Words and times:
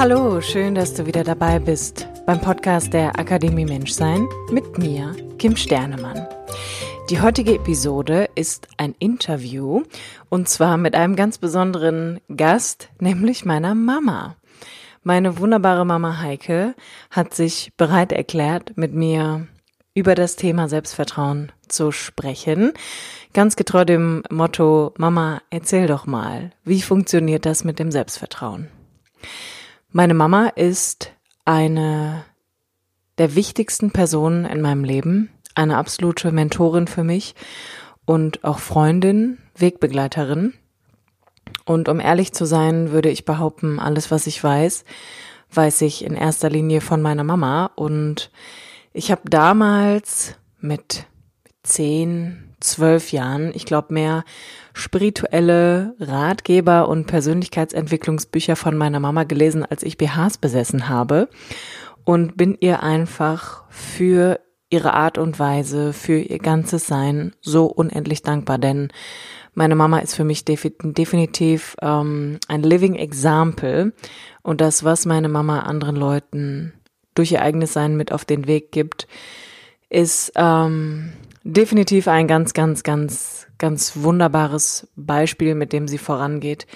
Hallo, 0.00 0.40
schön, 0.40 0.74
dass 0.74 0.94
du 0.94 1.04
wieder 1.04 1.24
dabei 1.24 1.58
bist 1.58 2.08
beim 2.24 2.40
Podcast 2.40 2.94
der 2.94 3.18
Akademie 3.18 3.66
Menschsein 3.66 4.26
mit 4.50 4.78
mir, 4.78 5.14
Kim 5.36 5.56
Sternemann. 5.56 6.26
Die 7.10 7.20
heutige 7.20 7.56
Episode 7.56 8.30
ist 8.34 8.66
ein 8.78 8.94
Interview 8.98 9.82
und 10.30 10.48
zwar 10.48 10.78
mit 10.78 10.94
einem 10.94 11.16
ganz 11.16 11.36
besonderen 11.36 12.18
Gast, 12.34 12.88
nämlich 12.98 13.44
meiner 13.44 13.74
Mama. 13.74 14.36
Meine 15.02 15.36
wunderbare 15.38 15.84
Mama 15.84 16.18
Heike 16.22 16.74
hat 17.10 17.34
sich 17.34 17.74
bereit 17.76 18.12
erklärt, 18.12 18.78
mit 18.78 18.94
mir 18.94 19.48
über 19.92 20.14
das 20.14 20.34
Thema 20.36 20.70
Selbstvertrauen 20.70 21.52
zu 21.68 21.92
sprechen. 21.92 22.72
Ganz 23.34 23.54
getreu 23.54 23.84
dem 23.84 24.22
Motto, 24.30 24.94
Mama, 24.96 25.42
erzähl 25.50 25.86
doch 25.86 26.06
mal, 26.06 26.52
wie 26.64 26.80
funktioniert 26.80 27.44
das 27.44 27.64
mit 27.64 27.78
dem 27.78 27.90
Selbstvertrauen? 27.90 28.70
Meine 29.92 30.14
Mama 30.14 30.46
ist 30.46 31.12
eine 31.44 32.24
der 33.18 33.34
wichtigsten 33.34 33.90
Personen 33.90 34.44
in 34.44 34.60
meinem 34.60 34.84
Leben, 34.84 35.30
eine 35.56 35.78
absolute 35.78 36.30
Mentorin 36.30 36.86
für 36.86 37.02
mich 37.02 37.34
und 38.04 38.44
auch 38.44 38.60
Freundin, 38.60 39.38
Wegbegleiterin. 39.56 40.54
Und 41.64 41.88
um 41.88 41.98
ehrlich 41.98 42.32
zu 42.32 42.44
sein, 42.44 42.92
würde 42.92 43.10
ich 43.10 43.24
behaupten, 43.24 43.80
alles, 43.80 44.12
was 44.12 44.28
ich 44.28 44.42
weiß, 44.42 44.84
weiß 45.52 45.80
ich 45.80 46.04
in 46.04 46.14
erster 46.14 46.50
Linie 46.50 46.80
von 46.82 47.02
meiner 47.02 47.24
Mama. 47.24 47.72
Und 47.74 48.30
ich 48.92 49.10
habe 49.10 49.22
damals 49.28 50.36
mit 50.60 51.06
zehn, 51.64 52.49
zwölf 52.60 53.12
Jahren, 53.12 53.52
ich 53.54 53.66
glaube 53.66 53.94
mehr 53.94 54.24
spirituelle 54.72 55.94
Ratgeber 55.98 56.88
und 56.88 57.06
Persönlichkeitsentwicklungsbücher 57.06 58.56
von 58.56 58.76
meiner 58.76 59.00
Mama 59.00 59.24
gelesen, 59.24 59.64
als 59.64 59.82
ich 59.82 59.98
BHs 59.98 60.38
besessen 60.38 60.88
habe. 60.88 61.28
Und 62.04 62.36
bin 62.36 62.56
ihr 62.60 62.82
einfach 62.82 63.64
für 63.68 64.40
ihre 64.70 64.94
Art 64.94 65.18
und 65.18 65.38
Weise, 65.38 65.92
für 65.92 66.18
ihr 66.18 66.38
ganzes 66.38 66.86
Sein 66.86 67.34
so 67.40 67.66
unendlich 67.66 68.22
dankbar, 68.22 68.58
denn 68.58 68.90
meine 69.54 69.74
Mama 69.74 69.98
ist 69.98 70.14
für 70.14 70.24
mich 70.24 70.44
definitiv 70.44 71.76
ähm, 71.82 72.38
ein 72.46 72.62
Living 72.62 72.94
Example. 72.94 73.92
Und 74.42 74.60
das, 74.60 74.84
was 74.84 75.06
meine 75.06 75.28
Mama 75.28 75.60
anderen 75.60 75.96
Leuten 75.96 76.72
durch 77.14 77.32
ihr 77.32 77.42
eigenes 77.42 77.72
Sein 77.72 77.96
mit 77.96 78.12
auf 78.12 78.24
den 78.24 78.46
Weg 78.46 78.70
gibt, 78.70 79.08
ist 79.88 80.32
ähm, 80.36 81.12
definitiv 81.52 82.08
ein 82.08 82.26
ganz, 82.26 82.54
ganz, 82.54 82.82
ganz, 82.82 83.46
ganz 83.58 83.96
wunderbares 83.96 84.88
Beispiel, 84.96 85.54
mit 85.54 85.72
dem 85.72 85.88
sie 85.88 85.98
vorangeht, 85.98 86.66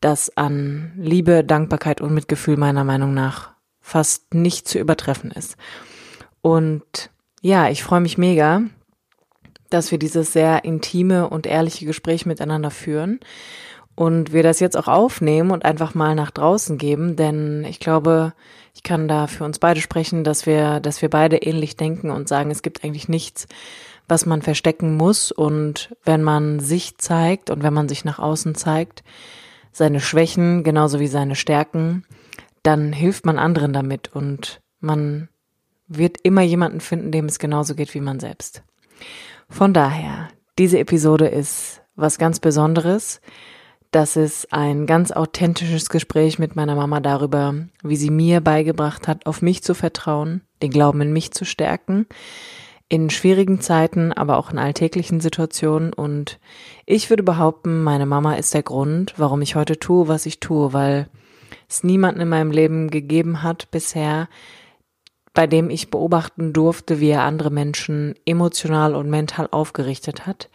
das 0.00 0.36
an 0.36 0.92
Liebe, 0.96 1.44
Dankbarkeit 1.44 2.00
und 2.00 2.14
Mitgefühl 2.14 2.56
meiner 2.56 2.84
Meinung 2.84 3.14
nach 3.14 3.52
fast 3.80 4.34
nicht 4.34 4.68
zu 4.68 4.78
übertreffen 4.78 5.30
ist. 5.30 5.56
Und 6.40 7.10
ja, 7.40 7.68
ich 7.68 7.82
freue 7.82 8.00
mich 8.00 8.18
mega, 8.18 8.62
dass 9.70 9.90
wir 9.90 9.98
dieses 9.98 10.32
sehr 10.32 10.64
intime 10.64 11.28
und 11.28 11.46
ehrliche 11.46 11.86
Gespräch 11.86 12.26
miteinander 12.26 12.70
führen 12.70 13.20
und 13.94 14.32
wir 14.32 14.42
das 14.42 14.60
jetzt 14.60 14.76
auch 14.76 14.88
aufnehmen 14.88 15.50
und 15.50 15.64
einfach 15.64 15.94
mal 15.94 16.14
nach 16.14 16.30
draußen 16.30 16.78
geben, 16.78 17.16
denn 17.16 17.64
ich 17.64 17.80
glaube, 17.80 18.34
ich 18.74 18.82
kann 18.82 19.08
da 19.08 19.26
für 19.26 19.44
uns 19.44 19.58
beide 19.58 19.80
sprechen, 19.80 20.22
dass 20.22 20.46
wir, 20.46 20.80
dass 20.80 21.02
wir 21.02 21.10
beide 21.10 21.38
ähnlich 21.38 21.76
denken 21.76 22.10
und 22.10 22.28
sagen, 22.28 22.50
es 22.50 22.62
gibt 22.62 22.84
eigentlich 22.84 23.08
nichts, 23.08 23.48
was 24.08 24.26
man 24.26 24.42
verstecken 24.42 24.96
muss. 24.96 25.30
Und 25.30 25.94
wenn 26.04 26.22
man 26.22 26.60
sich 26.60 26.98
zeigt 26.98 27.50
und 27.50 27.62
wenn 27.62 27.74
man 27.74 27.88
sich 27.88 28.04
nach 28.04 28.18
außen 28.18 28.54
zeigt, 28.54 29.04
seine 29.72 30.00
Schwächen 30.00 30.64
genauso 30.64 30.98
wie 30.98 31.06
seine 31.06 31.36
Stärken, 31.36 32.04
dann 32.62 32.92
hilft 32.92 33.24
man 33.24 33.38
anderen 33.38 33.72
damit 33.72 34.14
und 34.14 34.60
man 34.80 35.28
wird 35.86 36.18
immer 36.22 36.42
jemanden 36.42 36.80
finden, 36.80 37.12
dem 37.12 37.26
es 37.26 37.38
genauso 37.38 37.74
geht 37.74 37.94
wie 37.94 38.00
man 38.00 38.20
selbst. 38.20 38.62
Von 39.48 39.72
daher, 39.72 40.28
diese 40.58 40.78
Episode 40.78 41.26
ist 41.28 41.80
was 41.96 42.18
ganz 42.18 42.40
Besonderes. 42.40 43.20
Das 43.90 44.16
ist 44.16 44.52
ein 44.52 44.86
ganz 44.86 45.12
authentisches 45.12 45.88
Gespräch 45.88 46.38
mit 46.38 46.56
meiner 46.56 46.74
Mama 46.74 47.00
darüber, 47.00 47.54
wie 47.82 47.96
sie 47.96 48.10
mir 48.10 48.42
beigebracht 48.42 49.08
hat, 49.08 49.24
auf 49.24 49.40
mich 49.40 49.62
zu 49.62 49.72
vertrauen, 49.72 50.42
den 50.60 50.70
Glauben 50.70 51.00
in 51.00 51.12
mich 51.12 51.30
zu 51.32 51.46
stärken, 51.46 52.06
in 52.88 53.10
schwierigen 53.10 53.60
Zeiten, 53.60 54.12
aber 54.12 54.38
auch 54.38 54.50
in 54.50 54.58
alltäglichen 54.58 55.20
Situationen. 55.20 55.92
Und 55.92 56.38
ich 56.86 57.10
würde 57.10 57.22
behaupten, 57.22 57.82
meine 57.82 58.06
Mama 58.06 58.34
ist 58.34 58.54
der 58.54 58.62
Grund, 58.62 59.14
warum 59.16 59.42
ich 59.42 59.54
heute 59.54 59.78
tue, 59.78 60.08
was 60.08 60.26
ich 60.26 60.40
tue, 60.40 60.72
weil 60.72 61.08
es 61.68 61.84
niemanden 61.84 62.22
in 62.22 62.28
meinem 62.28 62.50
Leben 62.50 62.90
gegeben 62.90 63.42
hat 63.42 63.70
bisher, 63.70 64.28
bei 65.34 65.46
dem 65.46 65.70
ich 65.70 65.90
beobachten 65.90 66.52
durfte, 66.52 66.98
wie 66.98 67.10
er 67.10 67.22
andere 67.22 67.50
Menschen 67.50 68.14
emotional 68.24 68.94
und 68.94 69.10
mental 69.10 69.48
aufgerichtet 69.50 70.26
hat, 70.26 70.48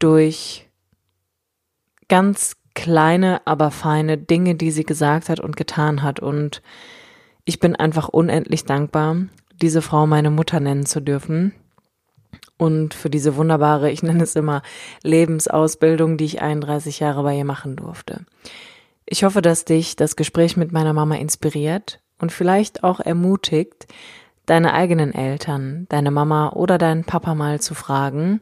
durch 0.00 0.68
ganz 2.08 2.56
kleine, 2.74 3.40
aber 3.46 3.70
feine 3.70 4.18
Dinge, 4.18 4.56
die 4.56 4.70
sie 4.70 4.84
gesagt 4.84 5.28
hat 5.28 5.40
und 5.40 5.56
getan 5.56 6.02
hat. 6.02 6.20
Und 6.20 6.60
ich 7.44 7.60
bin 7.60 7.76
einfach 7.76 8.08
unendlich 8.08 8.64
dankbar, 8.64 9.16
diese 9.60 9.82
Frau 9.82 10.06
meine 10.06 10.30
Mutter 10.30 10.60
nennen 10.60 10.86
zu 10.86 11.00
dürfen 11.00 11.52
und 12.56 12.94
für 12.94 13.10
diese 13.10 13.36
wunderbare, 13.36 13.90
ich 13.90 14.02
nenne 14.02 14.22
es 14.22 14.36
immer 14.36 14.62
Lebensausbildung, 15.02 16.16
die 16.16 16.26
ich 16.26 16.42
31 16.42 17.00
Jahre 17.00 17.22
bei 17.22 17.36
ihr 17.36 17.44
machen 17.44 17.76
durfte. 17.76 18.24
Ich 19.04 19.24
hoffe, 19.24 19.42
dass 19.42 19.64
dich 19.64 19.96
das 19.96 20.16
Gespräch 20.16 20.56
mit 20.56 20.72
meiner 20.72 20.92
Mama 20.92 21.16
inspiriert 21.16 22.00
und 22.18 22.30
vielleicht 22.32 22.84
auch 22.84 23.00
ermutigt, 23.00 23.86
deine 24.46 24.74
eigenen 24.74 25.12
Eltern, 25.12 25.86
deine 25.88 26.10
Mama 26.10 26.50
oder 26.50 26.78
deinen 26.78 27.04
Papa 27.04 27.34
mal 27.34 27.60
zu 27.60 27.74
fragen, 27.74 28.40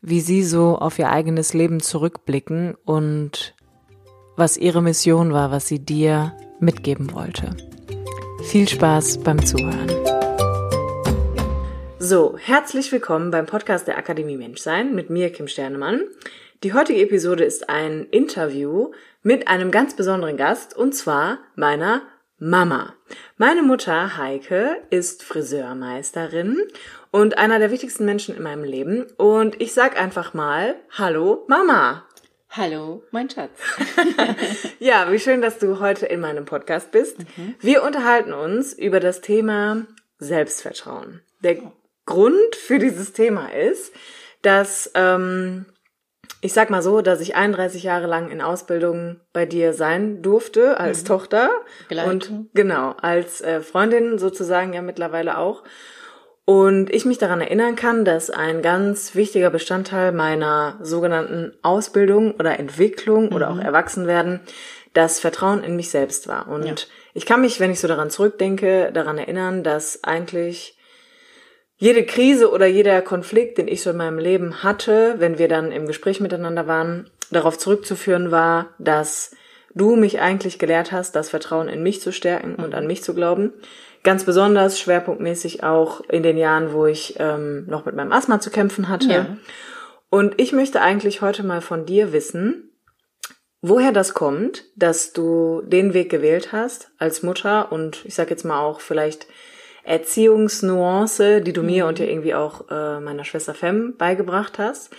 wie 0.00 0.20
sie 0.20 0.42
so 0.42 0.78
auf 0.78 0.98
ihr 0.98 1.10
eigenes 1.10 1.54
Leben 1.54 1.80
zurückblicken 1.80 2.74
und 2.84 3.54
was 4.36 4.56
ihre 4.56 4.82
Mission 4.82 5.32
war, 5.32 5.50
was 5.50 5.68
sie 5.68 5.78
dir 5.78 6.36
mitgeben 6.60 7.12
wollte. 7.12 7.56
Viel 8.44 8.68
Spaß 8.68 9.18
beim 9.18 9.44
Zuhören. 9.44 10.11
So, 12.04 12.36
herzlich 12.36 12.90
willkommen 12.90 13.30
beim 13.30 13.46
Podcast 13.46 13.86
der 13.86 13.96
Akademie 13.96 14.36
Menschsein 14.36 14.92
mit 14.92 15.08
mir, 15.08 15.30
Kim 15.30 15.46
Sternemann. 15.46 16.00
Die 16.64 16.72
heutige 16.72 17.00
Episode 17.00 17.44
ist 17.44 17.68
ein 17.68 18.06
Interview 18.10 18.90
mit 19.22 19.46
einem 19.46 19.70
ganz 19.70 19.94
besonderen 19.94 20.36
Gast 20.36 20.76
und 20.76 20.96
zwar 20.96 21.38
meiner 21.54 22.02
Mama. 22.40 22.96
Meine 23.36 23.62
Mutter 23.62 24.16
Heike 24.16 24.82
ist 24.90 25.22
Friseurmeisterin 25.22 26.58
und 27.12 27.38
einer 27.38 27.60
der 27.60 27.70
wichtigsten 27.70 28.04
Menschen 28.04 28.36
in 28.36 28.42
meinem 28.42 28.64
Leben 28.64 29.06
und 29.16 29.60
ich 29.60 29.72
sag 29.72 29.96
einfach 29.96 30.34
mal 30.34 30.74
Hallo 30.90 31.44
Mama. 31.46 32.04
Hallo, 32.50 33.04
mein 33.12 33.30
Schatz. 33.30 33.60
ja, 34.80 35.06
wie 35.12 35.20
schön, 35.20 35.40
dass 35.40 35.60
du 35.60 35.78
heute 35.78 36.06
in 36.06 36.18
meinem 36.18 36.46
Podcast 36.46 36.90
bist. 36.90 37.20
Mhm. 37.36 37.54
Wir 37.60 37.84
unterhalten 37.84 38.32
uns 38.32 38.72
über 38.72 38.98
das 38.98 39.20
Thema 39.20 39.86
Selbstvertrauen. 40.18 41.20
Der 41.44 41.58
Grund 42.06 42.56
für 42.56 42.78
dieses 42.78 43.12
Thema 43.12 43.52
ist, 43.52 43.92
dass 44.42 44.90
ähm, 44.94 45.66
ich 46.40 46.52
sag 46.52 46.70
mal 46.70 46.82
so, 46.82 47.02
dass 47.02 47.20
ich 47.20 47.36
31 47.36 47.84
Jahre 47.84 48.08
lang 48.08 48.30
in 48.30 48.40
Ausbildung 48.40 49.20
bei 49.32 49.46
dir 49.46 49.72
sein 49.72 50.22
durfte 50.22 50.78
als 50.78 51.02
mhm. 51.02 51.06
Tochter 51.06 51.50
Geleitung. 51.88 52.12
und 52.12 52.50
genau 52.52 52.94
als 53.00 53.40
äh, 53.40 53.60
Freundin 53.60 54.18
sozusagen 54.18 54.72
ja 54.72 54.82
mittlerweile 54.82 55.38
auch. 55.38 55.62
Und 56.44 56.92
ich 56.92 57.04
mich 57.04 57.18
daran 57.18 57.40
erinnern 57.40 57.76
kann, 57.76 58.04
dass 58.04 58.28
ein 58.28 58.62
ganz 58.62 59.14
wichtiger 59.14 59.50
Bestandteil 59.50 60.10
meiner 60.10 60.80
sogenannten 60.82 61.52
Ausbildung 61.62 62.32
oder 62.32 62.58
Entwicklung 62.58 63.26
mhm. 63.26 63.36
oder 63.36 63.50
auch 63.50 63.54
mhm. 63.54 63.62
Erwachsenwerden 63.62 64.40
das 64.92 65.20
Vertrauen 65.20 65.62
in 65.62 65.76
mich 65.76 65.90
selbst 65.90 66.26
war. 66.26 66.48
Und 66.48 66.66
ja. 66.66 66.74
ich 67.14 67.24
kann 67.24 67.40
mich, 67.40 67.60
wenn 67.60 67.70
ich 67.70 67.80
so 67.80 67.86
daran 67.86 68.10
zurückdenke, 68.10 68.90
daran 68.92 69.16
erinnern, 69.16 69.62
dass 69.62 70.02
eigentlich 70.02 70.76
jede 71.82 72.06
Krise 72.06 72.52
oder 72.52 72.66
jeder 72.66 73.02
Konflikt, 73.02 73.58
den 73.58 73.66
ich 73.66 73.82
so 73.82 73.90
in 73.90 73.96
meinem 73.96 74.20
Leben 74.20 74.62
hatte, 74.62 75.16
wenn 75.18 75.38
wir 75.38 75.48
dann 75.48 75.72
im 75.72 75.88
Gespräch 75.88 76.20
miteinander 76.20 76.68
waren, 76.68 77.10
darauf 77.32 77.58
zurückzuführen 77.58 78.30
war, 78.30 78.68
dass 78.78 79.34
du 79.74 79.96
mich 79.96 80.20
eigentlich 80.20 80.60
gelehrt 80.60 80.92
hast, 80.92 81.16
das 81.16 81.30
Vertrauen 81.30 81.66
in 81.66 81.82
mich 81.82 82.00
zu 82.00 82.12
stärken 82.12 82.54
und 82.54 82.76
an 82.76 82.86
mich 82.86 83.02
zu 83.02 83.14
glauben. 83.14 83.52
Ganz 84.04 84.22
besonders 84.22 84.78
schwerpunktmäßig 84.78 85.64
auch 85.64 86.02
in 86.08 86.22
den 86.22 86.38
Jahren, 86.38 86.72
wo 86.72 86.86
ich 86.86 87.16
ähm, 87.18 87.66
noch 87.66 87.84
mit 87.84 87.96
meinem 87.96 88.12
Asthma 88.12 88.38
zu 88.38 88.50
kämpfen 88.50 88.88
hatte. 88.88 89.12
Ja. 89.12 89.36
Und 90.08 90.40
ich 90.40 90.52
möchte 90.52 90.82
eigentlich 90.82 91.20
heute 91.20 91.42
mal 91.42 91.62
von 91.62 91.84
dir 91.84 92.12
wissen, 92.12 92.70
woher 93.60 93.90
das 93.90 94.14
kommt, 94.14 94.66
dass 94.76 95.12
du 95.12 95.62
den 95.62 95.94
Weg 95.94 96.10
gewählt 96.12 96.52
hast 96.52 96.92
als 96.98 97.24
Mutter 97.24 97.72
und 97.72 98.04
ich 98.04 98.14
sag 98.14 98.30
jetzt 98.30 98.44
mal 98.44 98.60
auch 98.60 98.80
vielleicht 98.80 99.26
Erziehungsnuance, 99.84 101.40
die 101.40 101.52
du 101.52 101.62
mir 101.62 101.86
und 101.86 101.98
ja 101.98 102.06
irgendwie 102.06 102.34
auch 102.34 102.70
äh, 102.70 103.00
meiner 103.00 103.24
Schwester 103.24 103.54
Fem 103.54 103.96
beigebracht 103.96 104.58
hast 104.58 104.90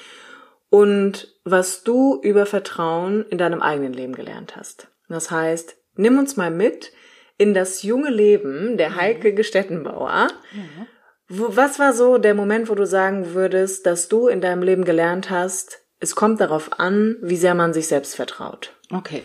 und 0.69 1.33
was 1.45 1.83
du 1.83 2.19
über 2.21 2.45
Vertrauen 2.45 3.25
in 3.29 3.37
deinem 3.37 3.61
eigenen 3.61 3.93
Leben 3.93 4.13
gelernt 4.13 4.55
hast. 4.55 4.87
Das 5.07 5.31
heißt, 5.31 5.77
nimm 5.95 6.17
uns 6.17 6.35
mal 6.35 6.51
mit 6.51 6.91
in 7.37 7.53
das 7.53 7.83
junge 7.83 8.09
Leben 8.09 8.77
der 8.77 8.95
Heike 8.95 9.33
Gestettenbauer. 9.33 10.27
Ja. 10.53 10.87
Was 11.29 11.79
war 11.79 11.93
so 11.93 12.17
der 12.17 12.33
Moment, 12.33 12.69
wo 12.69 12.75
du 12.75 12.85
sagen 12.85 13.33
würdest, 13.33 13.85
dass 13.85 14.09
du 14.09 14.27
in 14.27 14.41
deinem 14.41 14.61
Leben 14.61 14.85
gelernt 14.85 15.29
hast, 15.29 15.79
es 15.99 16.15
kommt 16.15 16.41
darauf 16.41 16.79
an, 16.79 17.17
wie 17.21 17.37
sehr 17.37 17.55
man 17.55 17.73
sich 17.73 17.87
selbst 17.87 18.15
vertraut? 18.15 18.73
Okay. 18.91 19.23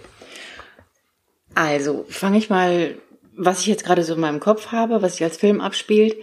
Also, 1.55 2.07
fange 2.09 2.39
ich 2.39 2.51
mal, 2.51 2.95
was 3.39 3.61
ich 3.61 3.67
jetzt 3.67 3.85
gerade 3.85 4.03
so 4.03 4.15
in 4.15 4.21
meinem 4.21 4.41
Kopf 4.41 4.73
habe, 4.73 5.01
was 5.01 5.13
sich 5.17 5.25
als 5.25 5.37
Film 5.37 5.61
abspielt, 5.61 6.17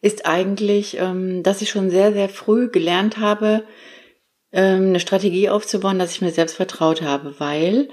ist 0.00 0.24
eigentlich, 0.24 0.96
ähm, 0.98 1.42
dass 1.42 1.60
ich 1.60 1.70
schon 1.70 1.90
sehr, 1.90 2.12
sehr 2.12 2.28
früh 2.28 2.70
gelernt 2.70 3.18
habe, 3.18 3.64
ähm, 4.52 4.88
eine 4.88 5.00
Strategie 5.00 5.50
aufzubauen, 5.50 5.98
dass 5.98 6.12
ich 6.12 6.22
mir 6.22 6.30
selbst 6.30 6.56
vertraut 6.56 7.02
habe, 7.02 7.34
weil 7.38 7.88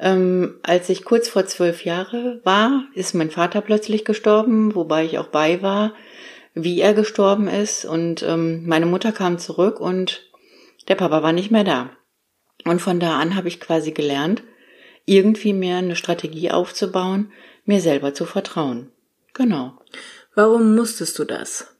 ähm, 0.00 0.58
als 0.62 0.88
ich 0.88 1.04
kurz 1.04 1.28
vor 1.28 1.46
zwölf 1.46 1.84
Jahre 1.84 2.40
war, 2.42 2.86
ist 2.94 3.14
mein 3.14 3.30
Vater 3.30 3.60
plötzlich 3.60 4.04
gestorben, 4.04 4.74
wobei 4.74 5.04
ich 5.04 5.18
auch 5.18 5.28
bei 5.28 5.62
war, 5.62 5.94
wie 6.54 6.80
er 6.80 6.94
gestorben 6.94 7.46
ist. 7.46 7.84
Und 7.84 8.26
meine 8.26 8.84
Mutter 8.84 9.12
kam 9.12 9.38
zurück 9.38 9.80
und 9.80 10.28
der 10.88 10.96
Papa 10.96 11.22
war 11.22 11.32
nicht 11.32 11.50
mehr 11.50 11.64
da. 11.64 11.90
Und 12.64 12.80
von 12.80 13.00
da 13.00 13.18
an 13.18 13.36
habe 13.36 13.48
ich 13.48 13.60
quasi 13.60 13.92
gelernt, 13.92 14.42
irgendwie 15.06 15.52
mir 15.52 15.76
eine 15.76 15.96
Strategie 15.96 16.50
aufzubauen, 16.50 17.32
mir 17.64 17.80
selber 17.80 18.14
zu 18.14 18.24
vertrauen. 18.24 18.90
Genau. 19.34 19.78
Warum 20.34 20.74
musstest 20.74 21.18
du 21.18 21.24
das? 21.24 21.76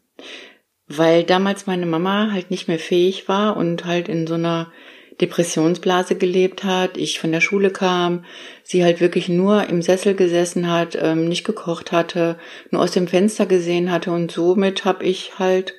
Weil 0.87 1.25
damals 1.25 1.67
meine 1.67 1.87
Mama 1.87 2.31
halt 2.33 2.51
nicht 2.51 2.69
mehr 2.69 2.79
fähig 2.79 3.29
war 3.29 3.57
und 3.57 3.85
halt 3.85 4.09
in 4.09 4.27
so 4.27 4.35
einer 4.35 4.71
Depressionsblase 5.21 6.17
gelebt 6.17 6.65
hat, 6.65 6.97
ich 6.97 7.21
von 7.21 7.33
der 7.33 7.41
Schule 7.41 7.71
kam, 7.71 8.25
sie 8.63 8.83
halt 8.83 9.01
wirklich 9.01 9.29
nur 9.29 9.69
im 9.69 9.83
Sessel 9.83 10.15
gesessen 10.15 10.71
hat, 10.71 10.99
ähm, 11.01 11.29
nicht 11.29 11.45
gekocht 11.45 11.93
hatte, 11.93 12.39
nur 12.71 12.83
aus 12.83 12.93
dem 12.93 13.07
Fenster 13.07 13.47
gesehen 13.47 13.91
hatte 13.91 14.11
und 14.11 14.33
somit 14.33 14.85
habe 14.85 15.05
ich 15.05 15.39
halt 15.39 15.75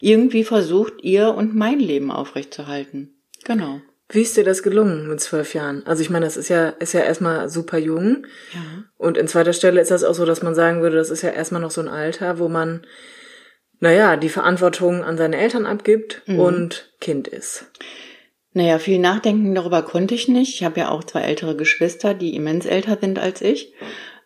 irgendwie 0.00 0.44
versucht, 0.44 0.94
ihr 1.02 1.34
und 1.34 1.54
mein 1.54 1.80
Leben 1.80 2.10
aufrechtzuerhalten. 2.10 3.14
Genau. 3.44 3.80
Wie 4.10 4.22
ist 4.22 4.36
dir 4.36 4.44
das 4.44 4.62
gelungen 4.62 5.06
mit 5.06 5.20
zwölf 5.20 5.52
Jahren? 5.54 5.86
Also 5.86 6.02
ich 6.02 6.08
meine, 6.08 6.24
das 6.24 6.38
ist 6.38 6.48
ja, 6.48 6.70
ist 6.70 6.94
ja 6.94 7.00
erstmal 7.00 7.48
super 7.50 7.76
jung. 7.76 8.26
Ja. 8.54 8.84
Und 8.96 9.18
in 9.18 9.28
zweiter 9.28 9.52
Stelle 9.52 9.80
ist 9.80 9.90
das 9.90 10.02
auch 10.02 10.14
so, 10.14 10.24
dass 10.24 10.42
man 10.42 10.54
sagen 10.54 10.80
würde, 10.80 10.96
das 10.96 11.10
ist 11.10 11.22
ja 11.22 11.30
erstmal 11.30 11.60
noch 11.60 11.70
so 11.70 11.82
ein 11.82 11.88
Alter, 11.88 12.38
wo 12.38 12.48
man, 12.48 12.86
naja, 13.80 14.16
die 14.16 14.30
Verantwortung 14.30 15.04
an 15.04 15.18
seine 15.18 15.36
Eltern 15.36 15.66
abgibt 15.66 16.22
mhm. 16.26 16.40
und 16.40 16.94
Kind 17.00 17.28
ist. 17.28 17.66
Naja, 18.54 18.78
viel 18.78 18.98
nachdenken 18.98 19.54
darüber 19.54 19.82
konnte 19.82 20.14
ich 20.14 20.26
nicht. 20.26 20.54
Ich 20.54 20.64
habe 20.64 20.80
ja 20.80 20.88
auch 20.88 21.04
zwei 21.04 21.20
ältere 21.20 21.54
Geschwister, 21.54 22.14
die 22.14 22.34
immens 22.34 22.64
älter 22.64 22.96
sind 22.98 23.18
als 23.18 23.42
ich. 23.42 23.74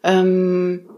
Ähm, 0.05 0.89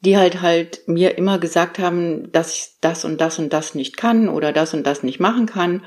die 0.00 0.16
halt 0.16 0.40
halt 0.40 0.82
mir 0.86 1.18
immer 1.18 1.38
gesagt 1.38 1.78
haben, 1.78 2.32
dass 2.32 2.54
ich 2.54 2.68
das 2.80 3.04
und 3.04 3.20
das 3.20 3.38
und 3.38 3.52
das 3.52 3.74
nicht 3.74 3.96
kann 3.96 4.28
oder 4.28 4.52
das 4.52 4.74
und 4.74 4.86
das 4.86 5.02
nicht 5.02 5.20
machen 5.20 5.46
kann. 5.46 5.84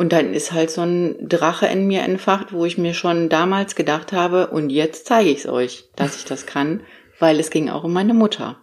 Und 0.00 0.14
dann 0.14 0.32
ist 0.32 0.52
halt 0.52 0.70
so 0.70 0.80
ein 0.80 1.28
Drache 1.28 1.66
in 1.66 1.86
mir 1.86 2.00
entfacht, 2.00 2.54
wo 2.54 2.64
ich 2.64 2.78
mir 2.78 2.94
schon 2.94 3.28
damals 3.28 3.74
gedacht 3.74 4.14
habe, 4.14 4.46
und 4.46 4.70
jetzt 4.70 5.04
zeige 5.04 5.28
ich 5.28 5.40
es 5.40 5.46
euch, 5.46 5.90
dass 5.94 6.16
ich 6.16 6.24
das 6.24 6.46
kann, 6.46 6.80
weil 7.18 7.38
es 7.38 7.50
ging 7.50 7.68
auch 7.68 7.84
um 7.84 7.92
meine 7.92 8.14
Mutter 8.14 8.56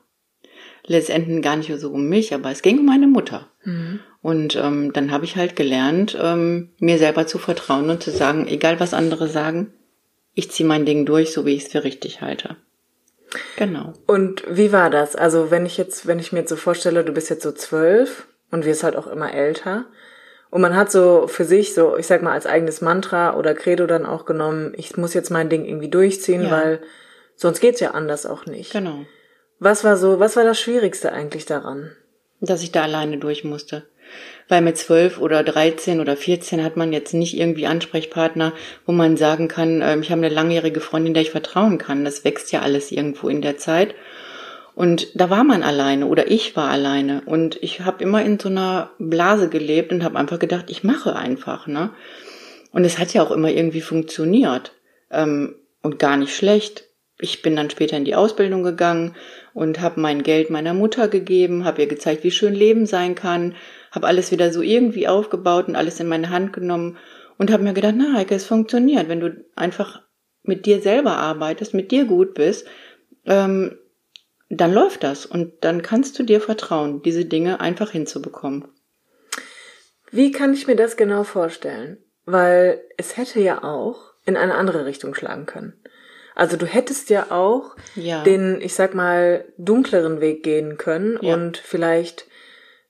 letztendlich 0.88 1.44
gar 1.44 1.56
nicht 1.56 1.72
so 1.80 1.92
um 1.92 2.10
mich, 2.10 2.34
aber 2.34 2.50
es 2.50 2.64
ging 2.64 2.80
um 2.80 2.88
meine 2.88 3.06
Mutter. 3.06 3.52
Mhm. 3.64 4.00
Und 4.24 4.56
ähm, 4.56 4.94
dann 4.94 5.12
habe 5.12 5.26
ich 5.26 5.36
halt 5.36 5.56
gelernt, 5.56 6.18
ähm, 6.20 6.72
mir 6.80 6.98
selber 6.98 7.28
zu 7.28 7.38
vertrauen 7.38 7.92
und 7.92 8.02
zu 8.02 8.10
sagen, 8.10 8.48
egal 8.48 8.80
was 8.80 8.96
andere 8.96 9.28
sagen, 9.28 9.72
ich 10.34 10.50
ziehe 10.50 10.68
mein 10.68 10.88
Ding 10.88 11.06
durch, 11.06 11.34
so 11.34 11.46
wie 11.46 11.54
ich 11.54 11.66
es 11.66 11.72
für 11.72 11.84
richtig 11.84 12.20
halte. 12.22 12.56
Genau. 13.58 13.94
Und 14.08 14.44
wie 14.50 14.72
war 14.72 14.90
das? 14.90 15.16
Also 15.16 15.52
wenn 15.52 15.68
ich 15.68 15.78
jetzt, 15.78 16.08
wenn 16.08 16.18
ich 16.18 16.32
mir 16.32 16.40
jetzt 16.40 16.50
so 16.50 16.56
vorstelle, 16.56 17.04
du 17.04 17.12
bist 17.12 17.30
jetzt 17.30 17.44
so 17.44 17.52
zwölf 17.52 18.28
und 18.50 18.66
wirst 18.66 18.84
halt 18.84 18.96
auch 18.96 19.06
immer 19.06 19.32
älter. 19.32 19.86
Und 20.50 20.62
man 20.62 20.76
hat 20.76 20.92
so 20.92 21.28
für 21.28 21.44
sich 21.44 21.74
so, 21.74 21.98
ich 21.98 22.08
sag 22.08 22.22
mal, 22.22 22.32
als 22.32 22.46
eigenes 22.46 22.82
Mantra 22.82 23.36
oder 23.36 23.54
Credo 23.54 23.86
dann 23.86 24.06
auch 24.06 24.26
genommen, 24.26 24.74
ich 24.78 24.96
muss 24.96 25.14
jetzt 25.14 25.30
mein 25.30 25.50
Ding 25.50 25.66
irgendwie 25.66 25.90
durchziehen, 25.90 26.44
ja. 26.44 26.52
weil 26.52 26.80
sonst 27.36 27.60
geht's 27.60 27.80
ja 27.80 27.92
anders 27.92 28.26
auch 28.26 28.46
nicht. 28.46 28.72
Genau. 28.72 29.06
Was 29.60 29.84
war 29.84 29.98
so, 29.98 30.20
was 30.20 30.36
war 30.36 30.44
das 30.44 30.60
Schwierigste 30.60 31.12
eigentlich 31.12 31.46
daran? 31.46 31.92
Dass 32.40 32.64
ich 32.64 32.72
da 32.72 32.84
alleine 32.84 33.18
durch 33.18 33.44
musste. 33.44 33.88
Weil 34.48 34.62
mit 34.62 34.78
zwölf 34.78 35.20
oder 35.20 35.44
dreizehn 35.44 36.00
oder 36.00 36.16
vierzehn 36.16 36.64
hat 36.64 36.78
man 36.78 36.94
jetzt 36.94 37.14
nicht 37.14 37.38
irgendwie 37.38 37.68
Ansprechpartner, 37.68 38.54
wo 38.86 38.94
man 38.94 39.18
sagen 39.18 39.50
kann, 39.50 39.82
äh, 39.82 39.98
ich 39.98 40.12
habe 40.12 40.26
eine 40.26 40.34
langjährige 40.34 40.80
Freundin, 40.80 41.14
der 41.14 41.24
ich 41.24 41.32
vertrauen 41.32 41.78
kann. 41.78 42.06
Das 42.06 42.24
wächst 42.24 42.52
ja 42.54 42.62
alles 42.62 42.92
irgendwo 42.92 43.28
in 43.28 43.42
der 43.42 43.58
Zeit. 43.58 43.96
Und 44.78 45.20
da 45.20 45.30
war 45.30 45.44
man 45.44 45.64
alleine 45.64 46.06
oder 46.06 46.30
ich 46.30 46.56
war 46.56 46.70
alleine. 46.70 47.24
Und 47.26 47.58
ich 47.64 47.82
habe 47.82 48.04
immer 48.04 48.24
in 48.24 48.40
so 48.40 48.48
einer 48.48 48.92
Blase 49.00 49.50
gelebt 49.50 49.92
und 49.92 50.04
habe 50.04 50.20
einfach 50.20 50.40
gedacht, 50.40 50.66
ich 50.70 50.84
mache 50.84 51.16
einfach. 51.16 51.66
Ne? 51.66 51.90
Und 52.72 52.86
es 52.86 53.00
hat 53.00 53.14
ja 53.14 53.24
auch 53.24 53.32
immer 53.32 53.50
irgendwie 53.50 53.82
funktioniert. 53.82 54.74
Ähm, 55.10 55.56
und 55.82 56.00
gar 56.00 56.18
nicht 56.18 56.36
schlecht 56.36 56.88
ich 57.20 57.42
bin 57.42 57.56
dann 57.56 57.70
später 57.70 57.98
in 57.98 58.06
die 58.06 58.16
Ausbildung 58.16 58.64
gegangen 58.64 59.16
und 59.54 59.82
habe 59.82 60.00
mein 60.00 60.24
Geld 60.24 60.50
meiner 60.50 60.74
Mutter 60.74 61.08
gegeben, 61.08 61.66
habe 61.66 61.82
ihr 61.82 61.88
gezeigt, 61.88 62.24
wie 62.24 62.32
schön 62.32 62.54
Leben 62.54 62.86
sein 62.86 63.16
kann, 63.16 63.56
habe 63.92 64.08
alles 64.08 64.32
wieder 64.32 64.52
so 64.52 64.62
irgendwie 64.62 65.08
aufgebaut 65.08 65.68
und 65.68 65.76
alles 65.76 66.00
in 66.00 66.08
meine 66.08 66.30
Hand 66.30 66.54
genommen 66.54 66.98
und 67.38 67.52
habe 67.52 67.64
mir 67.64 67.74
gedacht, 67.74 67.96
na 67.98 68.14
Heike, 68.14 68.36
es 68.36 68.46
funktioniert, 68.46 69.10
wenn 69.10 69.20
du 69.20 69.46
einfach 69.56 70.02
mit 70.44 70.66
dir 70.66 70.82
selber 70.82 71.18
arbeitest, 71.18 71.74
mit 71.74 71.92
dir 71.92 72.06
gut 72.06 72.36
bist, 72.36 72.68
ähm, 73.26 73.78
dann 74.50 74.74
läuft 74.74 75.04
das 75.04 75.26
und 75.26 75.54
dann 75.62 75.82
kannst 75.82 76.18
du 76.20 76.24
dir 76.24 76.42
vertrauen, 76.42 77.02
diese 77.02 77.26
Dinge 77.26 77.60
einfach 77.60 77.92
hinzubekommen. 77.92 78.68
Wie 80.12 80.32
kann 80.32 80.54
ich 80.54 80.68
mir 80.68 80.76
das 80.76 80.96
genau 80.96 81.24
vorstellen? 81.24 81.98
Weil 82.26 82.82
es 82.98 83.18
hätte 83.18 83.40
ja 83.40 83.64
auch 83.64 84.14
in 84.26 84.38
eine 84.38 84.56
andere 84.56 84.86
Richtung 84.86 85.16
schlagen 85.16 85.46
können. 85.46 85.74
Also 86.36 86.56
du 86.56 86.66
hättest 86.66 87.10
ja 87.10 87.32
auch 87.32 87.76
ja. 87.96 88.24
den, 88.24 88.62
ich 88.62 88.76
sag 88.76 88.94
mal, 88.94 89.46
dunkleren 89.58 90.22
Weg 90.22 90.44
gehen 90.44 90.78
können 90.78 91.18
ja. 91.22 91.34
und 91.34 91.58
vielleicht 91.58 92.28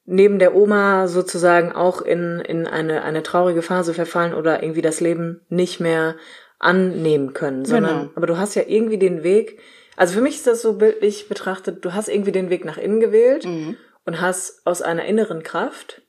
neben 0.05 0.39
der 0.39 0.55
Oma 0.55 1.07
sozusagen 1.07 1.71
auch 1.71 2.01
in, 2.01 2.39
in 2.39 2.67
eine, 2.67 3.03
eine 3.03 3.23
traurige 3.23 3.61
Phase 3.61 3.93
verfallen 3.93 4.33
oder 4.33 4.63
irgendwie 4.63 4.81
das 4.81 4.99
Leben 4.99 5.41
nicht 5.49 5.79
mehr 5.79 6.15
annehmen 6.59 7.33
können, 7.33 7.65
sondern, 7.65 7.99
genau. 7.99 8.11
aber 8.15 8.27
du 8.27 8.37
hast 8.37 8.55
ja 8.55 8.63
irgendwie 8.65 8.97
den 8.97 9.23
Weg, 9.23 9.59
also 9.97 10.13
für 10.13 10.21
mich 10.21 10.35
ist 10.35 10.47
das 10.47 10.61
so 10.61 10.73
bildlich 10.73 11.27
betrachtet, 11.27 11.83
du 11.83 11.93
hast 11.93 12.07
irgendwie 12.07 12.31
den 12.31 12.49
Weg 12.49 12.63
nach 12.63 12.77
innen 12.77 13.01
gewählt 13.01 13.43
mhm. 13.43 13.75
und 14.05 14.21
hast 14.21 14.65
aus 14.65 14.81
einer 14.81 15.03
inneren 15.03 15.43
Kraft 15.43 16.01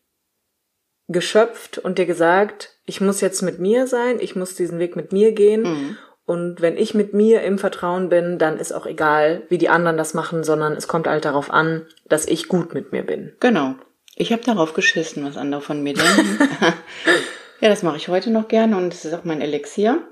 geschöpft 1.09 1.79
und 1.79 1.99
dir 1.99 2.07
gesagt, 2.07 2.79
ich 2.87 3.01
muss 3.01 3.21
jetzt 3.21 3.43
mit 3.43 3.59
mir 3.59 3.89
sein, 3.89 4.21
ich 4.21 4.37
muss 4.37 4.55
diesen 4.55 4.79
Weg 4.79 4.95
mit 4.95 5.13
mir 5.13 5.33
gehen 5.33 5.63
mhm. 5.63 5.97
Und 6.29 6.61
wenn 6.61 6.77
ich 6.77 6.93
mit 6.93 7.15
mir 7.15 7.41
im 7.41 7.57
Vertrauen 7.57 8.11
bin, 8.11 8.39
dann 8.39 8.59
ist 8.59 8.73
auch 8.73 8.85
egal, 8.85 9.45
wie 9.49 9.57
die 9.57 9.71
anderen 9.71 9.97
das 9.97 10.13
machen, 10.13 10.45
sondern 10.45 10.75
es 10.75 10.87
kommt 10.87 11.07
halt 11.07 11.25
darauf 11.25 11.51
an, 11.51 11.87
dass 12.07 12.27
ich 12.27 12.49
gut 12.49 12.75
mit 12.75 12.93
mir 12.93 13.03
bin. 13.03 13.33
Genau. 13.41 13.77
Ich 14.15 14.31
habe 14.31 14.43
darauf 14.43 14.75
geschissen, 14.75 15.25
was 15.25 15.39
andere 15.39 15.63
von 15.63 15.83
mir 15.83 15.95
denken. 15.95 16.39
ja, 17.61 17.71
das 17.71 17.83
mache 17.83 17.97
ich 17.97 18.09
heute 18.09 18.31
noch 18.31 18.47
gerne 18.47 18.77
und 18.77 18.93
es 18.93 19.07
ist 19.07 19.15
auch 19.15 19.25
mein 19.25 19.41
Elixier. 19.41 20.03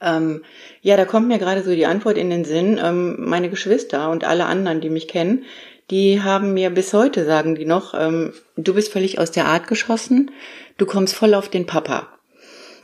Ähm, 0.00 0.44
ja, 0.82 0.96
da 0.96 1.04
kommt 1.04 1.28
mir 1.28 1.38
gerade 1.38 1.62
so 1.62 1.74
die 1.74 1.86
Antwort 1.86 2.16
in 2.16 2.30
den 2.30 2.44
Sinn. 2.44 2.80
Ähm, 2.82 3.16
meine 3.18 3.50
Geschwister 3.50 4.10
und 4.10 4.24
alle 4.24 4.46
anderen, 4.46 4.80
die 4.80 4.90
mich 4.90 5.08
kennen, 5.08 5.44
die 5.90 6.22
haben 6.22 6.54
mir 6.54 6.70
bis 6.70 6.92
heute, 6.92 7.24
sagen 7.24 7.56
die 7.56 7.64
noch, 7.64 7.94
ähm, 7.94 8.32
du 8.56 8.74
bist 8.74 8.92
völlig 8.92 9.18
aus 9.18 9.32
der 9.32 9.46
Art 9.46 9.66
geschossen, 9.66 10.30
du 10.78 10.86
kommst 10.86 11.14
voll 11.14 11.34
auf 11.34 11.48
den 11.48 11.66
Papa. 11.66 12.08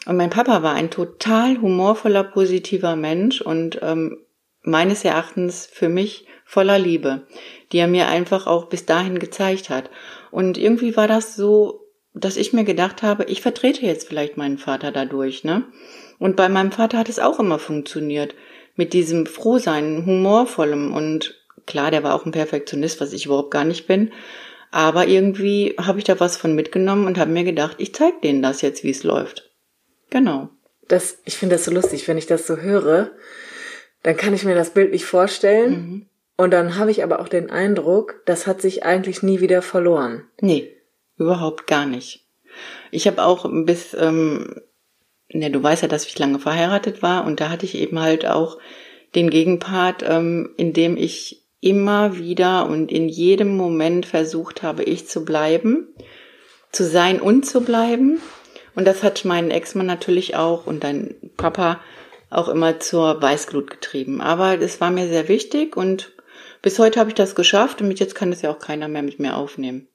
Und 0.07 0.17
mein 0.17 0.31
Papa 0.31 0.63
war 0.63 0.75
ein 0.75 0.91
total 0.91 1.61
humorvoller, 1.61 2.25
positiver 2.25 2.97
Mensch 2.97 3.41
und 3.41 3.79
ähm, 3.83 4.19
meines 4.63 5.05
Erachtens 5.05 5.67
für 5.67 5.89
mich 5.89 6.27
voller 6.45 6.79
Liebe, 6.79 7.27
die 7.73 7.79
er 7.79 7.89
mir 7.89 8.09
einfach 8.09 8.47
auch 8.47 8.69
bis 8.69 8.87
dahin 8.87 9.19
gezeigt 9.19 9.71
hat. 9.71 9.91
Und 10.31 10.59
irgendwie 10.59 10.97
war 10.97 11.09
das 11.09 11.37
so 11.37 11.87
dass 12.17 12.39
ich 12.39 12.55
mir 12.55 12.65
gedacht 12.65 13.03
habe, 13.03 13.25
ich 13.25 13.43
vertrete 13.43 13.85
jetzt 13.85 14.09
vielleicht 14.09 14.39
meinen 14.39 14.57
Vater 14.57 14.91
dadurch, 14.91 15.45
ne? 15.45 15.65
Und 16.19 16.37
bei 16.37 16.49
meinem 16.49 16.73
Vater 16.73 16.99
hat 16.99 17.09
es 17.09 17.19
auch 17.19 17.39
immer 17.41 17.59
funktioniert. 17.59 18.35
Mit 18.75 18.93
diesem 18.93 19.27
Frohsein, 19.27 20.05
humorvollem 20.07 20.93
und 20.93 21.35
klar, 21.67 21.91
der 21.91 22.03
war 22.03 22.15
auch 22.15 22.27
ein 22.27 22.33
Perfektionist, 22.33 23.01
was 23.01 23.13
ich 23.13 23.27
überhaupt 23.27 23.51
gar 23.51 23.65
nicht 23.65 23.87
bin. 23.87 24.13
Aber 24.71 25.07
irgendwie 25.07 25.75
habe 25.79 25.99
ich 25.99 26.05
da 26.05 26.21
was 26.21 26.37
von 26.37 26.55
mitgenommen 26.55 27.07
und 27.07 27.19
habe 27.19 27.31
mir 27.31 27.45
gedacht, 27.45 27.77
ich 27.79 27.95
zeig 27.95 28.21
denen 28.23 28.43
das 28.43 28.63
jetzt, 28.63 28.85
wie 28.85 28.91
es 28.91 29.05
läuft. 29.05 29.51
Genau. 30.11 30.51
Das, 30.89 31.19
ich 31.25 31.37
finde 31.37 31.57
das 31.57 31.65
so 31.65 31.71
lustig, 31.71 32.07
wenn 32.07 32.19
ich 32.19 32.27
das 32.27 32.47
so 32.47 32.59
höre, 32.59 33.11
dann 34.03 34.17
kann 34.17 34.35
ich 34.35 34.45
mir 34.45 34.55
das 34.55 34.71
Bild 34.71 34.93
nicht 34.93 35.05
vorstellen. 35.05 35.71
Mhm. 35.71 36.07
Und 36.37 36.51
dann 36.51 36.77
habe 36.77 36.91
ich 36.91 37.03
aber 37.03 37.21
auch 37.21 37.29
den 37.29 37.51
Eindruck, 37.51 38.23
das 38.27 38.47
hat 38.47 38.61
sich 38.61 38.85
eigentlich 38.85 39.23
nie 39.23 39.41
wieder 39.41 39.63
verloren. 39.63 40.25
Nee, 40.41 40.77
überhaupt 41.17 41.67
gar 41.67 41.87
nicht. 41.87 42.27
Ich 42.91 43.07
habe 43.07 43.23
auch 43.23 43.49
bis, 43.65 43.95
ähm, 43.99 44.61
ne, 45.39 45.51
du 45.51 45.63
weißt 45.63 45.83
ja, 45.83 45.89
dass 45.89 46.07
ich 46.07 46.19
lange 46.19 46.39
verheiratet 46.39 47.03
war 47.03 47.25
und 47.25 47.41
da 47.41 47.49
hatte 47.49 47.67
ich 47.67 47.77
eben 47.77 48.01
halt 48.01 48.27
auch 48.27 48.59
den 49.15 49.31
Gegenpart, 49.31 50.05
ähm, 50.07 50.51
in 50.57 50.73
dem 50.73 50.97
ich 50.97 51.43
immer 51.61 52.17
wieder 52.17 52.67
und 52.67 52.93
in 52.93 53.09
jedem 53.09 53.57
Moment 53.57 54.07
versucht 54.07 54.63
habe, 54.63 54.85
ich 54.85 55.09
zu 55.09 55.25
bleiben, 55.25 55.89
zu 56.71 56.85
sein 56.85 57.21
und 57.21 57.47
zu 57.47 57.63
bleiben. 57.63 58.21
Und 58.75 58.87
das 58.87 59.03
hat 59.03 59.25
meinen 59.25 59.51
Ex-Mann 59.51 59.87
natürlich 59.87 60.37
auch 60.37 60.67
und 60.67 60.85
dein 60.85 61.15
Papa 61.37 61.81
auch 62.29 62.49
immer 62.49 62.79
zur 62.79 63.21
Weißglut 63.23 63.71
getrieben. 63.71 64.21
Aber 64.21 64.59
das 64.59 64.81
war 64.81 64.91
mir 64.91 65.09
sehr 65.09 65.29
wichtig 65.29 65.77
und 65.77 66.13
bis 66.61 66.79
heute 66.79 67.01
habe 67.01 67.11
ich 67.11 67.15
das 67.15 67.35
geschafft 67.35 67.81
und 67.81 67.99
jetzt 67.99 68.15
kann 68.15 68.33
es 68.33 68.43
ja 68.43 68.51
auch 68.51 68.59
keiner 68.59 68.89
mehr 68.89 69.03
mit 69.03 69.19
mir 69.19 69.37
aufnehmen. 69.37 69.89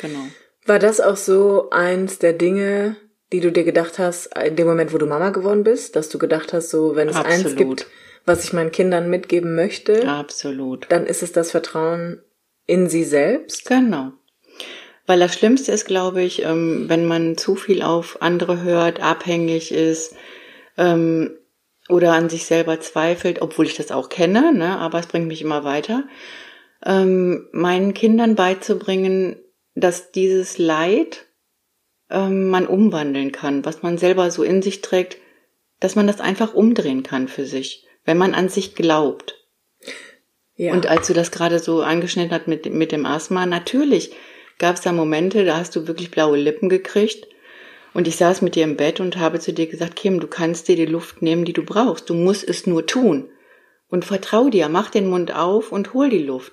Genau. 0.00 0.26
War 0.64 0.78
das 0.78 1.00
auch 1.00 1.16
so 1.16 1.70
eins 1.70 2.18
der 2.18 2.32
Dinge, 2.32 2.96
die 3.32 3.40
du 3.40 3.50
dir 3.50 3.64
gedacht 3.64 3.98
hast, 3.98 4.26
in 4.36 4.56
dem 4.56 4.66
Moment, 4.66 4.92
wo 4.92 4.98
du 4.98 5.06
Mama 5.06 5.30
geworden 5.30 5.64
bist, 5.64 5.96
dass 5.96 6.08
du 6.08 6.18
gedacht 6.18 6.52
hast, 6.52 6.70
so 6.70 6.94
wenn 6.94 7.08
es 7.08 7.16
Absolut. 7.16 7.46
eins 7.46 7.56
gibt, 7.56 7.86
was 8.24 8.44
ich 8.44 8.52
meinen 8.52 8.72
Kindern 8.72 9.10
mitgeben 9.10 9.54
möchte, 9.54 10.08
Absolut. 10.08 10.86
dann 10.90 11.06
ist 11.06 11.22
es 11.22 11.32
das 11.32 11.50
Vertrauen 11.50 12.22
in 12.66 12.88
sie 12.88 13.04
selbst. 13.04 13.68
Genau. 13.68 14.12
Weil 15.06 15.20
das 15.20 15.34
Schlimmste 15.34 15.72
ist, 15.72 15.86
glaube 15.86 16.22
ich, 16.22 16.42
ähm, 16.42 16.88
wenn 16.88 17.06
man 17.06 17.36
zu 17.36 17.54
viel 17.54 17.82
auf 17.82 18.20
andere 18.20 18.62
hört, 18.62 19.00
abhängig 19.00 19.72
ist, 19.72 20.14
ähm, 20.76 21.38
oder 21.88 22.12
an 22.12 22.28
sich 22.28 22.46
selber 22.46 22.80
zweifelt, 22.80 23.40
obwohl 23.40 23.66
ich 23.66 23.76
das 23.76 23.92
auch 23.92 24.08
kenne, 24.08 24.52
ne, 24.52 24.78
aber 24.78 24.98
es 24.98 25.06
bringt 25.06 25.28
mich 25.28 25.42
immer 25.42 25.62
weiter, 25.62 26.04
ähm, 26.84 27.48
meinen 27.52 27.94
Kindern 27.94 28.34
beizubringen, 28.34 29.36
dass 29.74 30.10
dieses 30.10 30.58
Leid 30.58 31.25
ähm, 32.10 32.50
man 32.50 32.66
umwandeln 32.66 33.32
kann, 33.32 33.64
was 33.64 33.82
man 33.82 33.98
selber 33.98 34.30
so 34.30 34.42
in 34.42 34.62
sich 34.62 34.82
trägt, 34.82 35.18
dass 35.80 35.96
man 35.96 36.06
das 36.06 36.20
einfach 36.20 36.54
umdrehen 36.54 37.02
kann 37.02 37.28
für 37.28 37.44
sich, 37.44 37.86
wenn 38.04 38.18
man 38.18 38.34
an 38.34 38.48
sich 38.48 38.74
glaubt. 38.74 39.34
Ja. 40.56 40.72
Und 40.72 40.86
als 40.86 41.06
du 41.06 41.12
das 41.12 41.30
gerade 41.30 41.58
so 41.58 41.82
angeschnitten 41.82 42.32
hast 42.32 42.48
mit, 42.48 42.72
mit 42.72 42.92
dem 42.92 43.04
Asthma, 43.04 43.44
natürlich 43.44 44.12
gab 44.58 44.76
es 44.76 44.80
da 44.80 44.92
Momente, 44.92 45.44
da 45.44 45.58
hast 45.58 45.76
du 45.76 45.86
wirklich 45.86 46.10
blaue 46.10 46.38
Lippen 46.38 46.68
gekriegt 46.68 47.26
und 47.96 48.06
ich 48.06 48.16
saß 48.16 48.42
mit 48.42 48.56
dir 48.56 48.64
im 48.64 48.76
Bett 48.76 49.00
und 49.00 49.16
habe 49.16 49.40
zu 49.40 49.54
dir 49.54 49.66
gesagt, 49.66 49.96
Kim, 49.96 50.20
du 50.20 50.26
kannst 50.26 50.68
dir 50.68 50.76
die 50.76 50.84
Luft 50.84 51.22
nehmen, 51.22 51.46
die 51.46 51.54
du 51.54 51.64
brauchst. 51.64 52.10
Du 52.10 52.14
musst 52.14 52.46
es 52.46 52.66
nur 52.66 52.86
tun. 52.86 53.30
Und 53.88 54.04
vertrau 54.04 54.50
dir, 54.50 54.68
mach 54.68 54.90
den 54.90 55.08
Mund 55.08 55.34
auf 55.34 55.72
und 55.72 55.94
hol 55.94 56.10
die 56.10 56.22
Luft. 56.22 56.52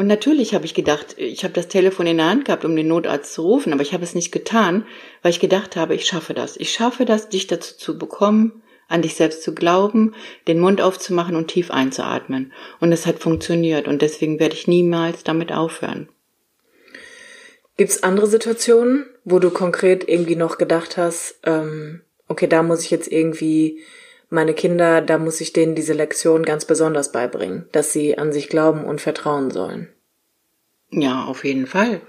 Und 0.00 0.06
natürlich 0.06 0.54
habe 0.54 0.64
ich 0.64 0.72
gedacht, 0.72 1.16
ich 1.18 1.44
habe 1.44 1.52
das 1.52 1.68
Telefon 1.68 2.06
in 2.06 2.16
der 2.16 2.30
Hand 2.30 2.46
gehabt, 2.46 2.64
um 2.64 2.74
den 2.74 2.88
Notarzt 2.88 3.34
zu 3.34 3.42
rufen, 3.42 3.74
aber 3.74 3.82
ich 3.82 3.92
habe 3.92 4.02
es 4.02 4.14
nicht 4.14 4.32
getan, 4.32 4.86
weil 5.20 5.30
ich 5.30 5.40
gedacht 5.40 5.76
habe, 5.76 5.94
ich 5.94 6.06
schaffe 6.06 6.32
das. 6.32 6.56
Ich 6.56 6.72
schaffe 6.72 7.04
das, 7.04 7.28
dich 7.28 7.48
dazu 7.48 7.76
zu 7.76 7.98
bekommen, 7.98 8.62
an 8.88 9.02
dich 9.02 9.14
selbst 9.14 9.42
zu 9.42 9.54
glauben, 9.54 10.14
den 10.48 10.58
Mund 10.58 10.80
aufzumachen 10.80 11.36
und 11.36 11.48
tief 11.48 11.70
einzuatmen. 11.70 12.54
Und 12.80 12.92
es 12.92 13.04
hat 13.04 13.18
funktioniert 13.18 13.88
und 13.88 14.00
deswegen 14.00 14.40
werde 14.40 14.54
ich 14.54 14.66
niemals 14.66 15.22
damit 15.22 15.52
aufhören. 15.52 16.08
Gibt 17.76 17.90
es 17.90 18.02
andere 18.02 18.26
Situationen, 18.26 19.04
wo 19.26 19.38
du 19.38 19.50
konkret 19.50 20.08
irgendwie 20.08 20.34
noch 20.34 20.56
gedacht 20.56 20.96
hast, 20.96 21.40
ähm, 21.44 22.00
okay, 22.26 22.46
da 22.46 22.62
muss 22.62 22.84
ich 22.84 22.90
jetzt 22.90 23.12
irgendwie 23.12 23.80
meine 24.30 24.54
Kinder, 24.54 25.02
da 25.02 25.18
muss 25.18 25.40
ich 25.40 25.52
denen 25.52 25.74
diese 25.74 25.92
Lektion 25.92 26.44
ganz 26.44 26.64
besonders 26.64 27.12
beibringen, 27.12 27.68
dass 27.72 27.92
sie 27.92 28.16
an 28.16 28.32
sich 28.32 28.48
glauben 28.48 28.84
und 28.84 29.00
vertrauen 29.00 29.50
sollen? 29.50 29.88
Ja, 30.90 31.24
auf 31.24 31.44
jeden 31.44 31.66
Fall. 31.66 32.00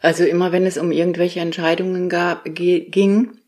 Also 0.00 0.24
immer 0.24 0.52
wenn 0.52 0.66
es 0.66 0.78
um 0.78 0.92
irgendwelche 0.92 1.40
Entscheidungen 1.40 2.08
gab, 2.08 2.44
ging, 2.44 3.38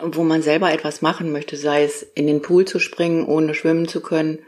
wo 0.00 0.22
man 0.22 0.42
selber 0.42 0.72
etwas 0.72 1.02
machen 1.02 1.32
möchte, 1.32 1.56
sei 1.56 1.84
es 1.84 2.02
in 2.02 2.26
den 2.26 2.42
Pool 2.42 2.64
zu 2.64 2.78
springen, 2.78 3.26
ohne 3.26 3.54
schwimmen 3.54 3.88
zu 3.88 4.00
können, 4.00 4.40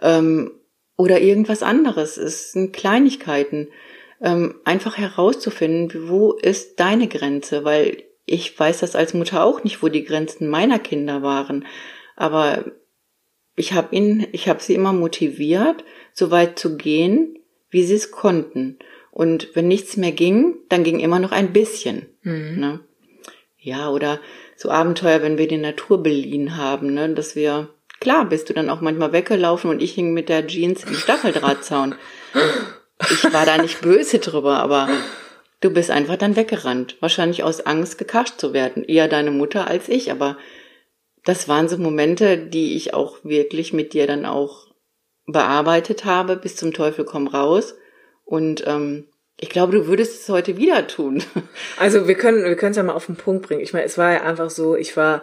ähm, 0.00 0.52
oder 0.96 1.20
irgendwas 1.20 1.62
anderes. 1.62 2.16
Es 2.16 2.52
sind 2.52 2.72
Kleinigkeiten 2.72 3.68
ähm, 4.20 4.56
einfach 4.64 4.98
herauszufinden, 4.98 6.08
wo 6.08 6.32
ist 6.32 6.80
deine 6.80 7.08
Grenze, 7.08 7.64
weil 7.64 8.02
ich 8.30 8.58
weiß 8.58 8.80
das 8.80 8.94
als 8.94 9.14
Mutter 9.14 9.44
auch 9.44 9.64
nicht, 9.64 9.82
wo 9.82 9.88
die 9.88 10.04
Grenzen 10.04 10.48
meiner 10.48 10.78
Kinder 10.78 11.22
waren, 11.22 11.66
aber 12.16 12.64
ich 13.56 13.72
habe 13.72 13.94
ihn, 13.94 14.26
ich 14.32 14.48
habe 14.48 14.62
sie 14.62 14.74
immer 14.74 14.92
motiviert, 14.92 15.84
so 16.12 16.30
weit 16.30 16.58
zu 16.58 16.76
gehen, 16.76 17.38
wie 17.70 17.82
sie 17.82 17.94
es 17.94 18.10
konnten. 18.10 18.78
Und 19.10 19.48
wenn 19.54 19.66
nichts 19.66 19.96
mehr 19.96 20.12
ging, 20.12 20.56
dann 20.68 20.84
ging 20.84 21.00
immer 21.00 21.18
noch 21.18 21.32
ein 21.32 21.52
bisschen. 21.52 22.06
Mhm. 22.22 22.60
Ne? 22.60 22.80
Ja, 23.58 23.90
oder 23.90 24.20
so 24.56 24.70
Abenteuer, 24.70 25.22
wenn 25.22 25.38
wir 25.38 25.48
die 25.48 25.58
Natur 25.58 26.02
beliehen 26.02 26.56
haben, 26.56 26.94
ne, 26.94 27.12
dass 27.14 27.34
wir, 27.34 27.68
klar, 28.00 28.24
bist 28.24 28.48
du 28.48 28.54
dann 28.54 28.70
auch 28.70 28.80
manchmal 28.80 29.12
weggelaufen 29.12 29.70
und 29.70 29.82
ich 29.82 29.92
hing 29.94 30.12
mit 30.12 30.28
der 30.28 30.46
Jeans 30.46 30.84
im 30.84 30.94
Stacheldrahtzaun. 30.94 31.96
Ich 33.10 33.32
war 33.32 33.46
da 33.46 33.58
nicht 33.58 33.80
böse 33.80 34.18
drüber, 34.18 34.58
aber 34.58 34.88
du 35.60 35.70
bist 35.70 35.90
einfach 35.90 36.16
dann 36.16 36.36
weggerannt. 36.36 36.96
Wahrscheinlich 37.00 37.42
aus 37.42 37.64
Angst, 37.64 37.98
gekascht 37.98 38.38
zu 38.38 38.52
werden. 38.52 38.84
Eher 38.84 39.08
deine 39.08 39.30
Mutter 39.30 39.66
als 39.66 39.88
ich, 39.88 40.10
aber 40.10 40.36
das 41.24 41.48
waren 41.48 41.68
so 41.68 41.78
Momente, 41.78 42.38
die 42.38 42.76
ich 42.76 42.94
auch 42.94 43.18
wirklich 43.24 43.72
mit 43.72 43.92
dir 43.92 44.06
dann 44.06 44.24
auch 44.24 44.68
bearbeitet 45.26 46.04
habe, 46.04 46.36
bis 46.36 46.56
zum 46.56 46.72
Teufel 46.72 47.04
komm 47.04 47.26
raus. 47.26 47.74
Und 48.24 48.66
ähm, 48.66 49.08
ich 49.40 49.50
glaube, 49.50 49.72
du 49.72 49.86
würdest 49.86 50.22
es 50.22 50.28
heute 50.28 50.56
wieder 50.56 50.86
tun. 50.86 51.22
Also 51.78 52.08
wir 52.08 52.16
können 52.16 52.44
wir 52.44 52.56
können 52.56 52.72
es 52.72 52.76
ja 52.76 52.82
mal 52.82 52.94
auf 52.94 53.06
den 53.06 53.16
Punkt 53.16 53.46
bringen. 53.46 53.60
Ich 53.60 53.72
meine, 53.72 53.84
es 53.84 53.98
war 53.98 54.12
ja 54.12 54.22
einfach 54.22 54.50
so, 54.50 54.74
ich 54.74 54.96
war 54.96 55.22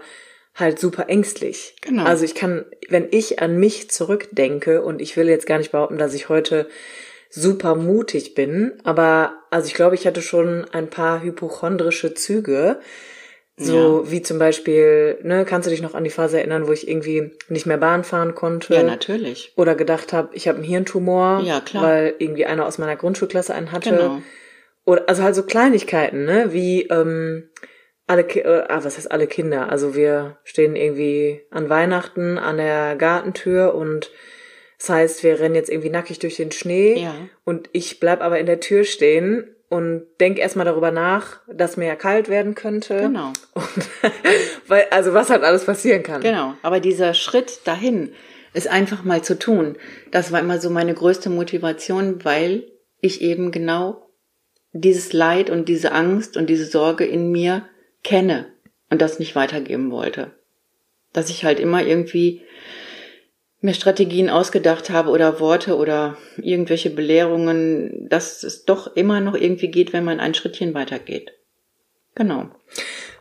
halt 0.53 0.79
super 0.79 1.09
ängstlich. 1.09 1.75
Genau. 1.81 2.03
Also 2.03 2.23
ich 2.23 2.33
kann, 2.33 2.65
wenn 2.87 3.07
ich 3.11 3.41
an 3.41 3.57
mich 3.57 3.91
zurückdenke 3.91 4.81
und 4.81 5.01
ich 5.01 5.17
will 5.17 5.27
jetzt 5.27 5.47
gar 5.47 5.57
nicht 5.57 5.71
behaupten, 5.71 5.97
dass 5.97 6.13
ich 6.13 6.29
heute 6.29 6.69
super 7.29 7.75
mutig 7.75 8.35
bin, 8.35 8.79
aber 8.83 9.33
also 9.55 9.67
ich 9.67 9.73
glaube, 9.73 9.95
ich 9.95 10.05
hatte 10.05 10.21
schon 10.21 10.65
ein 10.73 10.89
paar 10.89 11.23
hypochondrische 11.23 12.13
Züge. 12.13 12.79
So 13.55 14.03
ja. 14.03 14.11
wie 14.11 14.21
zum 14.21 14.37
Beispiel, 14.37 15.17
ne, 15.23 15.45
kannst 15.45 15.65
du 15.65 15.69
dich 15.71 15.81
noch 15.81 15.93
an 15.93 16.03
die 16.03 16.09
Phase 16.09 16.39
erinnern, 16.39 16.67
wo 16.67 16.73
ich 16.73 16.89
irgendwie 16.89 17.31
nicht 17.47 17.65
mehr 17.65 17.77
Bahn 17.77 18.03
fahren 18.03 18.35
konnte? 18.35 18.73
Ja, 18.73 18.83
natürlich. 18.83 19.53
Oder 19.55 19.75
gedacht 19.75 20.11
habe, 20.11 20.35
ich 20.35 20.49
habe 20.49 20.57
einen 20.57 20.67
Hirntumor, 20.67 21.41
ja, 21.41 21.61
klar. 21.61 21.83
weil 21.83 22.15
irgendwie 22.19 22.45
einer 22.45 22.65
aus 22.65 22.79
meiner 22.79 22.97
Grundschulklasse 22.97 23.55
einen 23.55 23.71
hatte. 23.71 23.91
Genau. 23.91 24.21
Oder 24.83 25.07
also 25.07 25.23
halt 25.23 25.35
so 25.35 25.43
Kleinigkeiten, 25.43 26.25
ne, 26.25 26.51
wie 26.51 26.81
ähm, 26.87 27.49
alle, 28.07 28.23
äh, 28.23 28.65
ah, 28.67 28.83
was 28.83 28.97
heißt 28.97 29.09
alle 29.09 29.27
Kinder? 29.27 29.69
Also 29.69 29.95
wir 29.95 30.37
stehen 30.43 30.75
irgendwie 30.75 31.43
an 31.49 31.69
Weihnachten 31.69 32.37
an 32.37 32.57
der 32.57 32.97
Gartentür 32.97 33.73
und 33.73 34.11
das 34.77 34.89
heißt, 34.89 35.23
wir 35.23 35.39
rennen 35.39 35.55
jetzt 35.55 35.69
irgendwie 35.69 35.89
nackig 35.89 36.19
durch 36.19 36.35
den 36.35 36.51
Schnee 36.51 36.99
ja. 36.99 37.15
und 37.43 37.69
ich 37.71 37.99
bleib 37.99 38.21
aber 38.21 38.39
in 38.39 38.45
der 38.45 38.59
Tür 38.59 38.83
stehen 38.83 39.55
und 39.69 40.05
denk 40.19 40.37
erstmal 40.37 40.65
darüber 40.65 40.91
nach, 40.91 41.41
dass 41.51 41.77
mir 41.77 41.87
ja 41.87 41.95
kalt 41.95 42.29
werden 42.29 42.55
könnte. 42.55 42.97
Genau. 42.97 43.33
Und, 43.55 43.89
weil, 44.67 44.85
also 44.91 45.13
was 45.13 45.31
halt 45.31 45.43
alles 45.43 45.65
passieren 45.65 46.03
kann. 46.03 46.21
Genau. 46.21 46.53
Aber 46.61 46.79
dieser 46.79 47.15
Schritt 47.15 47.61
dahin, 47.65 48.13
ist 48.55 48.67
einfach 48.69 49.03
mal 49.03 49.21
zu 49.21 49.37
tun, 49.37 49.75
das 50.11 50.31
war 50.31 50.39
immer 50.39 50.59
so 50.59 50.69
meine 50.69 50.93
größte 50.93 51.29
Motivation, 51.29 52.23
weil 52.23 52.71
ich 53.01 53.21
eben 53.21 53.51
genau 53.51 54.09
dieses 54.71 55.13
Leid 55.13 55.49
und 55.49 55.67
diese 55.67 55.91
Angst 55.91 56.37
und 56.37 56.49
diese 56.49 56.65
Sorge 56.65 57.05
in 57.05 57.31
mir 57.31 57.67
kenne 58.03 58.47
und 58.89 59.01
das 59.01 59.19
nicht 59.19 59.35
weitergeben 59.35 59.91
wollte. 59.91 60.31
Dass 61.11 61.29
ich 61.29 61.43
halt 61.43 61.59
immer 61.59 61.83
irgendwie 61.83 62.43
mir 63.65 63.73
Strategien 63.73 64.29
ausgedacht 64.29 64.89
habe 64.89 65.09
oder 65.09 65.39
Worte 65.39 65.75
oder 65.75 66.17
irgendwelche 66.37 66.89
Belehrungen, 66.89 68.07
dass 68.09 68.43
es 68.43 68.65
doch 68.65 68.95
immer 68.95 69.19
noch 69.19 69.35
irgendwie 69.35 69.69
geht, 69.69 69.91
wenn 69.91 70.05
man 70.05 70.19
ein 70.19 70.33
Schrittchen 70.33 70.73
weitergeht. 70.73 71.33
Genau. 72.13 72.49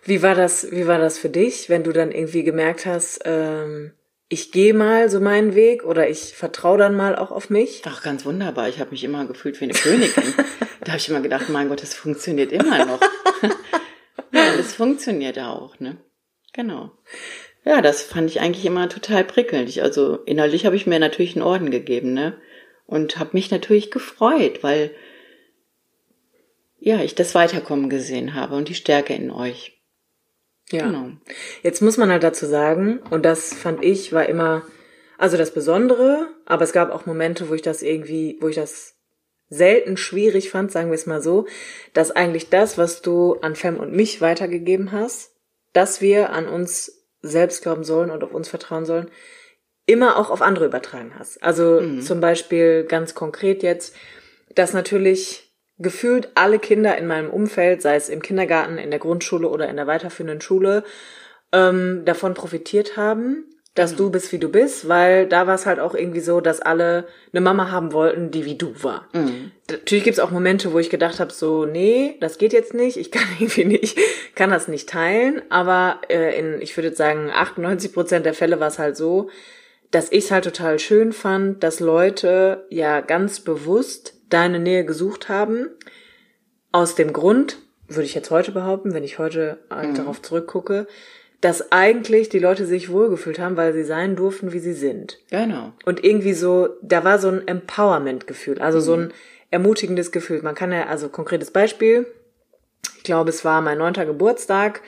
Wie 0.04 0.22
war 0.22 0.34
das, 0.34 0.70
wie 0.70 0.86
war 0.86 0.98
das 0.98 1.18
für 1.18 1.30
dich, 1.30 1.68
wenn 1.68 1.82
du 1.82 1.92
dann 1.92 2.12
irgendwie 2.12 2.44
gemerkt 2.44 2.86
hast, 2.86 3.22
ähm, 3.24 3.92
ich 4.28 4.52
gehe 4.52 4.74
mal 4.74 5.08
so 5.10 5.20
meinen 5.20 5.54
Weg 5.54 5.84
oder 5.84 6.08
ich 6.08 6.34
vertraue 6.34 6.78
dann 6.78 6.96
mal 6.96 7.16
auch 7.16 7.30
auf 7.30 7.50
mich. 7.50 7.82
Ach, 7.84 8.02
ganz 8.02 8.24
wunderbar. 8.24 8.68
Ich 8.68 8.80
habe 8.80 8.90
mich 8.90 9.04
immer 9.04 9.26
gefühlt 9.26 9.60
wie 9.60 9.64
eine 9.64 9.74
Königin. 9.74 10.34
da 10.80 10.92
habe 10.92 10.98
ich 10.98 11.08
immer 11.08 11.20
gedacht, 11.20 11.48
mein 11.48 11.68
Gott, 11.68 11.82
das 11.82 11.94
funktioniert 11.94 12.52
immer 12.52 12.84
noch. 12.84 13.00
ja, 14.32 14.56
das 14.56 14.74
funktioniert 14.74 15.38
auch, 15.38 15.78
ne? 15.80 15.98
Genau. 16.52 16.92
Ja, 17.64 17.80
das 17.80 18.02
fand 18.02 18.30
ich 18.30 18.40
eigentlich 18.40 18.66
immer 18.66 18.88
total 18.88 19.24
prickelnd. 19.24 19.68
Ich, 19.68 19.82
also 19.82 20.16
innerlich 20.26 20.66
habe 20.66 20.76
ich 20.76 20.86
mir 20.86 20.98
natürlich 20.98 21.34
einen 21.34 21.44
Orden 21.44 21.70
gegeben, 21.70 22.12
ne? 22.12 22.36
Und 22.86 23.18
habe 23.18 23.30
mich 23.32 23.50
natürlich 23.50 23.90
gefreut, 23.90 24.62
weil 24.62 24.90
ja, 26.78 27.00
ich 27.00 27.14
das 27.14 27.34
Weiterkommen 27.34 27.88
gesehen 27.88 28.34
habe 28.34 28.56
und 28.56 28.68
die 28.68 28.74
Stärke 28.74 29.14
in 29.14 29.30
euch. 29.30 29.80
Ja. 30.70 30.86
Genau. 30.86 31.12
Jetzt 31.62 31.80
muss 31.80 31.96
man 31.96 32.10
halt 32.10 32.22
dazu 32.22 32.44
sagen, 32.44 33.00
und 33.10 33.24
das 33.24 33.54
fand 33.54 33.82
ich, 33.82 34.12
war 34.12 34.28
immer, 34.28 34.62
also 35.16 35.38
das 35.38 35.54
Besondere, 35.54 36.28
aber 36.44 36.64
es 36.64 36.72
gab 36.72 36.90
auch 36.90 37.06
Momente, 37.06 37.48
wo 37.48 37.54
ich 37.54 37.62
das 37.62 37.82
irgendwie, 37.82 38.36
wo 38.40 38.48
ich 38.48 38.56
das 38.56 38.96
selten 39.48 39.96
schwierig 39.96 40.50
fand, 40.50 40.72
sagen 40.72 40.90
wir 40.90 40.94
es 40.94 41.06
mal 41.06 41.22
so, 41.22 41.46
dass 41.94 42.10
eigentlich 42.10 42.50
das, 42.50 42.76
was 42.76 43.00
du 43.00 43.34
an 43.40 43.56
Fem 43.56 43.78
und 43.78 43.92
mich 43.92 44.20
weitergegeben 44.20 44.92
hast, 44.92 45.32
dass 45.72 46.02
wir 46.02 46.30
an 46.30 46.48
uns 46.48 46.93
selbst 47.24 47.62
glauben 47.62 47.84
sollen 47.84 48.10
und 48.10 48.22
auf 48.22 48.32
uns 48.32 48.48
vertrauen 48.48 48.84
sollen, 48.84 49.10
immer 49.86 50.16
auch 50.16 50.30
auf 50.30 50.42
andere 50.42 50.66
übertragen 50.66 51.12
hast. 51.18 51.42
Also 51.42 51.80
mhm. 51.80 52.02
zum 52.02 52.20
Beispiel 52.20 52.84
ganz 52.84 53.14
konkret 53.14 53.62
jetzt, 53.62 53.94
dass 54.54 54.72
natürlich 54.72 55.52
gefühlt 55.78 56.28
alle 56.34 56.58
Kinder 56.58 56.96
in 56.96 57.06
meinem 57.06 57.30
Umfeld, 57.30 57.82
sei 57.82 57.96
es 57.96 58.08
im 58.08 58.22
Kindergarten, 58.22 58.78
in 58.78 58.90
der 58.90 59.00
Grundschule 59.00 59.48
oder 59.48 59.68
in 59.68 59.76
der 59.76 59.86
weiterführenden 59.86 60.40
Schule, 60.40 60.84
ähm, 61.52 62.04
davon 62.04 62.34
profitiert 62.34 62.96
haben, 62.96 63.44
dass 63.74 63.92
mhm. 63.92 63.96
du 63.96 64.10
bist, 64.10 64.32
wie 64.32 64.38
du 64.38 64.48
bist, 64.48 64.88
weil 64.88 65.26
da 65.26 65.46
war 65.46 65.54
es 65.54 65.66
halt 65.66 65.80
auch 65.80 65.94
irgendwie 65.94 66.20
so, 66.20 66.40
dass 66.40 66.60
alle 66.60 67.06
eine 67.32 67.40
Mama 67.40 67.70
haben 67.70 67.92
wollten, 67.92 68.30
die 68.30 68.44
wie 68.44 68.56
du 68.56 68.72
war. 68.82 69.08
Mhm. 69.12 69.50
Natürlich 69.68 70.04
gibt's 70.04 70.20
auch 70.20 70.30
Momente, 70.30 70.72
wo 70.72 70.78
ich 70.78 70.90
gedacht 70.90 71.20
habe, 71.20 71.32
so, 71.32 71.66
nee, 71.66 72.16
das 72.20 72.38
geht 72.38 72.52
jetzt 72.52 72.74
nicht, 72.74 72.96
ich 72.96 73.10
kann 73.10 73.24
irgendwie 73.38 73.64
nicht, 73.64 73.98
kann 74.34 74.50
das 74.50 74.68
nicht 74.68 74.88
teilen, 74.88 75.42
aber 75.50 76.00
äh, 76.08 76.38
in, 76.38 76.60
ich 76.60 76.76
würde 76.76 76.94
sagen, 76.94 77.30
98 77.30 77.92
Prozent 77.92 78.26
der 78.26 78.34
Fälle 78.34 78.60
war 78.60 78.68
es 78.68 78.78
halt 78.78 78.96
so, 78.96 79.28
dass 79.90 80.10
ich 80.10 80.24
es 80.24 80.30
halt 80.30 80.44
total 80.44 80.78
schön 80.78 81.12
fand, 81.12 81.62
dass 81.62 81.78
Leute 81.80 82.66
ja 82.68 83.00
ganz 83.00 83.40
bewusst 83.40 84.14
deine 84.28 84.58
Nähe 84.58 84.84
gesucht 84.84 85.28
haben. 85.28 85.68
Aus 86.72 86.96
dem 86.96 87.12
Grund, 87.12 87.58
würde 87.86 88.04
ich 88.04 88.14
jetzt 88.14 88.30
heute 88.30 88.50
behaupten, 88.50 88.94
wenn 88.94 89.04
ich 89.04 89.18
heute 89.18 89.58
mhm. 89.70 89.94
darauf 89.94 90.20
zurückgucke, 90.20 90.88
dass 91.44 91.72
eigentlich 91.72 92.30
die 92.30 92.38
Leute 92.38 92.64
sich 92.64 92.90
wohlgefühlt 92.90 93.38
haben, 93.38 93.58
weil 93.58 93.74
sie 93.74 93.84
sein 93.84 94.16
durften, 94.16 94.54
wie 94.54 94.60
sie 94.60 94.72
sind. 94.72 95.18
Genau. 95.30 95.74
Und 95.84 96.02
irgendwie 96.02 96.32
so, 96.32 96.70
da 96.80 97.04
war 97.04 97.18
so 97.18 97.28
ein 97.28 97.46
Empowerment-Gefühl, 97.46 98.62
also 98.62 98.78
mhm. 98.78 98.82
so 98.82 98.94
ein 98.94 99.12
ermutigendes 99.50 100.10
Gefühl. 100.10 100.40
Man 100.40 100.54
kann 100.54 100.72
ja, 100.72 100.86
also 100.86 101.10
konkretes 101.10 101.50
Beispiel, 101.50 102.06
ich 102.96 103.02
glaube, 103.02 103.28
es 103.28 103.44
war 103.44 103.60
mein 103.60 103.76
neunter 103.76 104.06
Geburtstag 104.06 104.80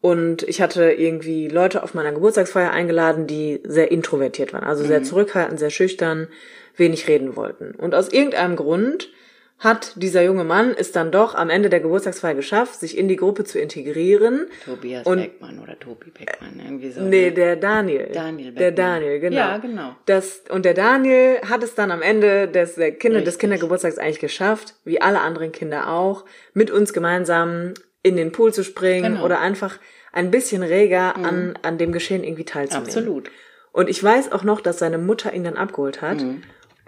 und 0.00 0.44
ich 0.44 0.60
hatte 0.62 0.92
irgendwie 0.92 1.48
Leute 1.48 1.82
auf 1.82 1.92
meiner 1.92 2.12
Geburtstagsfeier 2.12 2.70
eingeladen, 2.70 3.26
die 3.26 3.60
sehr 3.64 3.90
introvertiert 3.90 4.52
waren, 4.52 4.62
also 4.62 4.84
sehr 4.84 5.00
mhm. 5.00 5.04
zurückhaltend, 5.04 5.58
sehr 5.58 5.70
schüchtern, 5.70 6.28
wenig 6.76 7.08
reden 7.08 7.34
wollten. 7.34 7.74
Und 7.74 7.96
aus 7.96 8.12
irgendeinem 8.12 8.54
Grund 8.54 9.10
hat 9.58 9.92
dieser 9.96 10.22
junge 10.22 10.44
Mann 10.44 10.74
es 10.76 10.92
dann 10.92 11.10
doch 11.10 11.34
am 11.34 11.48
Ende 11.48 11.70
der 11.70 11.80
Geburtstagsfeier 11.80 12.34
geschafft, 12.34 12.78
sich 12.78 12.96
in 12.96 13.08
die 13.08 13.16
Gruppe 13.16 13.44
zu 13.44 13.58
integrieren. 13.58 14.46
Tobias 14.64 15.06
und, 15.06 15.18
Beckmann 15.18 15.58
oder 15.60 15.78
Tobi 15.78 16.10
Beckmann, 16.10 16.60
irgendwie 16.62 16.90
so. 16.90 17.00
Nee, 17.00 17.30
ne? 17.30 17.32
der 17.32 17.56
Daniel. 17.56 18.10
Daniel 18.12 18.52
Beckmann. 18.52 18.56
Der 18.56 18.72
Daniel, 18.72 19.20
genau. 19.20 19.36
Ja, 19.36 19.56
genau. 19.56 19.96
Das, 20.04 20.42
und 20.50 20.66
der 20.66 20.74
Daniel 20.74 21.40
hat 21.48 21.62
es 21.62 21.74
dann 21.74 21.90
am 21.90 22.02
Ende 22.02 22.48
des, 22.48 22.74
der 22.74 22.92
Kinder, 22.92 23.22
des 23.22 23.38
Kindergeburtstags 23.38 23.96
eigentlich 23.96 24.20
geschafft, 24.20 24.74
wie 24.84 25.00
alle 25.00 25.20
anderen 25.20 25.52
Kinder 25.52 25.90
auch, 25.90 26.26
mit 26.52 26.70
uns 26.70 26.92
gemeinsam 26.92 27.72
in 28.02 28.16
den 28.16 28.32
Pool 28.32 28.52
zu 28.52 28.62
springen 28.62 29.14
genau. 29.14 29.24
oder 29.24 29.40
einfach 29.40 29.78
ein 30.12 30.30
bisschen 30.30 30.62
reger 30.62 31.14
mhm. 31.16 31.24
an, 31.24 31.58
an 31.62 31.78
dem 31.78 31.92
Geschehen 31.92 32.24
irgendwie 32.24 32.44
teilzunehmen. 32.44 32.88
Absolut. 32.88 33.30
Und 33.72 33.88
ich 33.88 34.02
weiß 34.02 34.32
auch 34.32 34.44
noch, 34.44 34.60
dass 34.60 34.78
seine 34.78 34.98
Mutter 34.98 35.32
ihn 35.32 35.44
dann 35.44 35.56
abgeholt 35.56 36.02
hat 36.02 36.22
mhm. 36.22 36.42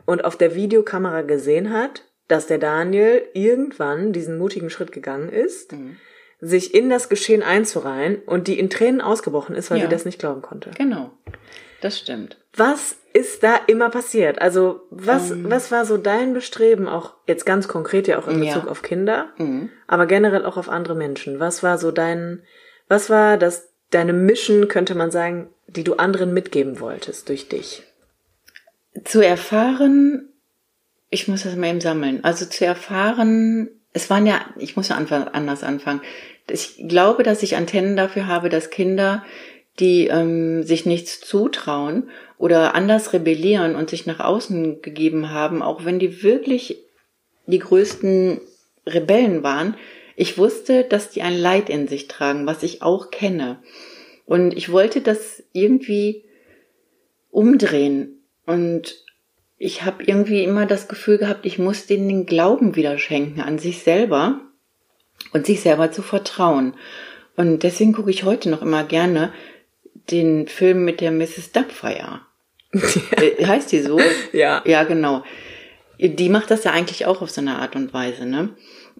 und 0.05 0.25
auf 0.25 0.37
der 0.37 0.55
Videokamera 0.55 1.23
gesehen 1.23 1.73
hat, 1.73 2.05
dass 2.29 2.47
der 2.47 2.59
Daniel 2.59 3.23
irgendwann 3.33 4.13
diesen 4.13 4.39
mutigen 4.39 4.71
Schritt 4.71 4.93
gegangen 4.93 5.31
ist, 5.31 5.73
mhm. 5.73 5.97
sich 6.41 6.75
in 6.75 6.91
das 6.91 7.09
Geschehen 7.09 7.43
einzureihen 7.43 8.23
und 8.27 8.47
die 8.47 8.59
in 8.59 8.71
Tränen 8.71 9.01
ausgebrochen 9.01 9.57
ist, 9.57 9.71
weil 9.71 9.79
ja. 9.79 9.85
sie 9.85 9.91
das 9.91 10.05
nicht 10.05 10.19
glauben 10.19 10.43
konnte. 10.43 10.71
Genau. 10.77 11.11
Das 11.81 11.99
stimmt. 11.99 12.37
Was 12.57 12.97
ist 13.13 13.43
da 13.43 13.57
immer 13.67 13.89
passiert? 13.89 14.41
Also, 14.41 14.81
was, 14.91 15.31
um, 15.31 15.45
ähm. 15.45 15.51
was 15.51 15.71
war 15.71 15.85
so 15.85 15.97
dein 15.97 16.35
Bestreben, 16.35 16.89
auch 16.89 17.15
jetzt 17.27 17.47
ganz 17.47 17.69
konkret 17.69 18.09
ja 18.09 18.19
auch 18.19 18.29
in 18.29 18.41
Bezug 18.41 18.65
ja. 18.65 18.71
auf 18.71 18.83
Kinder, 18.83 19.29
mhm. 19.39 19.71
aber 19.87 20.07
generell 20.07 20.45
auch 20.45 20.57
auf 20.57 20.69
andere 20.69 20.95
Menschen? 20.95 21.41
Was 21.41 21.63
war 21.63 21.79
so 21.79 21.93
dein, 21.93 22.43
was 22.89 23.11
war 23.11 23.37
das, 23.39 23.73
deine 23.91 24.13
Mission, 24.13 24.69
könnte 24.69 24.95
man 24.95 25.11
sagen, 25.11 25.49
die 25.67 25.85
du 25.85 25.95
anderen 25.95 26.35
mitgeben 26.35 26.81
wolltest 26.81 27.29
durch 27.29 27.49
dich? 27.49 27.85
Zu 29.05 29.25
erfahren, 29.25 30.28
ich 31.11 31.29
muss 31.29 31.45
das 31.45 31.57
mal 31.57 31.69
eben 31.69 31.81
sammeln, 31.81 32.23
also 32.25 32.45
zu 32.45 32.65
erfahren, 32.65 33.71
es 33.93 34.11
waren 34.11 34.27
ja, 34.27 34.41
ich 34.59 34.77
muss 34.77 34.89
ja 34.89 34.97
anders 34.97 35.63
anfangen. 35.63 36.03
Ich 36.51 36.77
glaube, 36.87 37.23
dass 37.23 37.43
ich 37.43 37.57
Antennen 37.57 37.97
dafür 37.97 38.27
habe, 38.27 38.49
dass 38.49 38.71
Kinder, 38.71 39.25
die 39.81 40.09
ähm, 40.09 40.63
sich 40.63 40.87
nichts 40.87 41.21
zutrauen 41.21 42.11
oder 42.37 42.75
anders 42.75 43.13
rebellieren 43.13 43.75
und 43.75 43.91
sich 43.91 44.07
nach 44.07 44.21
außen 44.21 44.83
gegeben 44.83 45.31
haben, 45.31 45.63
auch 45.63 45.85
wenn 45.85 45.99
die 45.99 46.23
wirklich 46.23 46.79
die 47.47 47.59
größten 47.59 48.41
Rebellen 48.87 49.43
waren, 49.43 49.77
ich 50.17 50.37
wusste, 50.37 50.85
dass 50.85 51.11
die 51.11 51.23
ein 51.23 51.39
Leid 51.39 51.71
in 51.71 51.87
sich 51.87 52.09
tragen, 52.09 52.47
was 52.47 52.65
ich 52.65 52.83
auch 52.83 53.11
kenne. 53.11 53.63
Und 54.27 54.57
ich 54.57 54.73
wollte 54.73 55.01
das 55.01 55.45
irgendwie 55.53 56.25
umdrehen. 57.31 58.21
Und 58.45 59.05
ich 59.59 59.85
habe 59.85 60.05
irgendwie 60.05 60.45
immer 60.45 60.67
das 60.67 60.89
Gefühl 60.89 61.19
gehabt, 61.19 61.45
ich 61.45 61.59
muss 61.59 61.87
denen 61.87 62.09
den 62.09 62.27
Glauben 62.27 62.77
wieder 62.77 62.97
schenken 62.99 63.41
an 63.41 63.59
sich 63.59 63.83
selber 63.83 64.41
und 65.33 65.47
sich 65.47 65.61
selber 65.61 65.91
zu 65.91 66.03
vertrauen. 66.03 66.75
Und 67.37 67.65
deswegen 67.65 67.93
gucke 67.93 68.11
ich 68.11 68.25
heute 68.25 68.51
noch 68.51 68.63
immer 68.63 68.85
gerne 68.85 69.33
den 70.11 70.47
Film 70.49 70.85
mit 70.85 71.01
der 71.01 71.11
Mrs. 71.11 71.53
Dubfire. 71.53 72.21
Ja. 72.73 73.47
Heißt 73.47 73.73
die 73.73 73.81
so? 73.81 73.99
Ja. 74.33 74.63
Ja, 74.65 74.85
genau. 74.85 75.25
Die 75.99 76.29
macht 76.29 76.51
das 76.51 76.65
ja 76.65 76.71
eigentlich 76.71 77.07
auch 77.07 77.23
auf 77.23 77.31
so 77.31 77.41
eine 77.41 77.57
Art 77.57 77.75
und 77.75 77.93
Weise, 77.93 78.27
ne? 78.27 78.51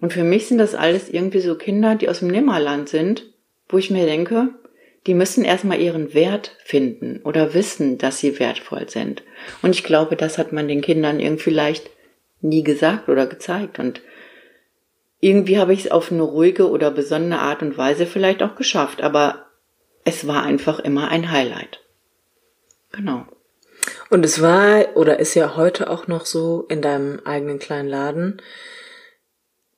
Und 0.01 0.13
für 0.13 0.23
mich 0.23 0.47
sind 0.47 0.57
das 0.57 0.75
alles 0.75 1.09
irgendwie 1.09 1.39
so 1.39 1.55
Kinder, 1.55 1.95
die 1.95 2.09
aus 2.09 2.19
dem 2.19 2.29
Nimmerland 2.29 2.89
sind, 2.89 3.25
wo 3.67 3.77
ich 3.77 3.89
mir 3.89 4.05
denke, 4.05 4.49
die 5.07 5.13
müssen 5.13 5.45
erstmal 5.45 5.79
ihren 5.79 6.13
Wert 6.13 6.55
finden 6.63 7.21
oder 7.23 7.53
wissen, 7.53 7.97
dass 7.97 8.19
sie 8.19 8.39
wertvoll 8.39 8.89
sind. 8.89 9.23
Und 9.61 9.71
ich 9.71 9.83
glaube, 9.83 10.15
das 10.15 10.37
hat 10.37 10.51
man 10.51 10.67
den 10.67 10.81
Kindern 10.81 11.19
irgendwie 11.19 11.43
vielleicht 11.43 11.89
nie 12.41 12.63
gesagt 12.63 13.09
oder 13.09 13.25
gezeigt. 13.25 13.79
Und 13.79 14.01
irgendwie 15.19 15.57
habe 15.57 15.73
ich 15.73 15.85
es 15.85 15.91
auf 15.91 16.11
eine 16.11 16.23
ruhige 16.23 16.69
oder 16.69 16.91
besondere 16.91 17.39
Art 17.39 17.61
und 17.61 17.77
Weise 17.77 18.05
vielleicht 18.05 18.43
auch 18.43 18.55
geschafft. 18.55 19.01
Aber 19.01 19.45
es 20.03 20.27
war 20.27 20.43
einfach 20.43 20.79
immer 20.79 21.09
ein 21.09 21.31
Highlight. 21.31 21.81
Genau. 22.91 23.25
Und 24.09 24.25
es 24.25 24.41
war 24.41 24.95
oder 24.95 25.19
ist 25.19 25.35
ja 25.35 25.55
heute 25.55 25.89
auch 25.89 26.07
noch 26.07 26.25
so 26.25 26.65
in 26.69 26.81
deinem 26.81 27.21
eigenen 27.23 27.59
kleinen 27.59 27.87
Laden, 27.87 28.41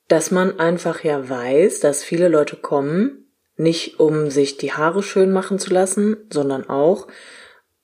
dass 0.08 0.32
man 0.32 0.60
einfach 0.60 1.04
ja 1.04 1.30
weiß, 1.30 1.80
dass 1.80 2.04
viele 2.04 2.28
Leute 2.28 2.56
kommen, 2.56 3.21
nicht 3.62 4.00
um 4.00 4.30
sich 4.30 4.58
die 4.58 4.74
Haare 4.74 5.04
schön 5.04 5.32
machen 5.32 5.60
zu 5.60 5.74
lassen, 5.74 6.18
sondern 6.32 6.68
auch, 6.68 7.08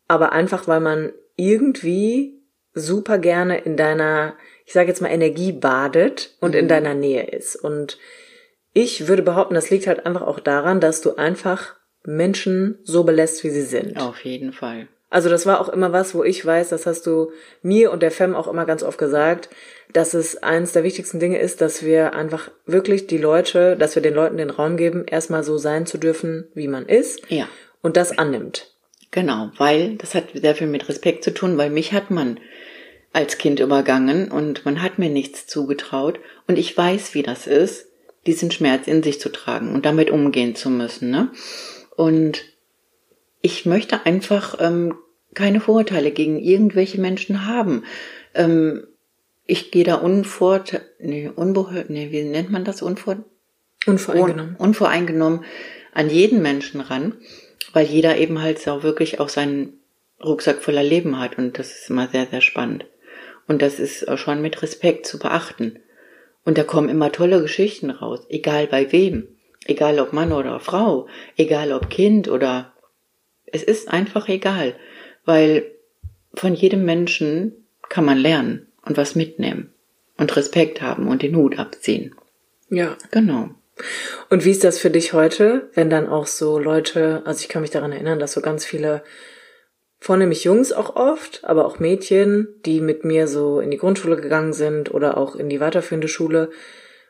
aber 0.07 0.31
einfach 0.31 0.67
weil 0.67 0.79
man 0.79 1.13
irgendwie 1.35 2.41
super 2.73 3.17
gerne 3.19 3.59
in 3.59 3.77
deiner, 3.77 4.35
ich 4.65 4.73
sage 4.73 4.89
jetzt 4.89 5.01
mal, 5.01 5.09
Energie 5.09 5.51
badet 5.51 6.35
und 6.39 6.51
mhm. 6.51 6.59
in 6.59 6.67
deiner 6.67 6.93
Nähe 6.93 7.27
ist. 7.27 7.55
Und 7.55 7.97
ich 8.73 9.07
würde 9.07 9.23
behaupten, 9.23 9.53
das 9.53 9.69
liegt 9.69 9.87
halt 9.87 10.05
einfach 10.05 10.21
auch 10.21 10.39
daran, 10.39 10.79
dass 10.79 11.01
du 11.01 11.15
einfach 11.15 11.75
Menschen 12.03 12.79
so 12.83 13.03
belässt, 13.03 13.43
wie 13.43 13.49
sie 13.49 13.63
sind. 13.63 13.97
Auf 13.97 14.23
jeden 14.23 14.53
Fall. 14.53 14.87
Also 15.09 15.29
das 15.29 15.45
war 15.45 15.61
auch 15.61 15.69
immer 15.69 15.93
was, 15.93 16.13
wo 16.13 16.23
ich 16.23 16.45
weiß, 16.45 16.69
das 16.69 16.85
hast 16.85 17.07
du 17.07 17.31
mir 17.61 17.91
und 17.91 18.01
der 18.01 18.11
Fem 18.11 18.35
auch 18.35 18.47
immer 18.47 18.65
ganz 18.65 18.83
oft 18.83 18.97
gesagt, 18.97 19.49
dass 19.93 20.13
es 20.13 20.43
eines 20.43 20.73
der 20.73 20.83
wichtigsten 20.83 21.19
Dinge 21.19 21.39
ist, 21.39 21.61
dass 21.61 21.83
wir 21.83 22.13
einfach 22.13 22.51
wirklich 22.65 23.07
die 23.07 23.17
Leute, 23.17 23.77
dass 23.77 23.95
wir 23.95 24.01
den 24.01 24.13
Leuten 24.13 24.37
den 24.37 24.49
Raum 24.49 24.75
geben, 24.75 25.05
erstmal 25.05 25.43
so 25.43 25.57
sein 25.57 25.85
zu 25.85 25.97
dürfen, 25.97 26.49
wie 26.53 26.67
man 26.67 26.85
ist. 26.85 27.21
Ja. 27.29 27.47
Und 27.81 27.95
das 27.95 28.17
annimmt. 28.17 28.73
Genau, 29.11 29.51
weil 29.57 29.95
das 29.95 30.13
hat 30.13 30.25
sehr 30.33 30.55
viel 30.55 30.67
mit 30.67 30.89
Respekt 30.89 31.23
zu 31.23 31.33
tun, 31.33 31.57
weil 31.57 31.69
mich 31.69 31.93
hat 31.93 32.11
man 32.11 32.39
als 33.13 33.37
Kind 33.37 33.61
übergangen 33.61 34.29
und 34.29 34.65
man 34.65 34.81
hat 34.81 34.99
mir 34.99 35.09
nichts 35.09 35.47
zugetraut 35.47 36.19
und 36.47 36.59
ich 36.59 36.77
weiß, 36.77 37.13
wie 37.13 37.23
das 37.23 37.47
ist, 37.47 37.87
diesen 38.25 38.51
Schmerz 38.51 38.87
in 38.87 39.01
sich 39.01 39.21
zu 39.21 39.29
tragen 39.29 39.73
und 39.73 39.85
damit 39.85 40.11
umgehen 40.11 40.55
zu 40.55 40.69
müssen. 40.69 41.09
Ne? 41.09 41.31
Und 41.95 42.43
ich 43.41 43.65
möchte 43.65 44.05
einfach 44.05 44.57
ähm, 44.59 44.95
keine 45.33 45.59
Vorurteile 45.59 46.11
gegen 46.11 46.39
irgendwelche 46.39 46.99
Menschen 46.99 47.45
haben. 47.45 47.83
Ähm, 48.33 48.87
ich 49.45 49.71
gehe 49.71 49.83
da 49.83 49.95
unvort, 49.95 50.81
nee, 50.99 51.29
unbehört, 51.33 51.89
nee, 51.89 52.11
wie 52.11 52.23
nennt 52.23 52.51
man 52.51 52.65
das? 52.65 52.81
Unvor, 52.81 53.17
unvoreingenommen. 53.85 54.55
Un, 54.57 54.67
unvoreingenommen 54.67 55.45
an 55.93 56.09
jeden 56.09 56.41
Menschen 56.41 56.81
ran, 56.81 57.13
weil 57.73 57.85
jeder 57.85 58.17
eben 58.17 58.41
halt 58.41 58.67
auch 58.67 58.83
wirklich 58.83 59.19
auch 59.19 59.29
seinen 59.29 59.79
Rucksack 60.23 60.61
voller 60.61 60.83
Leben 60.83 61.19
hat 61.19 61.37
und 61.37 61.57
das 61.59 61.71
ist 61.71 61.89
immer 61.89 62.07
sehr, 62.07 62.27
sehr 62.27 62.41
spannend. 62.41 62.85
Und 63.47 63.61
das 63.61 63.79
ist 63.79 64.05
schon 64.19 64.41
mit 64.41 64.61
Respekt 64.61 65.05
zu 65.05 65.19
beachten. 65.19 65.79
Und 66.43 66.57
da 66.57 66.63
kommen 66.63 66.89
immer 66.89 67.11
tolle 67.11 67.41
Geschichten 67.41 67.89
raus, 67.89 68.25
egal 68.29 68.67
bei 68.67 68.91
wem, 68.91 69.27
egal 69.65 69.99
ob 69.99 70.13
Mann 70.13 70.31
oder 70.31 70.59
Frau, 70.59 71.07
egal 71.35 71.71
ob 71.71 71.89
Kind 71.89 72.29
oder 72.29 72.73
es 73.51 73.63
ist 73.63 73.89
einfach 73.89 74.27
egal 74.29 74.75
weil 75.27 75.65
von 76.33 76.55
jedem 76.55 76.85
Menschen 76.85 77.67
kann 77.89 78.05
man 78.05 78.17
lernen 78.17 78.67
und 78.83 78.97
was 78.97 79.13
mitnehmen 79.13 79.73
und 80.17 80.35
Respekt 80.35 80.81
haben 80.81 81.07
und 81.07 81.21
den 81.21 81.35
Hut 81.35 81.59
abziehen. 81.59 82.15
Ja. 82.69 82.97
Genau. 83.11 83.49
Und 84.29 84.45
wie 84.45 84.51
ist 84.51 84.63
das 84.63 84.79
für 84.79 84.89
dich 84.89 85.13
heute, 85.13 85.69
wenn 85.73 85.91
dann 85.91 86.07
auch 86.07 86.25
so 86.25 86.57
Leute, 86.57 87.21
also 87.25 87.41
ich 87.41 87.49
kann 87.49 87.61
mich 87.61 87.71
daran 87.71 87.91
erinnern, 87.91 88.19
dass 88.19 88.31
so 88.31 88.41
ganz 88.41 88.65
viele, 88.65 89.03
vornehmlich 89.99 90.43
Jungs 90.43 90.71
auch 90.71 90.95
oft, 90.95 91.43
aber 91.43 91.65
auch 91.65 91.79
Mädchen, 91.79 92.47
die 92.65 92.81
mit 92.81 93.03
mir 93.03 93.27
so 93.27 93.59
in 93.59 93.71
die 93.71 93.77
Grundschule 93.77 94.15
gegangen 94.15 94.53
sind 94.53 94.93
oder 94.93 95.17
auch 95.17 95.35
in 95.35 95.49
die 95.49 95.59
weiterführende 95.59 96.07
Schule 96.07 96.51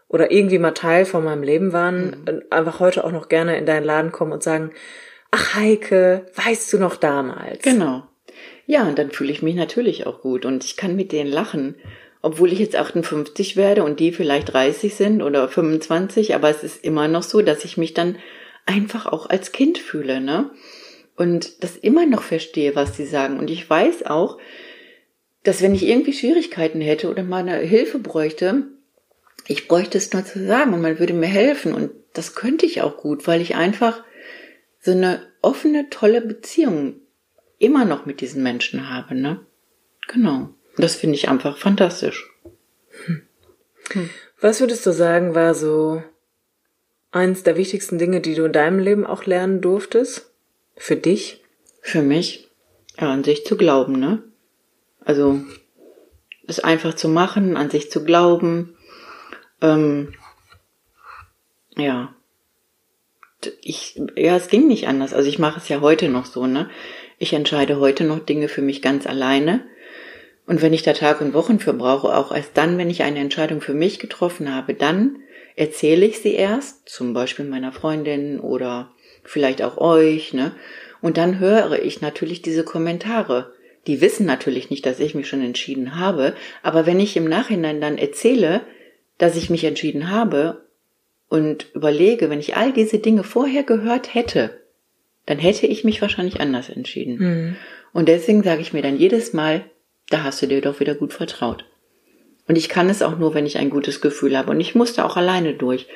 oder 0.07 0.31
irgendwie 0.31 0.57
mal 0.57 0.71
Teil 0.71 1.05
von 1.05 1.23
meinem 1.23 1.43
Leben 1.43 1.73
waren, 1.73 2.23
mhm. 2.25 2.43
einfach 2.49 2.79
heute 2.79 3.03
auch 3.03 3.11
noch 3.11 3.29
gerne 3.29 3.57
in 3.57 3.65
deinen 3.65 3.83
Laden 3.83 4.11
kommen 4.11 4.31
und 4.31 4.41
sagen, 4.41 4.71
ach 5.31 5.55
Heike, 5.55 6.25
weißt 6.35 6.73
du 6.73 6.79
noch 6.79 6.95
damals? 6.95 7.63
Genau. 7.63 8.03
Ja, 8.65 8.87
und 8.87 8.99
dann 8.99 9.11
fühle 9.11 9.31
ich 9.31 9.41
mich 9.41 9.55
natürlich 9.55 10.05
auch 10.05 10.21
gut 10.21 10.45
und 10.45 10.63
ich 10.63 10.75
kann 10.75 10.95
mit 10.95 11.11
denen 11.11 11.31
lachen, 11.31 11.75
obwohl 12.21 12.51
ich 12.51 12.59
jetzt 12.59 12.75
58 12.75 13.55
werde 13.55 13.83
und 13.83 13.99
die 13.99 14.11
vielleicht 14.11 14.53
30 14.53 14.95
sind 14.95 15.21
oder 15.21 15.47
25, 15.47 16.35
aber 16.35 16.49
es 16.49 16.63
ist 16.63 16.83
immer 16.83 17.07
noch 17.07 17.23
so, 17.23 17.41
dass 17.41 17.63
ich 17.63 17.77
mich 17.77 17.93
dann 17.93 18.17
einfach 18.65 19.05
auch 19.05 19.29
als 19.29 19.51
Kind 19.51 19.77
fühle, 19.77 20.19
ne? 20.19 20.51
Und 21.15 21.63
das 21.63 21.77
immer 21.77 22.05
noch 22.05 22.21
verstehe, 22.21 22.75
was 22.75 22.95
sie 22.95 23.05
sagen. 23.05 23.39
Und 23.39 23.49
ich 23.49 23.67
weiß 23.67 24.05
auch, 24.05 24.37
dass 25.43 25.61
wenn 25.61 25.73
ich 25.73 25.83
irgendwie 25.83 26.13
Schwierigkeiten 26.13 26.81
hätte 26.81 27.09
oder 27.09 27.23
mal 27.23 27.39
eine 27.39 27.57
Hilfe 27.57 27.97
bräuchte, 27.97 28.67
ich 29.47 29.67
bräuchte 29.67 29.97
es 29.97 30.11
nur 30.13 30.25
zu 30.25 30.45
sagen 30.45 30.73
und 30.73 30.81
man 30.81 30.99
würde 30.99 31.13
mir 31.13 31.27
helfen. 31.27 31.73
Und 31.73 31.91
das 32.13 32.35
könnte 32.35 32.65
ich 32.65 32.81
auch 32.81 32.97
gut, 32.97 33.25
weil 33.27 33.41
ich 33.41 33.55
einfach 33.55 34.03
so 34.87 34.93
eine 34.93 35.19
offene, 35.41 35.89
tolle 35.89 36.21
Beziehung 36.21 37.01
immer 37.59 37.83
noch 37.83 38.05
mit 38.05 38.21
diesen 38.21 38.41
Menschen 38.41 38.89
habe, 38.89 39.15
ne? 39.15 39.45
Genau. 40.07 40.51
Das 40.77 40.95
finde 40.95 41.15
ich 41.15 41.27
einfach 41.27 41.57
fantastisch. 41.57 42.31
Hm. 43.05 44.09
Was 44.39 44.61
würdest 44.61 44.85
du 44.85 44.93
sagen, 44.93 45.35
war 45.35 45.53
so 45.55 46.01
eins 47.11 47.43
der 47.43 47.57
wichtigsten 47.57 47.97
Dinge, 47.97 48.21
die 48.21 48.33
du 48.33 48.45
in 48.45 48.53
deinem 48.53 48.79
Leben 48.79 49.05
auch 49.05 49.25
lernen 49.25 49.59
durftest? 49.59 50.31
Für 50.77 50.95
dich? 50.95 51.43
Für 51.81 52.01
mich? 52.01 52.49
Ja, 52.97 53.11
an 53.11 53.25
sich 53.25 53.45
zu 53.45 53.57
glauben, 53.57 53.99
ne? 53.99 54.23
Also, 55.03 55.41
es 56.47 56.61
einfach 56.61 56.93
zu 56.93 57.09
machen, 57.09 57.57
an 57.57 57.69
sich 57.69 57.91
zu 57.91 58.05
glauben. 58.05 58.77
Ähm, 59.59 60.13
ja, 61.75 62.15
ich, 63.61 63.99
ja, 64.15 64.35
es 64.35 64.47
ging 64.47 64.67
nicht 64.67 64.87
anders. 64.87 65.13
Also 65.13 65.29
ich 65.29 65.39
mache 65.39 65.59
es 65.59 65.69
ja 65.69 65.81
heute 65.81 66.09
noch 66.09 66.25
so, 66.25 66.47
ne? 66.47 66.69
Ich 67.19 67.33
entscheide 67.33 67.79
heute 67.79 68.03
noch 68.03 68.19
Dinge 68.19 68.47
für 68.47 68.61
mich 68.61 68.81
ganz 68.81 69.07
alleine. 69.07 69.63
Und 70.45 70.61
wenn 70.61 70.73
ich 70.73 70.83
da 70.83 70.93
Tag 70.93 71.19
und 71.21 71.33
Wochen 71.33 71.59
für 71.59 71.73
brauche, 71.73 72.15
auch 72.15 72.31
erst 72.31 72.51
dann, 72.55 72.77
wenn 72.77 72.89
ich 72.89 73.03
eine 73.03 73.19
Entscheidung 73.19 73.59
für 73.59 73.73
mich 73.73 73.99
getroffen 73.99 74.53
habe, 74.53 74.73
dann 74.73 75.17
erzähle 75.55 76.05
ich 76.05 76.19
sie 76.19 76.33
erst, 76.33 76.87
zum 76.87 77.13
Beispiel 77.13 77.45
meiner 77.45 77.71
Freundin 77.71 78.39
oder 78.39 78.91
vielleicht 79.23 79.61
auch 79.61 79.77
euch, 79.77 80.33
ne? 80.33 80.53
Und 81.01 81.17
dann 81.17 81.39
höre 81.39 81.81
ich 81.83 82.01
natürlich 82.01 82.41
diese 82.41 82.63
Kommentare. 82.63 83.53
Die 83.87 84.01
wissen 84.01 84.25
natürlich 84.25 84.69
nicht, 84.69 84.85
dass 84.85 84.99
ich 84.99 85.15
mich 85.15 85.27
schon 85.27 85.41
entschieden 85.41 85.97
habe, 85.97 86.33
aber 86.63 86.85
wenn 86.85 86.99
ich 86.99 87.15
im 87.17 87.25
Nachhinein 87.25 87.81
dann 87.81 87.97
erzähle, 87.97 88.61
dass 89.17 89.35
ich 89.35 89.49
mich 89.49 89.63
entschieden 89.63 90.09
habe 90.09 90.66
und 91.29 91.67
überlege, 91.73 92.29
wenn 92.29 92.39
ich 92.39 92.55
all 92.55 92.71
diese 92.71 92.99
Dinge 92.99 93.23
vorher 93.23 93.63
gehört 93.63 94.13
hätte, 94.13 94.61
dann 95.25 95.39
hätte 95.39 95.67
ich 95.67 95.83
mich 95.83 96.01
wahrscheinlich 96.01 96.39
anders 96.39 96.69
entschieden. 96.69 97.17
Mhm. 97.17 97.55
Und 97.93 98.07
deswegen 98.07 98.43
sage 98.43 98.61
ich 98.61 98.73
mir 98.73 98.81
dann 98.81 98.97
jedes 98.97 99.33
Mal, 99.33 99.65
da 100.09 100.23
hast 100.23 100.41
du 100.41 100.47
dir 100.47 100.61
doch 100.61 100.79
wieder 100.79 100.95
gut 100.95 101.13
vertraut. 101.13 101.65
Und 102.47 102.57
ich 102.57 102.69
kann 102.69 102.89
es 102.89 103.01
auch 103.01 103.17
nur, 103.17 103.33
wenn 103.33 103.45
ich 103.45 103.57
ein 103.57 103.69
gutes 103.69 103.99
Gefühl 103.99 104.37
habe. 104.37 104.51
Und 104.51 104.61
ich 104.61 104.73
musste 104.73 105.03
auch 105.03 105.17
alleine 105.17 105.53
durch, 105.53 105.87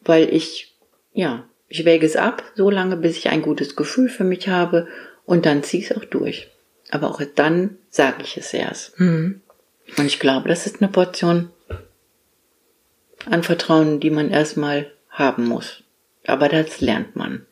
weil 0.00 0.32
ich, 0.34 0.74
ja, 1.12 1.48
ich 1.68 1.84
wäge 1.84 2.04
es 2.04 2.16
ab, 2.16 2.42
so 2.54 2.70
lange, 2.70 2.96
bis 2.96 3.16
ich 3.16 3.28
ein 3.28 3.42
gutes 3.42 3.76
Gefühl 3.76 4.08
für 4.08 4.24
mich 4.24 4.48
habe 4.48 4.88
und 5.24 5.46
dann 5.46 5.62
ziehe 5.62 5.82
ich 5.82 5.90
es 5.90 5.96
auch 5.96 6.04
durch. 6.04 6.48
Aber 6.90 7.08
auch 7.08 7.20
dann 7.34 7.78
sage 7.88 8.22
ich 8.22 8.36
es 8.36 8.52
erst. 8.52 8.98
Mhm. 8.98 9.42
Und 9.96 10.06
ich 10.06 10.18
glaube, 10.18 10.48
das 10.48 10.66
ist 10.66 10.80
eine 10.80 10.90
Portion 10.90 11.50
an 13.26 13.42
Vertrauen, 13.42 14.00
die 14.00 14.10
man 14.10 14.30
erstmal 14.30 14.92
haben 15.10 15.46
muss. 15.46 15.82
Aber 16.26 16.48
das 16.48 16.80
lernt 16.80 17.16
man. 17.16 17.46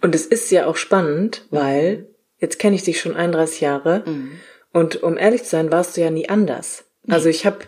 Und 0.00 0.14
es 0.14 0.26
ist 0.26 0.50
ja 0.50 0.66
auch 0.66 0.76
spannend, 0.76 1.46
weil 1.50 2.06
jetzt 2.38 2.58
kenne 2.58 2.76
ich 2.76 2.84
dich 2.84 3.00
schon 3.00 3.16
31 3.16 3.60
Jahre 3.60 4.04
mhm. 4.06 4.32
und 4.72 5.02
um 5.02 5.18
ehrlich 5.18 5.44
zu 5.44 5.50
sein, 5.50 5.72
warst 5.72 5.96
du 5.96 6.00
ja 6.00 6.10
nie 6.10 6.28
anders. 6.28 6.84
Nee. 7.04 7.14
Also 7.14 7.28
ich 7.28 7.46
habe 7.46 7.58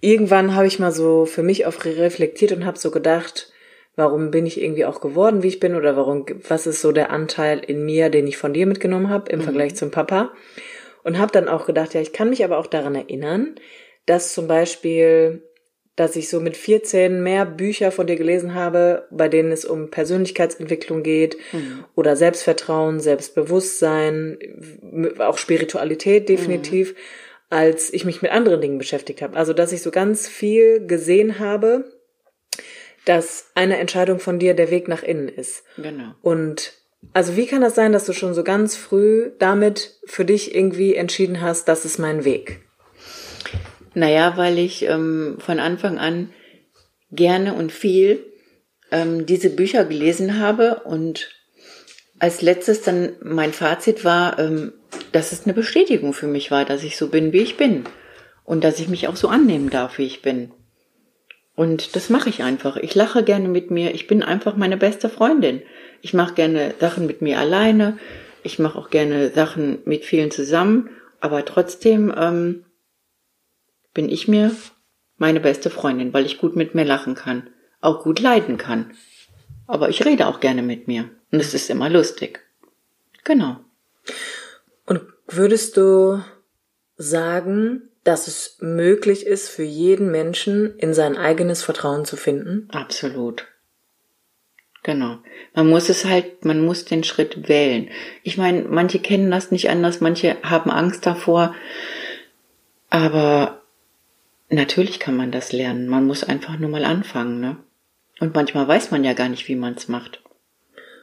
irgendwann 0.00 0.54
habe 0.54 0.66
ich 0.66 0.78
mal 0.78 0.92
so 0.92 1.26
für 1.26 1.42
mich 1.42 1.66
auch 1.66 1.84
reflektiert 1.84 2.52
und 2.52 2.64
habe 2.64 2.78
so 2.78 2.90
gedacht, 2.90 3.50
warum 3.96 4.30
bin 4.30 4.46
ich 4.46 4.60
irgendwie 4.60 4.84
auch 4.84 5.00
geworden, 5.00 5.42
wie 5.42 5.48
ich 5.48 5.60
bin 5.60 5.74
oder 5.74 5.96
warum 5.96 6.26
was 6.48 6.66
ist 6.66 6.80
so 6.80 6.92
der 6.92 7.10
Anteil 7.10 7.58
in 7.58 7.84
mir, 7.84 8.10
den 8.10 8.26
ich 8.26 8.36
von 8.36 8.52
dir 8.52 8.66
mitgenommen 8.66 9.10
habe 9.10 9.30
im 9.30 9.40
mhm. 9.40 9.44
Vergleich 9.44 9.74
zum 9.74 9.90
Papa 9.90 10.32
und 11.02 11.18
habe 11.18 11.32
dann 11.32 11.48
auch 11.48 11.66
gedacht, 11.66 11.94
ja, 11.94 12.00
ich 12.00 12.12
kann 12.12 12.30
mich 12.30 12.44
aber 12.44 12.58
auch 12.58 12.66
daran 12.66 12.94
erinnern, 12.94 13.56
dass 14.06 14.34
zum 14.34 14.46
Beispiel 14.46 15.42
dass 15.96 16.16
ich 16.16 16.28
so 16.28 16.40
mit 16.40 16.56
14 16.56 17.22
mehr 17.22 17.46
Bücher 17.46 17.92
von 17.92 18.06
dir 18.06 18.16
gelesen 18.16 18.54
habe, 18.54 19.06
bei 19.10 19.28
denen 19.28 19.52
es 19.52 19.64
um 19.64 19.90
Persönlichkeitsentwicklung 19.90 21.02
geht 21.02 21.36
mhm. 21.52 21.84
oder 21.94 22.16
Selbstvertrauen, 22.16 22.98
Selbstbewusstsein, 22.98 24.38
auch 25.18 25.38
Spiritualität 25.38 26.28
definitiv, 26.28 26.92
mhm. 26.92 26.98
als 27.50 27.92
ich 27.92 28.04
mich 28.04 28.22
mit 28.22 28.32
anderen 28.32 28.60
Dingen 28.60 28.78
beschäftigt 28.78 29.22
habe. 29.22 29.36
Also, 29.36 29.52
dass 29.52 29.72
ich 29.72 29.82
so 29.82 29.92
ganz 29.92 30.26
viel 30.26 30.86
gesehen 30.86 31.38
habe, 31.38 31.84
dass 33.04 33.50
eine 33.54 33.78
Entscheidung 33.78 34.18
von 34.18 34.38
dir 34.38 34.54
der 34.54 34.70
Weg 34.70 34.88
nach 34.88 35.02
innen 35.02 35.28
ist. 35.28 35.62
Genau. 35.76 36.14
Und 36.22 36.72
also 37.12 37.36
wie 37.36 37.46
kann 37.46 37.60
das 37.60 37.74
sein, 37.74 37.92
dass 37.92 38.06
du 38.06 38.12
schon 38.12 38.34
so 38.34 38.42
ganz 38.42 38.76
früh 38.76 39.30
damit 39.38 40.00
für 40.06 40.24
dich 40.24 40.54
irgendwie 40.54 40.94
entschieden 40.94 41.40
hast, 41.40 41.68
das 41.68 41.84
ist 41.84 41.98
mein 41.98 42.24
Weg? 42.24 42.62
Naja, 43.94 44.36
weil 44.36 44.58
ich 44.58 44.84
ähm, 44.84 45.36
von 45.38 45.60
Anfang 45.60 45.98
an 45.98 46.30
gerne 47.10 47.54
und 47.54 47.72
viel 47.72 48.24
ähm, 48.90 49.26
diese 49.26 49.50
Bücher 49.50 49.84
gelesen 49.84 50.38
habe 50.38 50.82
und 50.84 51.30
als 52.18 52.42
letztes 52.42 52.82
dann 52.82 53.12
mein 53.22 53.52
Fazit 53.52 54.04
war, 54.04 54.38
ähm, 54.38 54.72
dass 55.12 55.32
es 55.32 55.44
eine 55.44 55.54
Bestätigung 55.54 56.12
für 56.12 56.26
mich 56.26 56.50
war, 56.50 56.64
dass 56.64 56.82
ich 56.82 56.96
so 56.96 57.08
bin, 57.08 57.32
wie 57.32 57.40
ich 57.40 57.56
bin 57.56 57.84
und 58.44 58.64
dass 58.64 58.78
ich 58.78 58.88
mich 58.88 59.08
auch 59.08 59.16
so 59.16 59.28
annehmen 59.28 59.70
darf, 59.70 59.98
wie 59.98 60.06
ich 60.06 60.22
bin. 60.22 60.52
Und 61.56 61.94
das 61.94 62.10
mache 62.10 62.28
ich 62.28 62.42
einfach. 62.42 62.76
Ich 62.76 62.94
lache 62.94 63.22
gerne 63.22 63.48
mit 63.48 63.70
mir. 63.70 63.94
Ich 63.94 64.06
bin 64.08 64.22
einfach 64.22 64.56
meine 64.56 64.76
beste 64.76 65.08
Freundin. 65.08 65.62
Ich 66.02 66.12
mache 66.12 66.34
gerne 66.34 66.74
Sachen 66.80 67.06
mit 67.06 67.22
mir 67.22 67.38
alleine. 67.38 67.96
Ich 68.42 68.58
mache 68.58 68.76
auch 68.76 68.90
gerne 68.90 69.30
Sachen 69.30 69.78
mit 69.84 70.04
vielen 70.04 70.32
zusammen. 70.32 70.90
Aber 71.20 71.44
trotzdem 71.44 72.12
ähm, 72.16 72.64
bin 73.94 74.08
ich 74.08 74.28
mir 74.28 74.54
meine 75.16 75.40
beste 75.40 75.70
Freundin, 75.70 76.12
weil 76.12 76.26
ich 76.26 76.38
gut 76.38 76.56
mit 76.56 76.74
mir 76.74 76.84
lachen 76.84 77.14
kann, 77.14 77.48
auch 77.80 78.02
gut 78.02 78.20
leiden 78.20 78.58
kann. 78.58 78.92
Aber 79.66 79.88
ich 79.88 80.04
rede 80.04 80.26
auch 80.26 80.40
gerne 80.40 80.62
mit 80.62 80.88
mir 80.88 81.08
und 81.30 81.40
es 81.40 81.54
ist 81.54 81.70
immer 81.70 81.88
lustig. 81.88 82.40
Genau. 83.24 83.60
Und 84.84 85.00
würdest 85.26 85.76
du 85.76 86.22
sagen, 86.96 87.88
dass 88.02 88.28
es 88.28 88.58
möglich 88.60 89.26
ist, 89.26 89.48
für 89.48 89.62
jeden 89.62 90.10
Menschen 90.10 90.76
in 90.78 90.92
sein 90.92 91.16
eigenes 91.16 91.62
Vertrauen 91.62 92.04
zu 92.04 92.16
finden? 92.16 92.68
Absolut. 92.70 93.46
Genau. 94.82 95.16
Man 95.54 95.68
muss 95.68 95.88
es 95.88 96.04
halt, 96.04 96.44
man 96.44 96.60
muss 96.60 96.84
den 96.84 97.04
Schritt 97.04 97.48
wählen. 97.48 97.88
Ich 98.22 98.36
meine, 98.36 98.62
manche 98.64 98.98
kennen 98.98 99.30
das 99.30 99.50
nicht 99.50 99.70
anders, 99.70 100.02
manche 100.02 100.36
haben 100.42 100.70
Angst 100.70 101.06
davor, 101.06 101.54
aber 102.90 103.62
Natürlich 104.50 105.00
kann 105.00 105.16
man 105.16 105.32
das 105.32 105.52
lernen. 105.52 105.88
Man 105.88 106.06
muss 106.06 106.24
einfach 106.24 106.58
nur 106.58 106.70
mal 106.70 106.84
anfangen, 106.84 107.40
ne? 107.40 107.56
Und 108.20 108.34
manchmal 108.34 108.68
weiß 108.68 108.90
man 108.90 109.04
ja 109.04 109.12
gar 109.12 109.28
nicht, 109.28 109.48
wie 109.48 109.56
man 109.56 109.74
es 109.74 109.88
macht. 109.88 110.22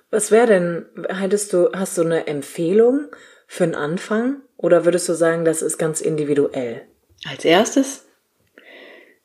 Was 0.09 0.31
wäre 0.31 0.47
denn, 0.47 0.85
hättest 1.09 1.53
du, 1.53 1.71
hast 1.73 1.97
du 1.97 2.01
eine 2.01 2.27
Empfehlung 2.27 3.07
für 3.47 3.63
einen 3.63 3.75
Anfang 3.75 4.41
oder 4.57 4.85
würdest 4.85 5.09
du 5.09 5.13
sagen, 5.13 5.45
das 5.45 5.61
ist 5.61 5.77
ganz 5.77 6.01
individuell? 6.01 6.83
Als 7.29 7.45
erstes, 7.45 8.07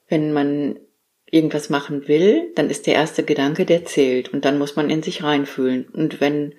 wenn 0.09 0.33
man 0.33 0.79
irgendwas 1.31 1.71
machen 1.71 2.07
will, 2.09 2.53
dann 2.55 2.71
ist 2.71 2.87
der 2.87 2.95
erste 2.95 3.25
Gedanke, 3.25 3.67
der 3.67 3.85
zählt 3.85 4.33
und 4.33 4.45
dann 4.45 4.59
muss 4.59 4.77
man 4.77 4.91
in 4.91 5.03
sich 5.03 5.23
reinfühlen. 5.23 5.89
Und 5.89 6.21
wenn, 6.21 6.55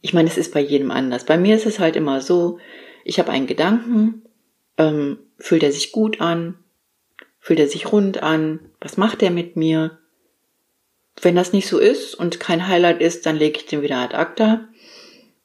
ich 0.00 0.14
meine, 0.14 0.28
es 0.28 0.38
ist 0.38 0.54
bei 0.54 0.60
jedem 0.60 0.90
anders. 0.90 1.24
Bei 1.24 1.36
mir 1.36 1.54
ist 1.54 1.66
es 1.66 1.78
halt 1.78 1.96
immer 1.96 2.20
so, 2.22 2.58
ich 3.04 3.18
habe 3.18 3.30
einen 3.30 3.46
Gedanken, 3.46 4.22
ähm, 4.78 5.18
fühlt 5.38 5.62
er 5.62 5.72
sich 5.72 5.92
gut 5.92 6.20
an, 6.20 6.58
fühlt 7.46 7.60
er 7.60 7.68
sich 7.68 7.92
rund 7.92 8.24
an, 8.24 8.58
was 8.80 8.96
macht 8.96 9.22
er 9.22 9.30
mit 9.30 9.54
mir? 9.54 9.98
Wenn 11.22 11.36
das 11.36 11.52
nicht 11.52 11.68
so 11.68 11.78
ist 11.78 12.16
und 12.16 12.40
kein 12.40 12.66
Highlight 12.66 13.00
ist, 13.00 13.24
dann 13.24 13.36
lege 13.36 13.60
ich 13.60 13.66
den 13.66 13.82
wieder 13.82 13.98
ad 13.98 14.16
acta. 14.16 14.66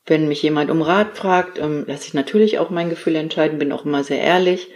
Wenn 0.07 0.27
mich 0.27 0.41
jemand 0.41 0.71
um 0.71 0.81
Rat 0.81 1.15
fragt, 1.15 1.59
ähm, 1.59 1.85
lasse 1.87 2.07
ich 2.07 2.15
natürlich 2.15 2.57
auch 2.57 2.71
mein 2.71 2.89
Gefühl 2.89 3.15
entscheiden, 3.15 3.59
bin 3.59 3.71
auch 3.71 3.85
immer 3.85 4.03
sehr 4.03 4.19
ehrlich. 4.19 4.69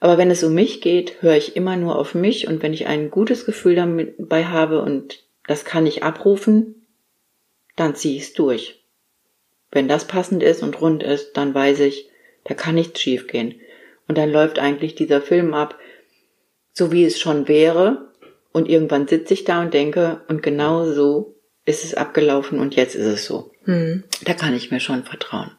Aber 0.00 0.18
wenn 0.18 0.28
es 0.28 0.42
um 0.42 0.52
mich 0.52 0.80
geht, 0.80 1.22
höre 1.22 1.36
ich 1.36 1.54
immer 1.54 1.76
nur 1.76 1.96
auf 1.96 2.16
mich 2.16 2.48
und 2.48 2.64
wenn 2.64 2.74
ich 2.74 2.88
ein 2.88 3.12
gutes 3.12 3.46
Gefühl 3.46 3.76
dabei 3.76 4.46
habe 4.46 4.82
und 4.82 5.22
das 5.46 5.64
kann 5.64 5.86
ich 5.86 6.02
abrufen, 6.02 6.84
dann 7.76 7.94
ziehe 7.94 8.16
ich 8.16 8.22
es 8.22 8.32
durch. 8.32 8.82
Wenn 9.70 9.86
das 9.86 10.04
passend 10.04 10.42
ist 10.42 10.64
und 10.64 10.80
rund 10.80 11.04
ist, 11.04 11.34
dann 11.34 11.54
weiß 11.54 11.78
ich, 11.78 12.10
da 12.42 12.54
kann 12.54 12.74
nichts 12.74 13.00
schiefgehen. 13.00 13.54
Und 14.08 14.18
dann 14.18 14.32
läuft 14.32 14.58
eigentlich 14.58 14.96
dieser 14.96 15.22
Film 15.22 15.54
ab, 15.54 15.78
so 16.72 16.92
wie 16.92 17.04
es 17.04 17.18
schon 17.18 17.48
wäre. 17.48 18.10
Und 18.52 18.68
irgendwann 18.68 19.06
sitze 19.06 19.34
ich 19.34 19.44
da 19.44 19.60
und 19.60 19.74
denke, 19.74 20.22
und 20.28 20.42
genau 20.42 20.84
so 20.84 21.36
ist 21.64 21.84
es 21.84 21.94
abgelaufen 21.94 22.58
und 22.58 22.74
jetzt 22.74 22.94
ist 22.94 23.06
es 23.06 23.24
so. 23.24 23.52
Hm. 23.64 24.04
Da 24.24 24.34
kann 24.34 24.54
ich 24.54 24.70
mir 24.70 24.80
schon 24.80 25.04
vertrauen. 25.04 25.52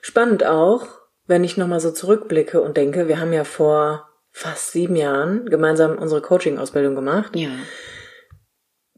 Spannend 0.00 0.46
auch, 0.46 0.86
wenn 1.26 1.44
ich 1.44 1.58
nochmal 1.58 1.80
so 1.80 1.90
zurückblicke 1.90 2.62
und 2.62 2.76
denke, 2.76 3.08
wir 3.08 3.20
haben 3.20 3.32
ja 3.32 3.44
vor 3.44 4.08
fast 4.30 4.72
sieben 4.72 4.96
Jahren 4.96 5.46
gemeinsam 5.46 5.98
unsere 5.98 6.22
Coaching-Ausbildung 6.22 6.94
gemacht. 6.94 7.36
Ja. 7.36 7.50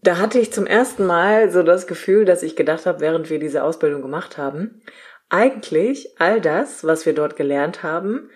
Da 0.02 0.18
hatte 0.18 0.38
ich 0.38 0.52
zum 0.52 0.66
ersten 0.66 1.04
Mal 1.04 1.50
so 1.50 1.62
das 1.62 1.86
Gefühl, 1.86 2.24
dass 2.24 2.42
ich 2.42 2.56
gedacht 2.56 2.86
habe, 2.86 3.00
während 3.00 3.28
wir 3.28 3.38
diese 3.38 3.64
Ausbildung 3.64 4.02
gemacht 4.02 4.38
haben, 4.38 4.82
eigentlich 5.28 6.20
all 6.20 6.40
das, 6.40 6.84
was 6.84 7.06
wir 7.06 7.14
dort 7.14 7.36
gelernt 7.36 7.82
haben, 7.82 8.30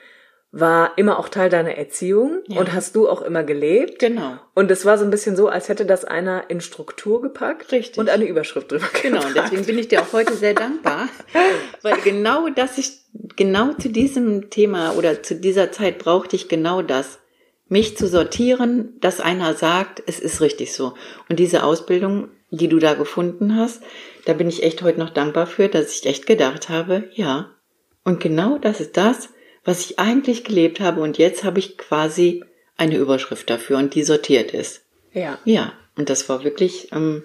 war 0.57 0.93
immer 0.97 1.19
auch 1.19 1.29
Teil 1.29 1.51
deiner 1.51 1.77
Erziehung 1.77 2.43
ja. 2.47 2.61
und 2.61 2.73
hast 2.73 2.95
du 2.95 3.09
auch 3.09 3.23
immer 3.23 3.43
gelebt. 3.43 3.99
Genau. 3.99 4.39
Und 4.55 4.71
es 4.71 4.85
war 4.85 4.97
so 4.99 5.05
ein 5.05 5.11
bisschen 5.11 5.35
so, 5.35 5.49
als 5.49 5.69
hätte 5.69 5.85
das 5.85 6.05
einer 6.05 6.45
in 6.49 6.61
Struktur 6.61 7.21
gepackt 7.21 7.73
Richtig. 7.73 7.99
und 7.99 8.09
eine 8.09 8.25
Überschrift 8.25 8.71
drüber 8.71 8.87
Genau, 9.03 9.27
und 9.27 9.35
deswegen 9.35 9.65
bin 9.65 9.77
ich 9.79 9.89
dir 9.89 10.01
auch 10.01 10.13
heute 10.13 10.35
sehr 10.35 10.55
dankbar, 10.55 11.09
weil 11.83 11.97
genau 12.05 12.51
das 12.51 12.79
ich, 12.79 13.01
genau 13.35 13.73
zu 13.73 13.89
diesem 13.89 14.49
Thema 14.49 14.93
oder 14.93 15.25
zu 15.25 15.35
dieser 15.35 15.73
Zeit 15.73 15.99
brauchte 15.99 16.37
ich 16.37 16.49
genau 16.49 16.83
das. 16.83 17.19
Mich 17.67 17.97
zu 17.97 18.07
sortieren, 18.07 18.93
dass 19.01 19.21
einer 19.21 19.55
sagt, 19.55 20.05
es 20.07 20.21
ist 20.21 20.41
richtig 20.41 20.73
so. 20.73 20.95
Und 21.29 21.41
diese 21.41 21.65
Ausbildung, 21.65 22.29
die 22.51 22.69
du 22.69 22.79
da 22.79 22.95
gefunden 22.95 23.57
hast, 23.57 23.83
da 24.25 24.35
bin 24.35 24.49
ich 24.49 24.63
echt 24.63 24.83
heute 24.83 25.01
noch 25.01 25.11
dankbar 25.11 25.49
für, 25.49 25.69
dass 25.69 25.93
ich 25.93 26.07
echt 26.07 26.27
gedacht 26.27 26.69
habe, 26.69 27.11
ja. 27.15 27.51
Und 28.05 28.21
genau 28.21 28.59
das 28.59 28.81
ist 28.81 28.97
das, 28.97 29.31
was 29.65 29.81
ich 29.81 29.99
eigentlich 29.99 30.45
gelebt 30.45 30.81
habe 30.81 31.01
und 31.01 31.19
jetzt 31.19 31.45
habe 31.45 31.59
ich 31.59 31.79
quasi 31.79 32.45
eine 32.77 32.97
Überschrift 32.97 33.49
dafür 33.51 33.79
und 33.79 33.95
die 33.95 34.03
sortiert 34.03 34.53
ist. 34.53 34.83
Ja. 35.13 35.39
Ja. 35.45 35.73
Und 35.97 36.11
das 36.11 36.29
war 36.29 36.45
wirklich. 36.45 36.91
Ähm, 36.93 37.23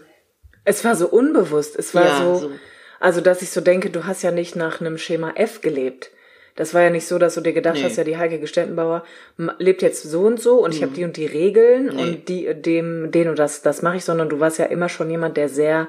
es 0.63 0.85
war 0.85 0.95
so 0.95 1.07
unbewusst. 1.07 1.75
Es 1.75 1.95
war 1.95 2.05
ja, 2.05 2.17
so, 2.19 2.35
so, 2.35 2.51
also 2.99 3.21
dass 3.21 3.41
ich 3.41 3.49
so 3.49 3.61
denke, 3.61 3.89
du 3.89 4.05
hast 4.05 4.21
ja 4.21 4.31
nicht 4.31 4.55
nach 4.55 4.79
einem 4.79 4.97
Schema 4.97 5.31
F 5.35 5.61
gelebt. 5.61 6.11
Das 6.55 6.73
war 6.73 6.81
ja 6.81 6.89
nicht 6.89 7.07
so, 7.07 7.17
dass 7.17 7.35
du 7.35 7.41
dir 7.41 7.53
gedacht 7.53 7.77
nee. 7.77 7.83
hast, 7.83 7.95
ja, 7.95 8.03
die 8.03 8.17
Heike 8.17 8.39
Gestettenbauer 8.39 9.05
lebt 9.59 9.81
jetzt 9.81 10.03
so 10.03 10.21
und 10.21 10.41
so 10.41 10.57
und 10.57 10.71
mhm. 10.71 10.75
ich 10.75 10.83
habe 10.83 10.93
die 10.93 11.05
und 11.05 11.15
die 11.15 11.25
Regeln 11.25 11.85
nee. 11.95 12.01
und 12.01 12.27
die, 12.27 12.53
dem, 12.53 13.11
den 13.11 13.29
und 13.29 13.39
das, 13.39 13.61
das 13.61 13.81
mache 13.81 13.97
ich, 13.97 14.03
sondern 14.03 14.27
du 14.27 14.39
warst 14.39 14.59
ja 14.59 14.65
immer 14.65 14.89
schon 14.89 15.09
jemand, 15.09 15.37
der 15.37 15.47
sehr 15.47 15.87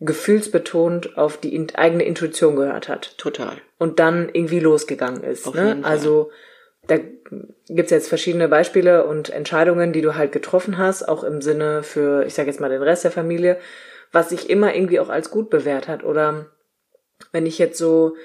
gefühlsbetont 0.00 1.16
auf 1.16 1.38
die 1.38 1.66
eigene 1.74 2.04
Intuition 2.04 2.56
gehört 2.56 2.88
hat. 2.88 3.16
Total. 3.18 3.56
Und 3.78 3.98
dann 3.98 4.28
irgendwie 4.32 4.60
losgegangen 4.60 5.22
ist. 5.22 5.46
Auf 5.46 5.54
ne? 5.54 5.80
Also 5.82 6.30
da 6.86 6.98
gibt's 7.68 7.90
jetzt 7.90 8.08
verschiedene 8.08 8.48
Beispiele 8.48 9.06
und 9.06 9.30
Entscheidungen, 9.30 9.92
die 9.92 10.02
du 10.02 10.14
halt 10.14 10.32
getroffen 10.32 10.78
hast, 10.78 11.08
auch 11.08 11.24
im 11.24 11.40
Sinne 11.40 11.82
für, 11.82 12.24
ich 12.26 12.34
sage 12.34 12.50
jetzt 12.50 12.60
mal, 12.60 12.68
den 12.68 12.82
Rest 12.82 13.04
der 13.04 13.10
Familie, 13.10 13.58
was 14.12 14.28
sich 14.28 14.48
immer 14.50 14.74
irgendwie 14.74 15.00
auch 15.00 15.08
als 15.08 15.30
gut 15.30 15.50
bewährt 15.50 15.88
hat. 15.88 16.04
Oder 16.04 16.46
wenn 17.32 17.46
ich 17.46 17.58
jetzt 17.58 17.78
so 17.78 18.16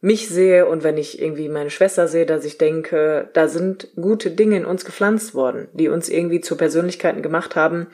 mich 0.00 0.28
sehe 0.28 0.66
und 0.66 0.84
wenn 0.84 0.98
ich 0.98 1.20
irgendwie 1.20 1.48
meine 1.48 1.70
Schwester 1.70 2.08
sehe, 2.08 2.26
dass 2.26 2.44
ich 2.44 2.58
denke, 2.58 3.30
da 3.32 3.48
sind 3.48 3.88
gute 3.96 4.30
Dinge 4.30 4.58
in 4.58 4.66
uns 4.66 4.84
gepflanzt 4.84 5.34
worden, 5.34 5.68
die 5.72 5.88
uns 5.88 6.10
irgendwie 6.10 6.42
zu 6.42 6.56
Persönlichkeiten 6.56 7.22
gemacht 7.22 7.56
haben, 7.56 7.86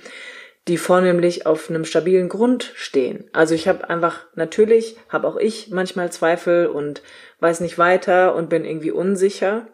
die 0.68 0.76
vornehmlich 0.76 1.46
auf 1.46 1.70
einem 1.70 1.84
stabilen 1.84 2.28
Grund 2.28 2.72
stehen. 2.74 3.28
Also 3.32 3.54
ich 3.54 3.66
habe 3.66 3.88
einfach, 3.88 4.26
natürlich 4.34 4.96
habe 5.08 5.26
auch 5.26 5.36
ich 5.36 5.70
manchmal 5.70 6.12
Zweifel 6.12 6.66
und 6.66 7.02
weiß 7.40 7.60
nicht 7.60 7.78
weiter 7.78 8.34
und 8.34 8.50
bin 8.50 8.64
irgendwie 8.64 8.90
unsicher. 8.90 9.66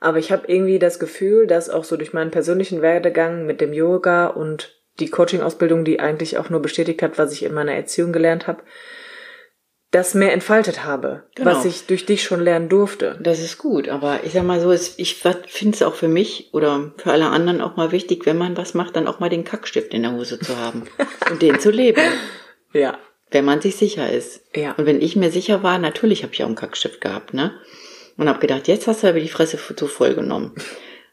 Aber 0.00 0.18
ich 0.18 0.32
habe 0.32 0.44
irgendwie 0.48 0.78
das 0.78 0.98
Gefühl, 0.98 1.46
dass 1.46 1.70
auch 1.70 1.84
so 1.84 1.96
durch 1.96 2.12
meinen 2.12 2.30
persönlichen 2.30 2.82
Werdegang 2.82 3.46
mit 3.46 3.60
dem 3.60 3.72
Yoga 3.72 4.26
und 4.26 4.76
die 4.98 5.10
Coaching-Ausbildung, 5.10 5.84
die 5.84 6.00
eigentlich 6.00 6.38
auch 6.38 6.50
nur 6.50 6.60
bestätigt 6.60 7.02
hat, 7.02 7.18
was 7.18 7.32
ich 7.32 7.44
in 7.44 7.54
meiner 7.54 7.74
Erziehung 7.74 8.12
gelernt 8.12 8.46
habe, 8.46 8.62
das 9.96 10.12
mehr 10.12 10.34
entfaltet 10.34 10.84
habe, 10.84 11.24
genau. 11.34 11.50
was 11.50 11.64
ich 11.64 11.86
durch 11.86 12.04
dich 12.04 12.22
schon 12.22 12.40
lernen 12.40 12.68
durfte. 12.68 13.18
Das 13.22 13.40
ist 13.40 13.56
gut, 13.56 13.88
aber 13.88 14.20
ich 14.24 14.32
sag 14.32 14.44
mal 14.44 14.60
so, 14.60 14.70
ich 14.72 15.16
finde 15.16 15.74
es 15.74 15.82
auch 15.82 15.94
für 15.94 16.08
mich 16.08 16.50
oder 16.52 16.92
für 16.98 17.12
alle 17.12 17.28
anderen 17.28 17.62
auch 17.62 17.76
mal 17.76 17.92
wichtig, 17.92 18.26
wenn 18.26 18.36
man 18.36 18.58
was 18.58 18.74
macht, 18.74 18.94
dann 18.96 19.08
auch 19.08 19.20
mal 19.20 19.30
den 19.30 19.44
Kackstift 19.44 19.94
in 19.94 20.02
der 20.02 20.12
Hose 20.12 20.38
zu 20.38 20.58
haben 20.58 20.84
und 21.30 21.40
den 21.40 21.58
zu 21.60 21.70
leben. 21.70 22.02
Ja. 22.74 22.98
Wenn 23.30 23.46
man 23.46 23.62
sich 23.62 23.76
sicher 23.76 24.10
ist. 24.12 24.42
Ja. 24.54 24.72
Und 24.72 24.84
wenn 24.84 25.00
ich 25.00 25.16
mir 25.16 25.30
sicher 25.30 25.62
war, 25.62 25.78
natürlich 25.78 26.22
habe 26.22 26.34
ich 26.34 26.42
auch 26.42 26.46
einen 26.46 26.56
Kackstift 26.56 27.00
gehabt, 27.00 27.32
ne? 27.34 27.52
Und 28.18 28.28
habe 28.28 28.38
gedacht, 28.38 28.68
jetzt 28.68 28.86
hast 28.86 29.02
du 29.02 29.08
aber 29.08 29.20
die 29.20 29.28
Fresse 29.28 29.58
zu 29.58 29.86
voll 29.86 30.14
genommen. 30.14 30.54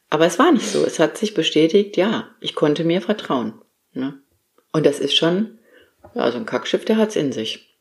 Aber 0.10 0.26
es 0.26 0.39
war 0.39 0.52
nicht 0.52 0.67
so. 0.67 0.86
Es 0.86 1.00
hat 1.00 1.17
sich 1.17 1.34
bestätigt, 1.34 1.98
ja, 1.98 2.30
ich 2.39 2.54
konnte 2.54 2.84
mir 2.84 3.02
vertrauen. 3.02 3.62
Ne? 3.93 4.22
Und 4.72 4.86
das 4.86 5.00
ist 5.00 5.15
schon, 5.15 5.60
ja, 6.13 6.32
so 6.32 6.38
ein 6.38 6.46
Kackschiff, 6.46 6.86
der 6.86 6.98
hat's 6.98 7.15
in 7.15 7.32
sich. 7.34 7.72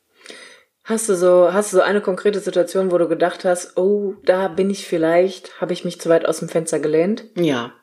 Hast 0.83 1.07
du 1.07 1.15
so, 1.15 1.53
hast 1.53 1.71
du 1.71 1.77
so 1.77 1.83
eine 1.83 2.01
konkrete 2.01 2.41
Situation, 2.41 2.91
wo 2.91 2.97
du 2.97 3.07
gedacht 3.07 3.45
hast, 3.45 3.77
oh, 3.77 4.15
da 4.25 4.49
bin 4.49 4.69
ich 4.69 4.85
vielleicht, 4.85 5.61
habe 5.61 5.71
ich 5.71 5.85
mich 5.85 6.01
zu 6.01 6.09
weit 6.09 6.25
aus 6.25 6.39
dem 6.39 6.49
Fenster 6.49 6.79
gelehnt? 6.79 7.25
Ja. 7.35 7.73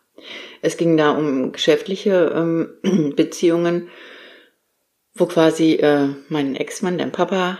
Es 0.60 0.76
ging 0.76 0.98
da 0.98 1.12
um 1.12 1.52
geschäftliche 1.52 2.30
ähm, 2.34 3.14
Beziehungen, 3.16 3.88
wo 5.14 5.24
quasi 5.24 5.74
äh, 5.76 6.08
mein 6.28 6.56
Ex-Mann, 6.56 6.98
dein 6.98 7.10
Papa, 7.10 7.58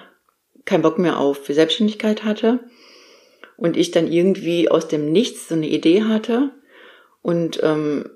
keinen 0.67 0.83
Bock 0.83 0.99
mehr 0.99 1.19
auf 1.19 1.47
Selbstständigkeit 1.47 2.23
hatte 2.23 2.61
und 3.57 3.79
ich 3.79 3.93
dann 3.93 4.13
irgendwie 4.13 4.71
aus 4.71 4.89
dem 4.89 5.11
Nichts 5.11 5.49
so 5.49 5.55
eine 5.55 5.69
Idee 5.69 6.03
hatte 6.03 6.51
und 7.23 7.61
ähm, 7.63 8.11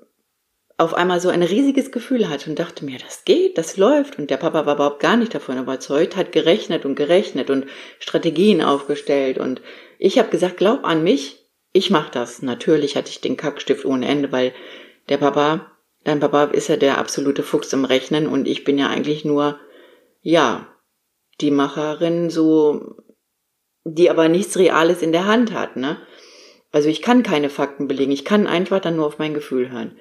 auf 0.77 0.93
einmal 0.93 1.21
so 1.21 1.29
ein 1.29 1.43
riesiges 1.43 1.91
Gefühl 1.91 2.29
hatte 2.29 2.49
und 2.49 2.59
dachte 2.59 2.83
mir, 2.83 2.99
das 2.99 3.23
geht, 3.23 3.57
das 3.57 3.77
läuft. 3.77 4.19
Und 4.19 4.29
der 4.29 4.37
Papa 4.37 4.65
war 4.65 4.75
überhaupt 4.75 4.99
gar 4.99 5.15
nicht 5.15 5.33
davon 5.33 5.57
überzeugt, 5.57 6.15
hat 6.15 6.33
gerechnet 6.33 6.85
und 6.85 6.95
gerechnet 6.95 7.49
und 7.49 7.65
Strategien 7.99 8.61
aufgestellt. 8.61 9.37
Und 9.37 9.61
ich 9.99 10.19
habe 10.19 10.29
gesagt, 10.29 10.57
glaub 10.57 10.83
an 10.83 11.03
mich, 11.03 11.45
ich 11.71 11.89
mach 11.91 12.09
das. 12.09 12.41
Natürlich 12.41 12.97
hatte 12.97 13.09
ich 13.09 13.21
den 13.21 13.37
Kackstift 13.37 13.85
ohne 13.85 14.07
Ende, 14.07 14.31
weil 14.31 14.53
der 15.07 15.17
Papa, 15.17 15.71
dein 16.03 16.19
Papa 16.19 16.45
ist 16.45 16.67
ja 16.67 16.75
der 16.75 16.97
absolute 16.97 17.43
Fuchs 17.43 17.71
im 17.71 17.85
Rechnen 17.85 18.27
und 18.27 18.47
ich 18.47 18.65
bin 18.65 18.77
ja 18.77 18.89
eigentlich 18.89 19.23
nur, 19.23 19.59
ja, 20.21 20.67
die 21.41 21.51
Macherin 21.51 22.29
so, 22.29 22.95
die 23.85 24.09
aber 24.09 24.27
nichts 24.27 24.57
Reales 24.57 25.01
in 25.01 25.11
der 25.11 25.25
Hand 25.25 25.53
hat, 25.53 25.75
ne? 25.77 25.97
Also 26.71 26.89
ich 26.89 27.01
kann 27.01 27.23
keine 27.23 27.49
Fakten 27.49 27.87
belegen, 27.87 28.11
ich 28.11 28.25
kann 28.25 28.47
einfach 28.47 28.81
dann 28.81 28.97
nur 28.97 29.05
auf 29.05 29.19
mein 29.19 29.33
Gefühl 29.33 29.71
hören. 29.71 29.97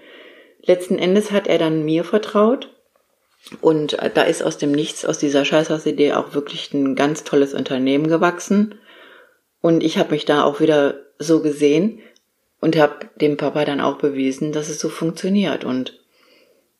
Letzten 0.66 0.98
Endes 0.98 1.30
hat 1.30 1.46
er 1.46 1.58
dann 1.58 1.84
mir 1.84 2.04
vertraut 2.04 2.70
und 3.60 3.98
da 4.14 4.22
ist 4.22 4.42
aus 4.42 4.56
dem 4.56 4.72
Nichts, 4.72 5.04
aus 5.04 5.18
dieser 5.18 5.44
Scheißhausidee 5.44 6.14
auch 6.14 6.34
wirklich 6.34 6.72
ein 6.72 6.94
ganz 6.94 7.24
tolles 7.24 7.52
Unternehmen 7.52 8.08
gewachsen. 8.08 8.76
Und 9.60 9.82
ich 9.82 9.98
habe 9.98 10.12
mich 10.12 10.24
da 10.24 10.42
auch 10.42 10.60
wieder 10.60 11.00
so 11.18 11.40
gesehen 11.42 12.00
und 12.60 12.76
habe 12.76 13.10
dem 13.20 13.36
Papa 13.36 13.64
dann 13.64 13.80
auch 13.80 13.98
bewiesen, 13.98 14.52
dass 14.52 14.70
es 14.70 14.78
so 14.78 14.88
funktioniert. 14.88 15.64
Und, 15.64 16.00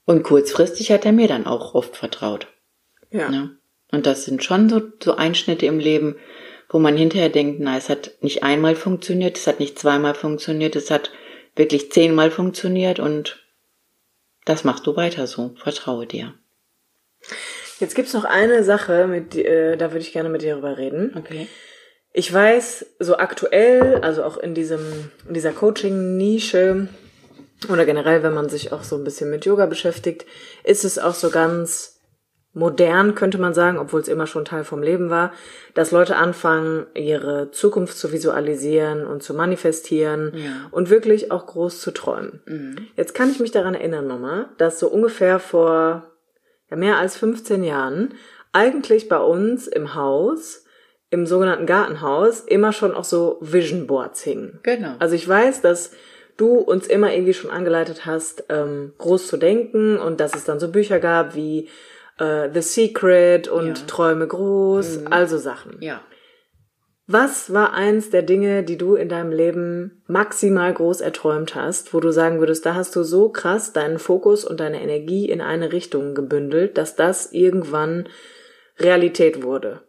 und 0.06 0.22
kurzfristig 0.22 0.90
hat 0.90 1.04
er 1.04 1.12
mir 1.12 1.28
dann 1.28 1.46
auch 1.46 1.74
oft 1.74 1.96
vertraut. 1.96 2.46
Ja. 3.10 3.28
Ne? 3.28 3.56
Und 3.92 4.06
das 4.06 4.24
sind 4.24 4.42
schon 4.42 4.70
so, 4.70 4.80
so 5.02 5.16
Einschnitte 5.16 5.66
im 5.66 5.78
Leben, 5.78 6.16
wo 6.70 6.78
man 6.78 6.96
hinterher 6.96 7.28
denkt, 7.28 7.60
na, 7.60 7.76
es 7.76 7.90
hat 7.90 8.12
nicht 8.22 8.42
einmal 8.42 8.74
funktioniert, 8.74 9.36
es 9.36 9.46
hat 9.46 9.60
nicht 9.60 9.78
zweimal 9.78 10.14
funktioniert, 10.14 10.74
es 10.74 10.90
hat 10.90 11.10
wirklich 11.54 11.92
zehnmal 11.92 12.30
funktioniert 12.30 12.98
und 12.98 13.43
das 14.44 14.64
machst 14.64 14.86
du 14.86 14.96
weiter 14.96 15.26
so. 15.26 15.54
Vertraue 15.56 16.06
dir. 16.06 16.34
Jetzt 17.80 17.94
gibt's 17.94 18.12
noch 18.12 18.24
eine 18.24 18.62
Sache, 18.64 19.06
mit, 19.06 19.34
äh, 19.34 19.76
da 19.76 19.90
würde 19.90 20.00
ich 20.00 20.12
gerne 20.12 20.28
mit 20.28 20.42
dir 20.42 20.54
drüber 20.54 20.78
reden. 20.78 21.14
Okay. 21.16 21.48
Ich 22.12 22.32
weiß, 22.32 22.86
so 23.00 23.16
aktuell, 23.16 23.96
also 24.02 24.22
auch 24.22 24.36
in 24.36 24.54
diesem, 24.54 25.10
in 25.26 25.34
dieser 25.34 25.52
Coaching-Nische 25.52 26.88
oder 27.68 27.84
generell, 27.84 28.22
wenn 28.22 28.34
man 28.34 28.48
sich 28.48 28.72
auch 28.72 28.84
so 28.84 28.96
ein 28.96 29.04
bisschen 29.04 29.30
mit 29.30 29.44
Yoga 29.46 29.66
beschäftigt, 29.66 30.24
ist 30.62 30.84
es 30.84 30.98
auch 30.98 31.14
so 31.14 31.30
ganz 31.30 31.93
modern, 32.54 33.14
könnte 33.16 33.38
man 33.38 33.52
sagen, 33.52 33.78
obwohl 33.78 34.00
es 34.00 34.08
immer 34.08 34.26
schon 34.28 34.44
Teil 34.44 34.64
vom 34.64 34.82
Leben 34.82 35.10
war, 35.10 35.32
dass 35.74 35.90
Leute 35.90 36.16
anfangen, 36.16 36.86
ihre 36.94 37.50
Zukunft 37.50 37.98
zu 37.98 38.12
visualisieren 38.12 39.06
und 39.06 39.22
zu 39.22 39.34
manifestieren 39.34 40.32
Ja. 40.34 40.50
und 40.70 40.88
wirklich 40.88 41.30
auch 41.32 41.46
groß 41.46 41.80
zu 41.80 41.90
träumen. 41.90 42.88
Jetzt 42.96 43.14
kann 43.14 43.30
ich 43.30 43.40
mich 43.40 43.50
daran 43.50 43.74
erinnern, 43.74 44.06
Mama, 44.06 44.50
dass 44.58 44.78
so 44.78 44.88
ungefähr 44.88 45.38
vor 45.40 46.04
ja, 46.70 46.76
mehr 46.76 46.96
als 46.98 47.16
15 47.16 47.64
Jahren 47.64 48.14
eigentlich 48.52 49.08
bei 49.08 49.18
uns 49.18 49.66
im 49.66 49.94
Haus, 49.96 50.64
im 51.10 51.26
sogenannten 51.26 51.66
Gartenhaus, 51.66 52.40
immer 52.40 52.72
schon 52.72 52.94
auch 52.94 53.04
so 53.04 53.38
Vision 53.40 53.86
Boards 53.88 54.22
hingen. 54.22 54.60
Genau. 54.62 54.94
Also 55.00 55.16
ich 55.16 55.28
weiß, 55.28 55.60
dass 55.60 55.90
du 56.36 56.58
uns 56.58 56.86
immer 56.86 57.12
irgendwie 57.12 57.34
schon 57.34 57.50
angeleitet 57.50 58.06
hast, 58.06 58.44
ähm, 58.48 58.92
groß 58.98 59.26
zu 59.26 59.36
denken 59.36 59.98
und 59.98 60.20
dass 60.20 60.34
es 60.34 60.44
dann 60.44 60.58
so 60.60 60.68
Bücher 60.70 60.98
gab 61.00 61.34
wie 61.34 61.68
äh, 62.18 62.48
The 62.52 62.60
Secret 62.62 63.48
und 63.48 63.66
Ja. 63.78 63.86
Träume 63.86 64.26
groß, 64.26 65.06
also 65.10 65.38
Sachen. 65.38 65.76
ja. 65.80 66.00
Was 67.06 67.52
war 67.52 67.74
eins 67.74 68.08
der 68.08 68.22
Dinge, 68.22 68.62
die 68.62 68.78
du 68.78 68.94
in 68.94 69.10
deinem 69.10 69.30
Leben 69.30 70.02
maximal 70.06 70.72
groß 70.72 71.02
erträumt 71.02 71.54
hast, 71.54 71.92
wo 71.92 72.00
du 72.00 72.10
sagen 72.12 72.38
würdest, 72.38 72.64
da 72.64 72.74
hast 72.74 72.96
du 72.96 73.02
so 73.02 73.28
krass 73.28 73.74
deinen 73.74 73.98
Fokus 73.98 74.42
und 74.46 74.58
deine 74.58 74.80
Energie 74.80 75.28
in 75.28 75.42
eine 75.42 75.70
Richtung 75.70 76.14
gebündelt, 76.14 76.78
dass 76.78 76.96
das 76.96 77.30
irgendwann 77.30 78.08
Realität 78.78 79.42
wurde? 79.42 79.82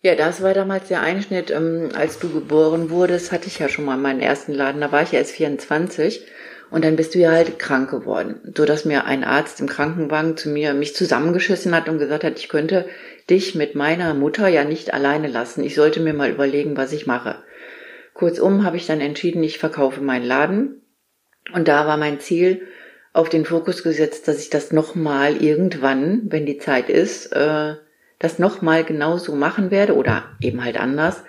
Ja, 0.00 0.14
das 0.14 0.42
war 0.42 0.54
damals 0.54 0.88
der 0.88 1.02
Einschnitt, 1.02 1.50
ähm, 1.50 1.90
als 1.94 2.18
du 2.18 2.30
geboren 2.30 2.88
wurdest, 2.88 3.30
hatte 3.30 3.48
ich 3.48 3.58
ja 3.58 3.68
schon 3.68 3.84
mal 3.84 3.98
meinen 3.98 4.20
ersten 4.20 4.54
Laden, 4.54 4.80
da 4.80 4.90
war 4.90 5.02
ich 5.02 5.12
ja 5.12 5.18
erst 5.18 5.32
24 5.32 6.24
und 6.70 6.84
dann 6.84 6.96
bist 6.96 7.14
du 7.14 7.18
ja 7.18 7.30
halt 7.30 7.58
krank 7.58 7.90
geworden, 7.90 8.52
so 8.56 8.64
dass 8.64 8.84
mir 8.84 9.04
ein 9.06 9.24
Arzt 9.24 9.60
im 9.60 9.68
Krankenwagen 9.68 10.36
zu 10.36 10.48
mir 10.50 10.74
mich 10.74 10.94
zusammengeschissen 10.94 11.74
hat 11.74 11.88
und 11.88 11.98
gesagt 11.98 12.24
hat, 12.24 12.38
ich 12.38 12.48
könnte 12.48 12.86
dich 13.30 13.54
mit 13.54 13.74
meiner 13.74 14.14
Mutter 14.14 14.48
ja 14.48 14.64
nicht 14.64 14.92
alleine 14.92 15.28
lassen. 15.28 15.64
Ich 15.64 15.74
sollte 15.74 16.00
mir 16.00 16.14
mal 16.14 16.30
überlegen, 16.30 16.76
was 16.76 16.92
ich 16.92 17.06
mache. 17.06 17.36
Kurzum 18.14 18.64
habe 18.64 18.76
ich 18.76 18.86
dann 18.86 19.00
entschieden, 19.00 19.42
ich 19.42 19.58
verkaufe 19.58 20.00
meinen 20.00 20.26
Laden 20.26 20.82
und 21.54 21.68
da 21.68 21.86
war 21.86 21.96
mein 21.96 22.20
Ziel 22.20 22.62
auf 23.12 23.28
den 23.28 23.44
Fokus 23.44 23.82
gesetzt, 23.82 24.28
dass 24.28 24.40
ich 24.40 24.50
das 24.50 24.72
nochmal 24.72 25.42
irgendwann, 25.42 26.22
wenn 26.24 26.44
die 26.44 26.58
Zeit 26.58 26.90
ist, 26.90 27.32
äh, 27.32 27.74
das 28.18 28.38
nochmal 28.38 28.84
genauso 28.84 29.34
machen 29.34 29.70
werde 29.70 29.94
oder 29.94 30.24
eben 30.40 30.64
halt 30.64 30.78
anders, 30.78 31.22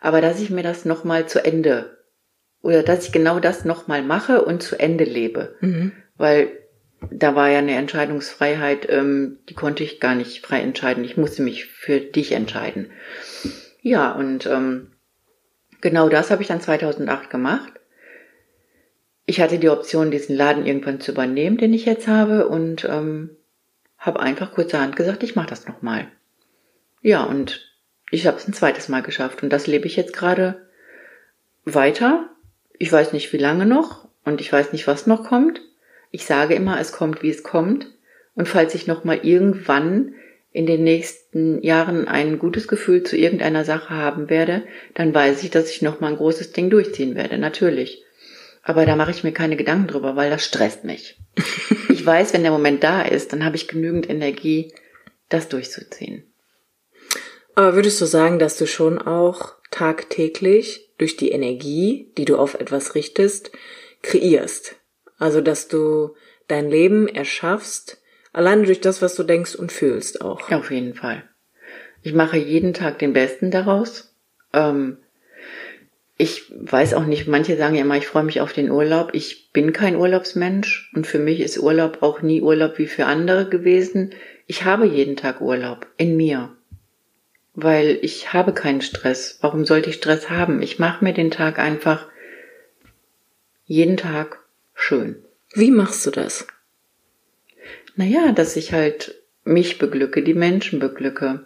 aber 0.00 0.20
dass 0.20 0.40
ich 0.40 0.50
mir 0.50 0.62
das 0.62 0.84
nochmal 0.84 1.26
zu 1.26 1.44
Ende 1.44 2.01
oder 2.62 2.82
dass 2.82 3.06
ich 3.06 3.12
genau 3.12 3.40
das 3.40 3.64
nochmal 3.64 4.02
mache 4.02 4.44
und 4.44 4.62
zu 4.62 4.78
Ende 4.78 5.04
lebe. 5.04 5.56
Weil 6.16 6.50
da 7.10 7.34
war 7.34 7.48
ja 7.48 7.58
eine 7.58 7.74
Entscheidungsfreiheit, 7.74 8.88
ähm, 8.88 9.38
die 9.48 9.54
konnte 9.54 9.82
ich 9.82 10.00
gar 10.00 10.14
nicht 10.14 10.46
frei 10.46 10.60
entscheiden. 10.60 11.04
Ich 11.04 11.16
musste 11.16 11.42
mich 11.42 11.66
für 11.66 12.00
dich 12.00 12.32
entscheiden. 12.32 12.90
Ja, 13.80 14.12
und 14.12 14.46
ähm, 14.46 14.92
genau 15.80 16.08
das 16.08 16.30
habe 16.30 16.42
ich 16.42 16.48
dann 16.48 16.60
2008 16.60 17.28
gemacht. 17.28 17.72
Ich 19.26 19.40
hatte 19.40 19.58
die 19.58 19.68
Option, 19.68 20.10
diesen 20.10 20.36
Laden 20.36 20.66
irgendwann 20.66 21.00
zu 21.00 21.12
übernehmen, 21.12 21.56
den 21.56 21.74
ich 21.74 21.84
jetzt 21.84 22.06
habe, 22.06 22.48
und 22.48 22.84
ähm, 22.84 23.30
habe 23.98 24.20
einfach 24.20 24.52
kurzerhand 24.52 24.96
gesagt, 24.96 25.22
ich 25.22 25.36
mache 25.36 25.48
das 25.48 25.66
nochmal. 25.66 26.08
Ja, 27.02 27.22
und 27.24 27.72
ich 28.10 28.26
habe 28.26 28.36
es 28.36 28.46
ein 28.46 28.52
zweites 28.52 28.88
Mal 28.88 29.02
geschafft 29.02 29.42
und 29.42 29.50
das 29.50 29.66
lebe 29.66 29.86
ich 29.86 29.96
jetzt 29.96 30.12
gerade 30.12 30.66
weiter. 31.64 32.28
Ich 32.82 32.90
weiß 32.90 33.12
nicht, 33.12 33.32
wie 33.32 33.38
lange 33.38 33.64
noch 33.64 34.08
und 34.24 34.40
ich 34.40 34.52
weiß 34.52 34.72
nicht, 34.72 34.88
was 34.88 35.06
noch 35.06 35.22
kommt. 35.22 35.60
Ich 36.10 36.26
sage 36.26 36.54
immer, 36.54 36.80
es 36.80 36.90
kommt, 36.90 37.22
wie 37.22 37.30
es 37.30 37.44
kommt. 37.44 37.86
Und 38.34 38.48
falls 38.48 38.74
ich 38.74 38.88
noch 38.88 39.04
mal 39.04 39.20
irgendwann 39.22 40.16
in 40.50 40.66
den 40.66 40.82
nächsten 40.82 41.62
Jahren 41.62 42.08
ein 42.08 42.40
gutes 42.40 42.66
Gefühl 42.66 43.04
zu 43.04 43.16
irgendeiner 43.16 43.64
Sache 43.64 43.90
haben 43.90 44.28
werde, 44.30 44.64
dann 44.94 45.14
weiß 45.14 45.44
ich, 45.44 45.50
dass 45.50 45.70
ich 45.70 45.80
noch 45.80 46.00
mal 46.00 46.08
ein 46.08 46.16
großes 46.16 46.50
Ding 46.50 46.70
durchziehen 46.70 47.14
werde, 47.14 47.38
natürlich. 47.38 48.02
Aber 48.64 48.84
da 48.84 48.96
mache 48.96 49.12
ich 49.12 49.22
mir 49.22 49.32
keine 49.32 49.54
Gedanken 49.54 49.86
drüber, 49.86 50.16
weil 50.16 50.30
das 50.30 50.44
stresst 50.44 50.82
mich. 50.82 51.16
ich 51.88 52.04
weiß, 52.04 52.32
wenn 52.32 52.42
der 52.42 52.50
Moment 52.50 52.82
da 52.82 53.02
ist, 53.02 53.32
dann 53.32 53.44
habe 53.44 53.54
ich 53.54 53.68
genügend 53.68 54.10
Energie, 54.10 54.74
das 55.28 55.48
durchzuziehen. 55.48 56.24
Aber 57.54 57.76
würdest 57.76 58.00
du 58.00 58.06
sagen, 58.06 58.40
dass 58.40 58.56
du 58.56 58.66
schon 58.66 58.98
auch 58.98 59.52
tagtäglich 59.70 60.91
durch 61.02 61.16
die 61.16 61.32
Energie, 61.32 62.12
die 62.16 62.24
du 62.24 62.36
auf 62.36 62.54
etwas 62.54 62.94
richtest, 62.94 63.50
kreierst? 64.02 64.76
Also, 65.18 65.40
dass 65.40 65.66
du 65.66 66.14
dein 66.46 66.70
Leben 66.70 67.08
erschaffst, 67.08 68.00
alleine 68.32 68.62
durch 68.62 68.80
das, 68.80 69.02
was 69.02 69.16
du 69.16 69.24
denkst 69.24 69.56
und 69.56 69.72
fühlst 69.72 70.20
auch. 70.20 70.48
Auf 70.52 70.70
jeden 70.70 70.94
Fall. 70.94 71.24
Ich 72.04 72.14
mache 72.14 72.36
jeden 72.36 72.72
Tag 72.72 73.00
den 73.00 73.14
Besten 73.14 73.50
daraus. 73.50 74.14
Ähm, 74.52 74.98
ich 76.18 76.52
weiß 76.54 76.94
auch 76.94 77.04
nicht, 77.04 77.26
manche 77.26 77.56
sagen 77.56 77.74
ja 77.74 77.80
immer, 77.80 77.96
ich 77.96 78.06
freue 78.06 78.22
mich 78.22 78.40
auf 78.40 78.52
den 78.52 78.70
Urlaub. 78.70 79.10
Ich 79.12 79.50
bin 79.50 79.72
kein 79.72 79.96
Urlaubsmensch 79.96 80.92
und 80.94 81.04
für 81.04 81.18
mich 81.18 81.40
ist 81.40 81.58
Urlaub 81.58 81.98
auch 82.02 82.22
nie 82.22 82.40
Urlaub 82.42 82.78
wie 82.78 82.86
für 82.86 83.06
andere 83.06 83.48
gewesen. 83.48 84.12
Ich 84.46 84.64
habe 84.64 84.86
jeden 84.86 85.16
Tag 85.16 85.40
Urlaub 85.40 85.88
in 85.96 86.16
mir, 86.16 86.56
weil 87.54 87.98
ich 88.02 88.32
habe 88.32 88.52
keinen 88.52 88.80
Stress. 88.80 89.38
Warum 89.40 89.64
sollte 89.64 89.90
ich 89.90 89.96
Stress 89.96 90.30
haben? 90.30 90.62
Ich 90.62 90.78
mache 90.78 91.04
mir 91.04 91.12
den 91.12 91.30
Tag 91.30 91.58
einfach 91.58 92.08
jeden 93.64 93.96
Tag 93.96 94.38
schön. 94.74 95.16
Wie 95.54 95.70
machst 95.70 96.04
du 96.06 96.10
das? 96.10 96.46
Naja, 97.94 98.32
dass 98.32 98.56
ich 98.56 98.72
halt 98.72 99.22
mich 99.44 99.78
beglücke, 99.78 100.22
die 100.22 100.34
Menschen 100.34 100.78
beglücke, 100.78 101.44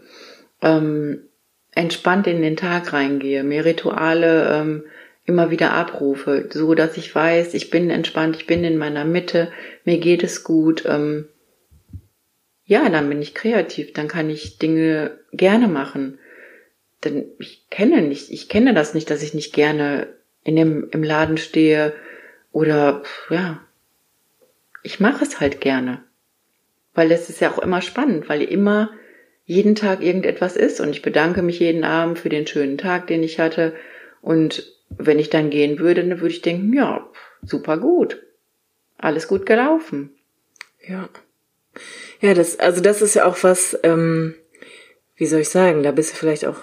ähm, 0.62 1.22
entspannt 1.74 2.26
in 2.26 2.40
den 2.40 2.56
Tag 2.56 2.92
reingehe, 2.92 3.42
mir 3.42 3.64
Rituale 3.64 4.48
ähm, 4.50 4.84
immer 5.24 5.50
wieder 5.50 5.72
abrufe, 5.72 6.48
so 6.52 6.74
dass 6.74 6.96
ich 6.96 7.12
weiß, 7.12 7.54
ich 7.54 7.70
bin 7.70 7.90
entspannt, 7.90 8.36
ich 8.36 8.46
bin 8.46 8.62
in 8.64 8.78
meiner 8.78 9.04
Mitte, 9.04 9.50
mir 9.84 9.98
geht 9.98 10.22
es 10.22 10.44
gut. 10.44 10.84
Ähm, 10.86 11.28
ja, 12.66 12.88
dann 12.88 13.08
bin 13.08 13.22
ich 13.22 13.34
kreativ, 13.34 13.92
dann 13.92 14.08
kann 14.08 14.28
ich 14.28 14.58
Dinge 14.58 15.18
gerne 15.32 15.68
machen. 15.68 16.18
Denn 17.04 17.26
ich 17.38 17.70
kenne 17.70 18.02
nicht, 18.02 18.30
ich 18.30 18.48
kenne 18.48 18.74
das 18.74 18.92
nicht, 18.92 19.08
dass 19.10 19.22
ich 19.22 19.34
nicht 19.34 19.54
gerne 19.54 20.08
in 20.42 20.56
dem, 20.56 20.88
im 20.90 21.02
Laden 21.02 21.38
stehe 21.38 21.94
oder 22.52 23.02
ja, 23.30 23.60
ich 24.82 24.98
mache 24.98 25.24
es 25.24 25.40
halt 25.40 25.60
gerne. 25.60 26.02
Weil 26.94 27.12
es 27.12 27.28
ist 27.28 27.40
ja 27.40 27.52
auch 27.52 27.58
immer 27.58 27.82
spannend, 27.82 28.28
weil 28.28 28.42
immer 28.42 28.90
jeden 29.44 29.76
Tag 29.76 30.02
irgendetwas 30.02 30.56
ist 30.56 30.80
und 30.80 30.90
ich 30.90 31.02
bedanke 31.02 31.42
mich 31.42 31.60
jeden 31.60 31.84
Abend 31.84 32.18
für 32.18 32.30
den 32.30 32.46
schönen 32.46 32.78
Tag, 32.78 33.06
den 33.06 33.22
ich 33.22 33.38
hatte. 33.38 33.74
Und 34.22 34.72
wenn 34.88 35.20
ich 35.20 35.30
dann 35.30 35.50
gehen 35.50 35.78
würde, 35.78 36.02
dann 36.02 36.20
würde 36.20 36.34
ich 36.34 36.42
denken, 36.42 36.72
ja, 36.72 37.08
super 37.42 37.78
gut. 37.78 38.22
Alles 38.98 39.28
gut 39.28 39.46
gelaufen. 39.46 40.16
Ja. 40.84 41.08
Ja, 42.20 42.34
das, 42.34 42.58
also 42.58 42.80
das 42.80 43.02
ist 43.02 43.14
ja 43.14 43.24
auch 43.24 43.42
was, 43.42 43.78
ähm, 43.82 44.34
wie 45.16 45.26
soll 45.26 45.40
ich 45.40 45.48
sagen, 45.48 45.82
da 45.82 45.92
bist 45.92 46.12
du 46.12 46.16
vielleicht 46.16 46.46
auch 46.46 46.58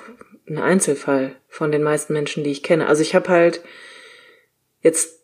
ein 0.47 0.57
Einzelfall 0.57 1.35
von 1.47 1.71
den 1.71 1.83
meisten 1.83 2.13
Menschen, 2.13 2.43
die 2.43 2.51
ich 2.51 2.63
kenne. 2.63 2.87
Also 2.87 3.01
ich 3.01 3.15
habe 3.15 3.29
halt, 3.29 3.61
jetzt 4.81 5.21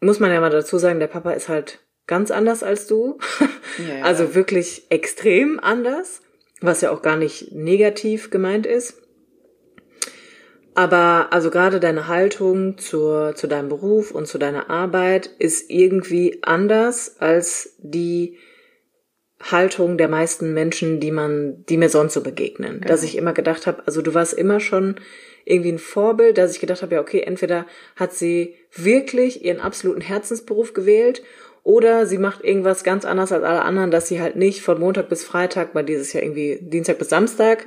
muss 0.00 0.20
man 0.20 0.32
ja 0.32 0.40
mal 0.40 0.50
dazu 0.50 0.78
sagen, 0.78 1.00
der 1.00 1.06
Papa 1.06 1.32
ist 1.32 1.48
halt 1.48 1.80
ganz 2.06 2.30
anders 2.30 2.62
als 2.62 2.86
du. 2.86 3.18
Ja, 3.78 3.98
ja. 3.98 4.04
Also 4.04 4.34
wirklich 4.34 4.90
extrem 4.90 5.60
anders, 5.60 6.20
was 6.60 6.80
ja 6.80 6.90
auch 6.90 7.02
gar 7.02 7.16
nicht 7.16 7.52
negativ 7.52 8.30
gemeint 8.30 8.66
ist. 8.66 9.00
Aber 10.74 11.28
also 11.32 11.50
gerade 11.50 11.80
deine 11.80 12.08
Haltung 12.08 12.78
zur, 12.78 13.34
zu 13.34 13.46
deinem 13.46 13.68
Beruf 13.68 14.10
und 14.12 14.26
zu 14.26 14.38
deiner 14.38 14.70
Arbeit 14.70 15.30
ist 15.38 15.70
irgendwie 15.70 16.38
anders 16.42 17.20
als 17.20 17.74
die 17.78 18.38
Haltung 19.40 19.98
der 19.98 20.08
meisten 20.08 20.52
Menschen, 20.52 21.00
die 21.00 21.12
man, 21.12 21.64
die 21.68 21.76
mir 21.76 21.88
sonst 21.88 22.14
so 22.14 22.22
begegnen. 22.22 22.80
Dass 22.80 23.02
ich 23.02 23.16
immer 23.16 23.32
gedacht 23.32 23.66
habe, 23.66 23.82
also 23.86 24.02
du 24.02 24.14
warst 24.14 24.34
immer 24.34 24.60
schon 24.60 24.96
irgendwie 25.44 25.72
ein 25.72 25.78
Vorbild, 25.78 26.38
dass 26.38 26.52
ich 26.52 26.60
gedacht 26.60 26.82
habe, 26.82 26.96
ja, 26.96 27.00
okay, 27.00 27.20
entweder 27.20 27.66
hat 27.96 28.12
sie 28.12 28.56
wirklich 28.72 29.44
ihren 29.44 29.60
absoluten 29.60 30.00
Herzensberuf 30.00 30.74
gewählt 30.74 31.22
oder 31.62 32.06
sie 32.06 32.18
macht 32.18 32.44
irgendwas 32.44 32.82
ganz 32.82 33.04
anders 33.04 33.30
als 33.30 33.44
alle 33.44 33.62
anderen, 33.62 33.90
dass 33.90 34.08
sie 34.08 34.20
halt 34.20 34.36
nicht 34.36 34.62
von 34.62 34.80
Montag 34.80 35.08
bis 35.08 35.24
Freitag, 35.24 35.74
weil 35.74 35.84
dieses 35.84 36.12
Jahr 36.12 36.22
irgendwie 36.22 36.58
Dienstag 36.60 36.98
bis 36.98 37.08
Samstag, 37.08 37.66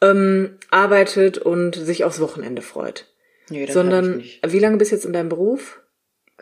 ähm, 0.00 0.58
arbeitet 0.70 1.38
und 1.38 1.74
sich 1.74 2.04
aufs 2.04 2.20
Wochenende 2.20 2.62
freut. 2.62 3.12
nee, 3.50 3.66
das 3.66 3.74
Sondern, 3.74 4.22
wie 4.46 4.58
lange 4.58 4.76
bist 4.76 4.92
du 4.92 4.96
jetzt 4.96 5.04
in 5.04 5.12
deinem 5.12 5.28
Beruf? 5.28 5.80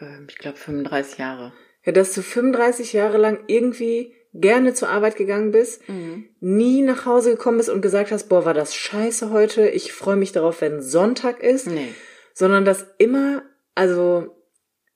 Ähm, 0.00 0.26
ich 0.28 0.38
glaube 0.38 0.58
35 0.58 1.18
Jahre. 1.18 1.52
Ja, 1.84 1.92
dass 1.92 2.12
du 2.12 2.22
35 2.22 2.92
Jahre 2.92 3.18
lang 3.18 3.40
irgendwie 3.46 4.14
gerne 4.32 4.74
zur 4.74 4.88
Arbeit 4.88 5.16
gegangen 5.16 5.50
bist, 5.50 5.86
Mhm. 5.88 6.26
nie 6.40 6.82
nach 6.82 7.04
Hause 7.06 7.30
gekommen 7.32 7.58
bist 7.58 7.68
und 7.68 7.80
gesagt 7.82 8.12
hast, 8.12 8.28
boah, 8.28 8.44
war 8.44 8.54
das 8.54 8.74
scheiße 8.74 9.30
heute, 9.30 9.68
ich 9.68 9.92
freue 9.92 10.16
mich 10.16 10.32
darauf, 10.32 10.60
wenn 10.60 10.80
Sonntag 10.82 11.42
ist, 11.42 11.66
Nee. 11.66 11.88
sondern 12.34 12.64
dass 12.64 12.86
immer, 12.98 13.42
also 13.74 14.36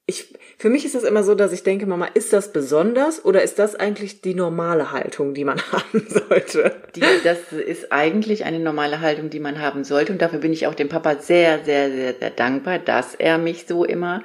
ich, 0.07 0.35
für 0.59 0.68
mich 0.68 0.85
ist 0.85 0.95
das 0.95 1.03
immer 1.03 1.22
so, 1.24 1.35
dass 1.35 1.51
ich 1.53 1.62
denke, 1.62 1.87
Mama, 1.87 2.07
ist 2.12 2.35
das 2.35 2.53
besonders 2.53 3.24
oder 3.24 3.43
ist 3.43 3.59
das 3.59 3.74
eigentlich 3.74 4.20
die 4.20 4.35
normale 4.35 4.93
Haltung, 4.93 5.32
die 5.32 5.45
man 5.45 5.59
haben 5.72 6.07
sollte? 6.09 6.76
Die, 6.95 7.01
das 7.24 7.39
ist 7.53 7.91
eigentlich 7.91 8.45
eine 8.45 8.61
normale 8.61 9.01
Haltung, 9.01 9.30
die 9.30 9.41
man 9.41 9.61
haben 9.61 9.82
sollte. 9.82 10.12
Und 10.12 10.20
dafür 10.20 10.41
bin 10.41 10.53
ich 10.53 10.66
auch 10.66 10.74
dem 10.74 10.91
Papa 10.91 11.16
sehr, 11.20 11.64
sehr, 11.64 11.91
sehr, 11.91 12.14
sehr 12.20 12.30
dankbar, 12.30 12.78
dass 12.80 13.14
er 13.14 13.39
mich 13.39 13.64
so 13.66 13.82
immer 13.85 14.22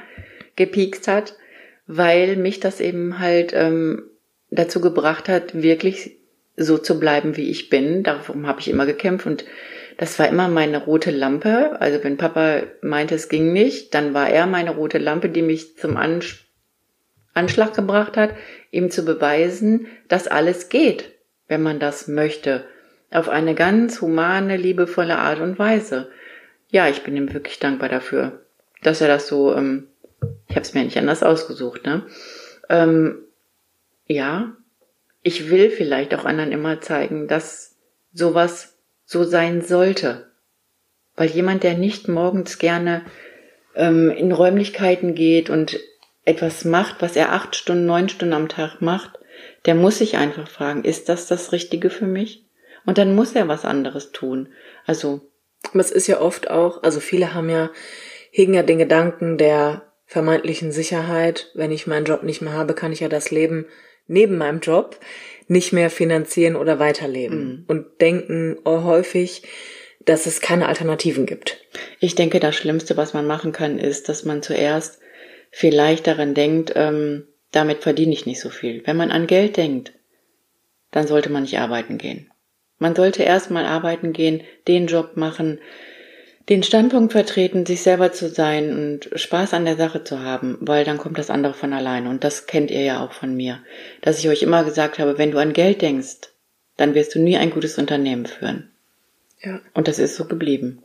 gepiekst 0.57 1.07
hat, 1.07 1.35
weil 1.87 2.35
mich 2.35 2.59
das 2.59 2.81
eben 2.81 3.19
halt 3.19 3.53
ähm, 3.55 4.03
dazu 4.51 4.81
gebracht 4.81 5.29
hat, 5.29 5.61
wirklich 5.61 6.17
so 6.57 6.77
zu 6.77 6.99
bleiben, 6.99 7.37
wie 7.37 7.49
ich 7.49 7.69
bin. 7.69 8.03
Darum 8.03 8.47
habe 8.47 8.59
ich 8.59 8.69
immer 8.69 8.85
gekämpft 8.85 9.25
und 9.25 9.45
das 9.97 10.17
war 10.19 10.27
immer 10.27 10.47
meine 10.47 10.83
rote 10.83 11.11
Lampe. 11.11 11.79
Also 11.79 12.03
wenn 12.03 12.17
Papa 12.17 12.63
meinte, 12.81 13.15
es 13.15 13.29
ging 13.29 13.53
nicht, 13.53 13.93
dann 13.93 14.13
war 14.13 14.29
er 14.29 14.45
meine 14.45 14.71
rote 14.71 14.97
Lampe, 14.97 15.29
die 15.29 15.41
mich 15.41 15.77
zum 15.77 15.97
Ans 15.97 16.37
Anschlag 17.33 17.73
gebracht 17.73 18.17
hat, 18.17 18.33
ihm 18.71 18.91
zu 18.91 19.05
beweisen, 19.05 19.87
dass 20.07 20.27
alles 20.27 20.69
geht, 20.69 21.11
wenn 21.47 21.61
man 21.61 21.79
das 21.79 22.07
möchte. 22.07 22.65
Auf 23.11 23.29
eine 23.29 23.55
ganz 23.55 24.01
humane, 24.01 24.57
liebevolle 24.57 25.17
Art 25.17 25.39
und 25.39 25.57
Weise. 25.57 26.09
Ja, 26.69 26.87
ich 26.87 27.03
bin 27.03 27.15
ihm 27.15 27.33
wirklich 27.33 27.59
dankbar 27.59 27.89
dafür, 27.89 28.41
dass 28.83 29.01
er 29.01 29.07
das 29.07 29.27
so, 29.27 29.55
ähm, 29.55 29.87
ich 30.47 30.55
habe 30.55 30.61
es 30.61 30.73
mir 30.73 30.83
nicht 30.83 30.97
anders 30.97 31.23
ausgesucht, 31.23 31.85
ne? 31.85 32.05
Ähm, 32.69 33.23
ja, 34.09 34.57
ich 35.21 35.49
will 35.49 35.69
vielleicht 35.69 36.13
auch 36.15 36.25
anderen 36.25 36.51
immer 36.51 36.81
zeigen, 36.81 37.27
dass 37.27 37.77
sowas 38.11 38.77
so 39.05 39.23
sein 39.23 39.61
sollte. 39.61 40.31
Weil 41.15 41.29
jemand, 41.29 41.63
der 41.63 41.75
nicht 41.75 42.07
morgens 42.07 42.57
gerne 42.57 43.05
ähm, 43.75 44.09
in 44.09 44.31
Räumlichkeiten 44.31 45.13
geht 45.15 45.49
und 45.49 45.79
etwas 46.25 46.65
macht, 46.65 47.01
was 47.01 47.15
er 47.15 47.33
acht 47.33 47.55
Stunden, 47.55 47.85
neun 47.85 48.09
Stunden 48.09 48.33
am 48.33 48.49
Tag 48.49 48.81
macht, 48.81 49.19
der 49.65 49.75
muss 49.75 49.99
sich 49.99 50.17
einfach 50.17 50.47
fragen, 50.47 50.83
ist 50.83 51.07
das 51.07 51.27
das 51.27 51.51
Richtige 51.51 51.89
für 51.89 52.07
mich? 52.07 52.45
Und 52.85 52.97
dann 52.97 53.13
muss 53.13 53.33
er 53.33 53.47
was 53.47 53.65
anderes 53.65 54.11
tun. 54.11 54.49
Also, 54.85 55.21
es 55.73 55.91
ist 55.91 56.07
ja 56.07 56.19
oft 56.19 56.49
auch, 56.49 56.81
also 56.81 56.99
viele 56.99 57.33
haben 57.33 57.49
ja, 57.49 57.69
hegen 58.31 58.53
ja 58.53 58.63
den 58.63 58.79
Gedanken 58.79 59.37
der 59.37 59.83
vermeintlichen 60.05 60.71
Sicherheit. 60.71 61.51
Wenn 61.53 61.71
ich 61.71 61.85
meinen 61.85 62.05
Job 62.05 62.23
nicht 62.23 62.41
mehr 62.41 62.53
habe, 62.53 62.73
kann 62.73 62.91
ich 62.91 63.01
ja 63.01 63.09
das 63.09 63.29
Leben 63.29 63.65
neben 64.09 64.37
meinem 64.37 64.59
Job 64.59 64.99
nicht 65.47 65.73
mehr 65.73 65.89
finanzieren 65.89 66.55
oder 66.55 66.79
weiterleben. 66.79 67.65
Und 67.67 68.01
denken 68.01 68.57
häufig, 68.65 69.43
dass 70.05 70.25
es 70.25 70.41
keine 70.41 70.67
Alternativen 70.67 71.25
gibt. 71.25 71.57
ich 71.99 72.15
denke, 72.15 72.39
das 72.39 72.55
Schlimmste, 72.55 72.97
was 72.97 73.13
man 73.13 73.27
machen 73.27 73.51
kann, 73.51 73.77
ist, 73.77 74.09
dass 74.09 74.25
man 74.25 74.41
zuerst 74.41 74.99
vielleicht 75.51 76.07
daran 76.07 76.33
denkt, 76.33 76.73
ähm, 76.75 77.27
damit 77.51 77.83
verdiene 77.83 78.13
ich 78.13 78.25
nicht 78.25 78.39
so 78.39 78.49
viel. 78.49 78.81
Wenn 78.85 78.97
man 78.97 79.11
an 79.11 79.27
Geld 79.27 79.57
denkt, 79.57 79.93
dann 80.91 81.07
sollte 81.07 81.29
man 81.29 81.43
nicht 81.43 81.59
arbeiten 81.59 81.97
gehen. 81.97 82.31
Man 82.77 82.95
sollte 82.95 83.23
erstmal 83.23 83.65
arbeiten 83.65 84.13
gehen, 84.13 84.41
den 84.67 84.87
Job 84.87 85.17
machen, 85.17 85.59
den 86.49 86.63
Standpunkt 86.63 87.11
vertreten, 87.11 87.65
sich 87.65 87.81
selber 87.83 88.11
zu 88.11 88.27
sein 88.27 88.71
und 88.71 89.09
Spaß 89.19 89.53
an 89.53 89.65
der 89.65 89.75
Sache 89.77 90.03
zu 90.03 90.19
haben, 90.19 90.57
weil 90.61 90.83
dann 90.83 90.97
kommt 90.97 91.17
das 91.19 91.29
andere 91.29 91.53
von 91.53 91.73
alleine. 91.73 92.09
Und 92.09 92.23
das 92.23 92.47
kennt 92.47 92.71
ihr 92.71 92.81
ja 92.81 93.03
auch 93.03 93.13
von 93.13 93.35
mir, 93.35 93.59
dass 94.01 94.17
ich 94.19 94.27
euch 94.29 94.41
immer 94.41 94.63
gesagt 94.63 94.97
habe, 94.97 95.17
wenn 95.17 95.31
du 95.31 95.37
an 95.37 95.53
Geld 95.53 95.81
denkst, 95.81 96.29
dann 96.77 96.95
wirst 96.95 97.13
du 97.13 97.19
nie 97.19 97.37
ein 97.37 97.51
gutes 97.51 97.77
Unternehmen 97.77 98.25
führen. 98.25 98.71
Ja. 99.41 99.61
Und 99.73 99.87
das 99.87 99.99
ist 99.99 100.15
so 100.15 100.25
geblieben. 100.25 100.81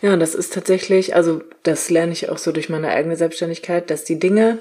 Ja, 0.00 0.16
das 0.16 0.34
ist 0.34 0.52
tatsächlich, 0.52 1.14
also 1.14 1.42
das 1.62 1.90
lerne 1.90 2.12
ich 2.12 2.28
auch 2.28 2.38
so 2.38 2.50
durch 2.50 2.68
meine 2.68 2.88
eigene 2.88 3.16
Selbstständigkeit, 3.16 3.90
dass 3.90 4.04
die 4.04 4.18
Dinge 4.18 4.58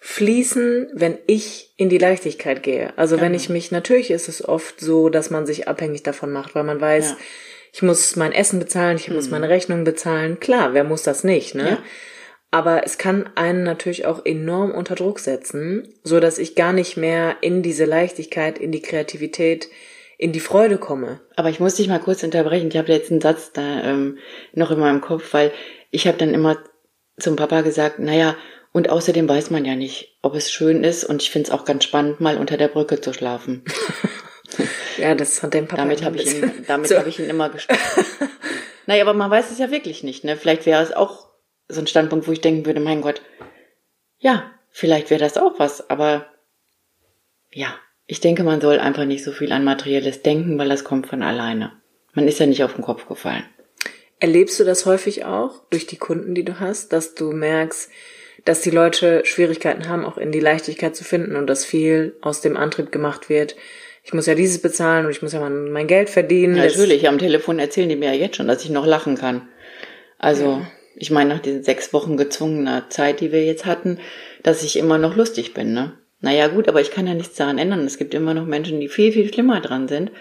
fließen, 0.00 0.90
wenn 0.92 1.18
ich 1.26 1.72
in 1.76 1.88
die 1.88 1.98
Leichtigkeit 1.98 2.62
gehe. 2.62 2.92
Also 2.96 3.16
wenn 3.16 3.32
Genau. 3.32 3.36
ich 3.36 3.48
mich, 3.48 3.72
natürlich 3.72 4.10
ist 4.10 4.28
es 4.28 4.46
oft 4.46 4.78
so, 4.80 5.08
dass 5.08 5.30
man 5.30 5.46
sich 5.46 5.66
abhängig 5.66 6.02
davon 6.04 6.30
macht, 6.30 6.54
weil 6.54 6.62
man 6.64 6.80
weiß, 6.80 7.10
Ja. 7.10 7.16
Ich 7.76 7.82
muss 7.82 8.16
mein 8.16 8.32
Essen 8.32 8.58
bezahlen, 8.58 8.96
ich 8.96 9.10
muss 9.10 9.28
meine 9.28 9.50
Rechnung 9.50 9.84
bezahlen. 9.84 10.40
Klar, 10.40 10.72
wer 10.72 10.82
muss 10.82 11.02
das 11.02 11.24
nicht, 11.24 11.54
ne? 11.54 11.68
Ja. 11.68 11.78
Aber 12.50 12.86
es 12.86 12.96
kann 12.96 13.28
einen 13.34 13.64
natürlich 13.64 14.06
auch 14.06 14.24
enorm 14.24 14.70
unter 14.70 14.94
Druck 14.94 15.18
setzen, 15.18 15.86
so 16.02 16.18
dass 16.18 16.38
ich 16.38 16.54
gar 16.54 16.72
nicht 16.72 16.96
mehr 16.96 17.36
in 17.42 17.62
diese 17.62 17.84
Leichtigkeit, 17.84 18.58
in 18.58 18.72
die 18.72 18.80
Kreativität, 18.80 19.68
in 20.16 20.32
die 20.32 20.40
Freude 20.40 20.78
komme. 20.78 21.20
Aber 21.36 21.50
ich 21.50 21.60
muss 21.60 21.74
dich 21.74 21.86
mal 21.86 22.00
kurz 22.00 22.22
unterbrechen. 22.22 22.68
Ich 22.70 22.78
habe 22.78 22.90
jetzt 22.90 23.10
einen 23.10 23.20
Satz 23.20 23.52
da 23.52 23.82
ähm, 23.82 24.16
noch 24.54 24.70
in 24.70 24.78
meinem 24.78 25.02
Kopf, 25.02 25.34
weil 25.34 25.52
ich 25.90 26.06
habe 26.06 26.16
dann 26.16 26.32
immer 26.32 26.56
zum 27.18 27.36
Papa 27.36 27.60
gesagt, 27.60 27.98
naja, 27.98 28.36
und 28.72 28.88
außerdem 28.88 29.28
weiß 29.28 29.50
man 29.50 29.66
ja 29.66 29.76
nicht, 29.76 30.16
ob 30.22 30.34
es 30.34 30.50
schön 30.50 30.82
ist 30.82 31.04
und 31.04 31.20
ich 31.20 31.30
finde 31.30 31.48
es 31.48 31.52
auch 31.52 31.66
ganz 31.66 31.84
spannend, 31.84 32.20
mal 32.22 32.38
unter 32.38 32.56
der 32.56 32.68
Brücke 32.68 33.02
zu 33.02 33.12
schlafen. 33.12 33.64
Ja, 34.98 35.14
das 35.14 35.42
hat 35.42 35.54
dein 35.54 35.66
Papa 35.68 35.82
Damit 35.82 36.04
habe 36.04 36.16
ich, 36.16 36.34
ihn, 36.42 36.52
damit 36.66 36.88
So. 36.88 36.96
hab 36.96 37.06
ich 37.06 37.18
ihn 37.18 37.28
immer 37.28 37.48
gestört. 37.50 37.78
naja, 38.86 39.02
aber 39.02 39.14
man 39.14 39.30
weiß 39.30 39.50
es 39.50 39.58
ja 39.58 39.70
wirklich 39.70 40.02
nicht. 40.02 40.24
Ne? 40.24 40.36
Vielleicht 40.36 40.66
wäre 40.66 40.82
es 40.82 40.92
auch 40.92 41.28
so 41.68 41.80
ein 41.80 41.86
Standpunkt, 41.86 42.28
wo 42.28 42.32
ich 42.32 42.40
denken 42.40 42.66
würde, 42.66 42.80
mein 42.80 43.00
Gott, 43.00 43.22
ja, 44.18 44.50
vielleicht 44.70 45.10
wäre 45.10 45.20
das 45.20 45.36
auch 45.36 45.58
was, 45.58 45.90
aber 45.90 46.26
ja, 47.50 47.74
ich 48.06 48.20
denke, 48.20 48.44
man 48.44 48.60
soll 48.60 48.78
einfach 48.78 49.04
nicht 49.04 49.24
so 49.24 49.32
viel 49.32 49.52
an 49.52 49.64
Materielles 49.64 50.22
denken, 50.22 50.58
weil 50.58 50.68
das 50.68 50.84
kommt 50.84 51.08
von 51.08 51.22
alleine. 51.22 51.72
Man 52.14 52.28
ist 52.28 52.38
ja 52.38 52.46
nicht 52.46 52.62
auf 52.62 52.74
den 52.74 52.84
Kopf 52.84 53.06
gefallen. 53.08 53.44
Erlebst 54.20 54.58
du 54.60 54.64
das 54.64 54.86
häufig 54.86 55.24
auch 55.24 55.64
durch 55.70 55.86
die 55.86 55.98
Kunden, 55.98 56.34
die 56.34 56.44
du 56.44 56.60
hast, 56.60 56.92
dass 56.92 57.14
du 57.14 57.32
merkst, 57.32 57.90
dass 58.44 58.60
die 58.60 58.70
Leute 58.70 59.24
Schwierigkeiten 59.24 59.88
haben, 59.88 60.04
auch 60.04 60.16
in 60.18 60.30
die 60.32 60.40
Leichtigkeit 60.40 60.94
zu 60.94 61.04
finden 61.04 61.36
und 61.36 61.48
dass 61.48 61.64
viel 61.64 62.16
aus 62.22 62.40
dem 62.40 62.56
Antrieb 62.56 62.92
gemacht 62.92 63.28
wird? 63.28 63.56
Ich 64.06 64.12
muss 64.14 64.26
ja 64.26 64.36
dieses 64.36 64.62
bezahlen 64.62 65.04
und 65.04 65.10
ich 65.10 65.20
muss 65.20 65.32
ja 65.32 65.40
mal 65.40 65.50
mein 65.50 65.88
Geld 65.88 66.08
verdienen. 66.08 66.54
Ja, 66.56 66.62
Das- 66.62 66.76
Natürlich, 66.76 67.08
am 67.08 67.18
Telefon 67.18 67.58
erzählen 67.58 67.88
die 67.88 67.96
mir 67.96 68.14
ja 68.14 68.20
jetzt 68.20 68.36
schon, 68.36 68.46
dass 68.46 68.62
ich 68.64 68.70
noch 68.70 68.86
lachen 68.86 69.16
kann. 69.16 69.48
Also, 70.16 70.62
ich 70.94 71.10
meine, 71.10 71.34
nach 71.34 71.40
diesen 71.40 71.64
sechs 71.64 71.92
Wochen 71.92 72.16
gezwungener 72.16 72.88
Zeit, 72.88 73.20
die 73.20 73.32
wir 73.32 73.44
jetzt 73.44 73.66
hatten, 73.66 73.98
dass 74.44 74.62
ich 74.62 74.78
immer 74.78 74.96
noch 74.96 75.16
lustig 75.16 75.54
bin, 75.54 75.74
ne? 75.74 75.92
Naja, 76.20 76.46
gut, 76.46 76.68
aber 76.68 76.80
ich 76.80 76.92
kann 76.92 77.06
ja 77.08 77.14
nichts 77.14 77.34
daran 77.34 77.58
ändern. 77.58 77.84
Es 77.84 77.98
gibt 77.98 78.14
immer 78.14 78.32
noch 78.32 78.46
Menschen, 78.46 78.80
die 78.80 78.88
viel, 78.88 79.10
viel 79.12 79.30
schlimmer 79.30 79.60
dran 79.60 79.88
sind. 79.88 80.12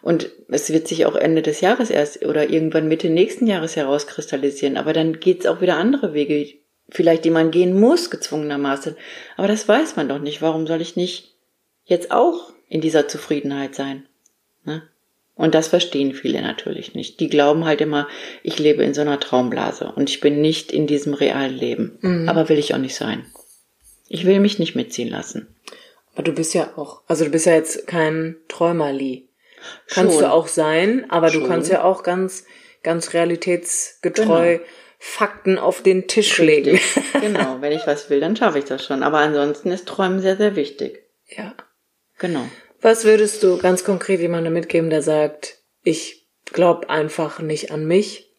Und 0.00 0.30
es 0.48 0.72
wird 0.72 0.86
sich 0.86 1.04
auch 1.04 1.16
Ende 1.16 1.42
des 1.42 1.60
Jahres 1.60 1.90
erst 1.90 2.24
oder 2.24 2.48
irgendwann 2.50 2.88
Mitte 2.88 3.10
nächsten 3.10 3.46
Jahres 3.48 3.74
herauskristallisieren. 3.76 4.76
Aber 4.76 4.92
dann 4.92 5.18
geht's 5.20 5.44
auch 5.46 5.60
wieder 5.60 5.76
andere 5.76 6.14
Wege, 6.14 6.46
vielleicht 6.88 7.24
die 7.24 7.30
man 7.30 7.50
gehen 7.50 7.78
muss, 7.78 8.10
gezwungenermaßen. 8.10 8.96
Aber 9.36 9.48
das 9.48 9.66
weiß 9.68 9.96
man 9.96 10.08
doch 10.08 10.18
nicht. 10.20 10.40
Warum 10.40 10.66
soll 10.68 10.80
ich 10.80 10.94
nicht 10.96 11.34
jetzt 11.84 12.10
auch 12.10 12.53
in 12.74 12.80
dieser 12.80 13.06
Zufriedenheit 13.06 13.76
sein? 13.76 14.04
Ne? 14.64 14.82
Und 15.36 15.54
das 15.54 15.68
verstehen 15.68 16.12
viele 16.12 16.42
natürlich 16.42 16.96
nicht. 16.96 17.20
Die 17.20 17.28
glauben 17.28 17.64
halt 17.66 17.80
immer, 17.80 18.08
ich 18.42 18.58
lebe 18.58 18.82
in 18.82 18.94
so 18.94 19.00
einer 19.00 19.20
Traumblase 19.20 19.92
und 19.94 20.10
ich 20.10 20.18
bin 20.20 20.40
nicht 20.40 20.72
in 20.72 20.88
diesem 20.88 21.14
realen 21.14 21.54
Leben. 21.54 22.26
Aber 22.28 22.48
will 22.48 22.58
ich 22.58 22.74
auch 22.74 22.78
nicht 22.78 22.96
sein. 22.96 23.24
Ich 24.08 24.26
will 24.26 24.40
mich 24.40 24.58
nicht 24.58 24.74
mitziehen 24.74 25.08
lassen. 25.08 25.54
Aber 26.14 26.24
du 26.24 26.32
bist 26.32 26.52
ja 26.52 26.76
auch, 26.76 27.02
also 27.06 27.24
du 27.24 27.30
bist 27.30 27.46
ja 27.46 27.54
jetzt 27.54 27.86
kein 27.86 28.36
Träumerli. 28.48 29.28
Kannst 29.88 30.14
Schon. 30.14 30.24
du 30.24 30.32
auch 30.32 30.48
sein, 30.48 31.06
aber 31.10 31.28
du 31.28 31.40
Schon. 31.40 31.48
kannst 31.48 31.70
ja 31.70 31.84
auch 31.84 32.02
ganz, 32.02 32.44
ganz 32.82 33.14
realitätsgetreu 33.14 34.58
Genau. 34.58 34.64
Fakten 34.98 35.58
auf 35.58 35.82
den 35.82 36.08
Tisch 36.08 36.38
legen. 36.38 36.80
genau, 37.20 37.58
wenn 37.60 37.72
ich 37.72 37.86
was 37.86 38.10
will, 38.10 38.20
dann 38.20 38.36
schaffe 38.36 38.58
ich 38.58 38.64
das 38.64 38.84
schon. 38.84 39.02
Aber 39.02 39.18
ansonsten 39.18 39.70
ist 39.70 39.86
Träumen 39.86 40.20
sehr, 40.20 40.36
sehr 40.36 40.56
wichtig. 40.56 41.04
Ja. 41.28 41.54
Genau. 42.18 42.48
Was 42.84 43.06
würdest 43.06 43.42
du 43.42 43.56
ganz 43.56 43.82
konkret 43.82 44.20
jemandem 44.20 44.52
mitgeben, 44.52 44.90
der 44.90 45.00
sagt, 45.00 45.56
ich 45.84 46.28
glaube 46.44 46.90
einfach 46.90 47.40
nicht 47.40 47.70
an 47.70 47.86
mich 47.86 48.30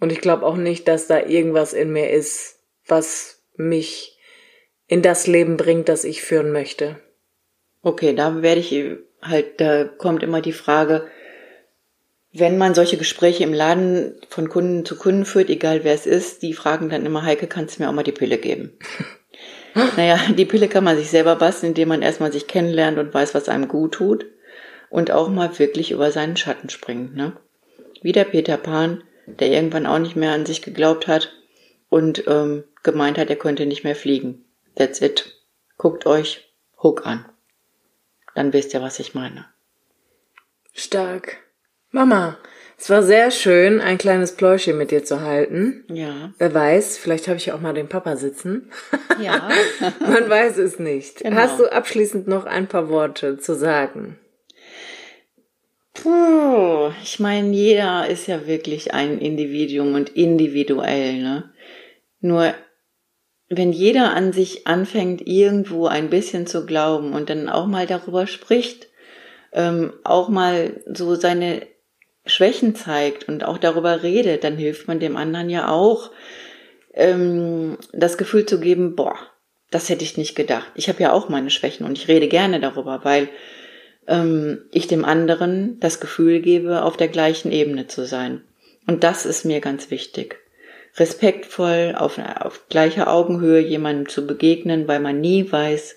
und 0.00 0.10
ich 0.10 0.22
glaube 0.22 0.46
auch 0.46 0.56
nicht, 0.56 0.88
dass 0.88 1.08
da 1.08 1.20
irgendwas 1.20 1.74
in 1.74 1.92
mir 1.92 2.08
ist, 2.08 2.58
was 2.86 3.42
mich 3.54 4.18
in 4.86 5.02
das 5.02 5.26
Leben 5.26 5.58
bringt, 5.58 5.90
das 5.90 6.04
ich 6.04 6.22
führen 6.22 6.52
möchte? 6.52 6.98
Okay, 7.82 8.14
da 8.14 8.40
werde 8.40 8.62
ich 8.62 8.74
halt, 9.20 9.60
da 9.60 9.84
kommt 9.84 10.22
immer 10.22 10.40
die 10.40 10.54
Frage, 10.54 11.06
wenn 12.32 12.56
man 12.56 12.74
solche 12.74 12.96
Gespräche 12.96 13.44
im 13.44 13.52
Laden 13.52 14.18
von 14.30 14.48
Kunden 14.48 14.86
zu 14.86 14.96
Kunden 14.96 15.26
führt, 15.26 15.50
egal 15.50 15.84
wer 15.84 15.92
es 15.92 16.06
ist, 16.06 16.40
die 16.40 16.54
fragen 16.54 16.88
dann 16.88 17.04
immer, 17.04 17.24
Heike, 17.24 17.46
kannst 17.46 17.76
du 17.78 17.82
mir 17.82 17.90
auch 17.90 17.94
mal 17.94 18.04
die 18.04 18.12
Pille 18.12 18.38
geben? 18.38 18.78
naja, 19.96 20.18
die 20.32 20.46
Pille 20.46 20.68
kann 20.68 20.84
man 20.84 20.96
sich 20.96 21.10
selber 21.10 21.36
basteln, 21.36 21.70
indem 21.70 21.88
man 21.88 22.02
erstmal 22.02 22.32
sich 22.32 22.46
kennenlernt 22.46 22.98
und 22.98 23.12
weiß, 23.12 23.34
was 23.34 23.48
einem 23.48 23.68
gut 23.68 23.92
tut 23.92 24.26
und 24.90 25.10
auch 25.10 25.28
mal 25.28 25.58
wirklich 25.58 25.90
über 25.90 26.10
seinen 26.10 26.36
Schatten 26.36 26.70
springt, 26.70 27.14
ne? 27.14 27.36
Wie 28.02 28.12
der 28.12 28.24
Peter 28.24 28.56
Pan, 28.56 29.02
der 29.26 29.48
irgendwann 29.48 29.86
auch 29.86 29.98
nicht 29.98 30.16
mehr 30.16 30.32
an 30.32 30.46
sich 30.46 30.62
geglaubt 30.62 31.06
hat 31.08 31.32
und 31.88 32.24
ähm, 32.26 32.64
gemeint 32.82 33.18
hat, 33.18 33.30
er 33.30 33.36
könnte 33.36 33.66
nicht 33.66 33.84
mehr 33.84 33.96
fliegen. 33.96 34.44
That's 34.76 35.00
it. 35.00 35.40
Guckt 35.76 36.06
euch 36.06 36.52
Hook 36.82 37.06
an. 37.06 37.26
dann 38.34 38.52
wisst 38.52 38.74
ihr, 38.74 38.82
was 38.82 39.00
ich 39.00 39.14
meine. 39.14 39.46
Stark. 40.72 41.38
Mama, 41.90 42.38
es 42.78 42.90
war 42.90 43.02
sehr 43.02 43.30
schön, 43.30 43.80
ein 43.80 43.96
kleines 43.96 44.32
Pläuschchen 44.32 44.76
mit 44.76 44.90
dir 44.90 45.02
zu 45.02 45.22
halten. 45.22 45.84
Ja. 45.88 46.32
Wer 46.38 46.52
weiß, 46.52 46.98
vielleicht 46.98 47.26
habe 47.26 47.38
ich 47.38 47.46
ja 47.46 47.54
auch 47.54 47.60
mal 47.60 47.72
den 47.72 47.88
Papa 47.88 48.16
sitzen. 48.16 48.70
Ja. 49.18 49.48
Man 50.00 50.28
weiß 50.28 50.58
es 50.58 50.78
nicht. 50.78 51.20
Genau. 51.20 51.36
Hast 51.36 51.58
du 51.58 51.72
abschließend 51.72 52.28
noch 52.28 52.44
ein 52.44 52.66
paar 52.66 52.90
Worte 52.90 53.38
zu 53.38 53.54
sagen? 53.54 54.18
Puh, 55.94 56.90
ich 57.02 57.18
meine, 57.18 57.48
jeder 57.48 58.06
ist 58.08 58.26
ja 58.26 58.46
wirklich 58.46 58.92
ein 58.92 59.18
Individuum 59.18 59.94
und 59.94 60.10
individuell, 60.10 61.14
ne? 61.14 61.50
Nur 62.20 62.52
wenn 63.48 63.72
jeder 63.72 64.12
an 64.12 64.34
sich 64.34 64.66
anfängt, 64.66 65.26
irgendwo 65.26 65.86
ein 65.86 66.10
bisschen 66.10 66.46
zu 66.46 66.66
glauben 66.66 67.14
und 67.14 67.30
dann 67.30 67.48
auch 67.48 67.66
mal 67.66 67.86
darüber 67.86 68.26
spricht, 68.26 68.88
ähm, 69.52 69.94
auch 70.04 70.28
mal 70.28 70.82
so 70.86 71.14
seine 71.14 71.62
Schwächen 72.26 72.74
zeigt 72.74 73.28
und 73.28 73.44
auch 73.44 73.58
darüber 73.58 74.02
redet, 74.02 74.44
dann 74.44 74.56
hilft 74.56 74.88
man 74.88 75.00
dem 75.00 75.16
anderen 75.16 75.48
ja 75.48 75.68
auch, 75.68 76.10
ähm, 76.94 77.78
das 77.92 78.18
Gefühl 78.18 78.46
zu 78.46 78.60
geben, 78.60 78.96
boah, 78.96 79.16
das 79.70 79.88
hätte 79.88 80.04
ich 80.04 80.16
nicht 80.16 80.34
gedacht. 80.34 80.70
Ich 80.74 80.88
habe 80.88 81.02
ja 81.02 81.12
auch 81.12 81.28
meine 81.28 81.50
Schwächen 81.50 81.86
und 81.86 81.98
ich 81.98 82.08
rede 82.08 82.28
gerne 82.28 82.60
darüber, 82.60 83.00
weil 83.04 83.28
ähm, 84.06 84.62
ich 84.72 84.86
dem 84.86 85.04
anderen 85.04 85.78
das 85.80 86.00
Gefühl 86.00 86.40
gebe, 86.40 86.82
auf 86.82 86.96
der 86.96 87.08
gleichen 87.08 87.52
Ebene 87.52 87.86
zu 87.86 88.06
sein. 88.06 88.42
Und 88.86 89.04
das 89.04 89.26
ist 89.26 89.44
mir 89.44 89.60
ganz 89.60 89.90
wichtig. 89.90 90.38
Respektvoll, 90.96 91.94
auf, 91.96 92.18
auf 92.40 92.68
gleicher 92.68 93.12
Augenhöhe 93.12 93.60
jemandem 93.60 94.08
zu 94.08 94.26
begegnen, 94.26 94.88
weil 94.88 95.00
man 95.00 95.20
nie 95.20 95.50
weiß, 95.50 95.96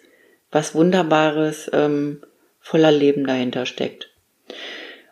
was 0.51 0.75
Wunderbares 0.75 1.69
ähm, 1.71 2.21
voller 2.59 2.91
Leben 2.91 3.25
dahinter 3.25 3.65
steckt. 3.65 4.09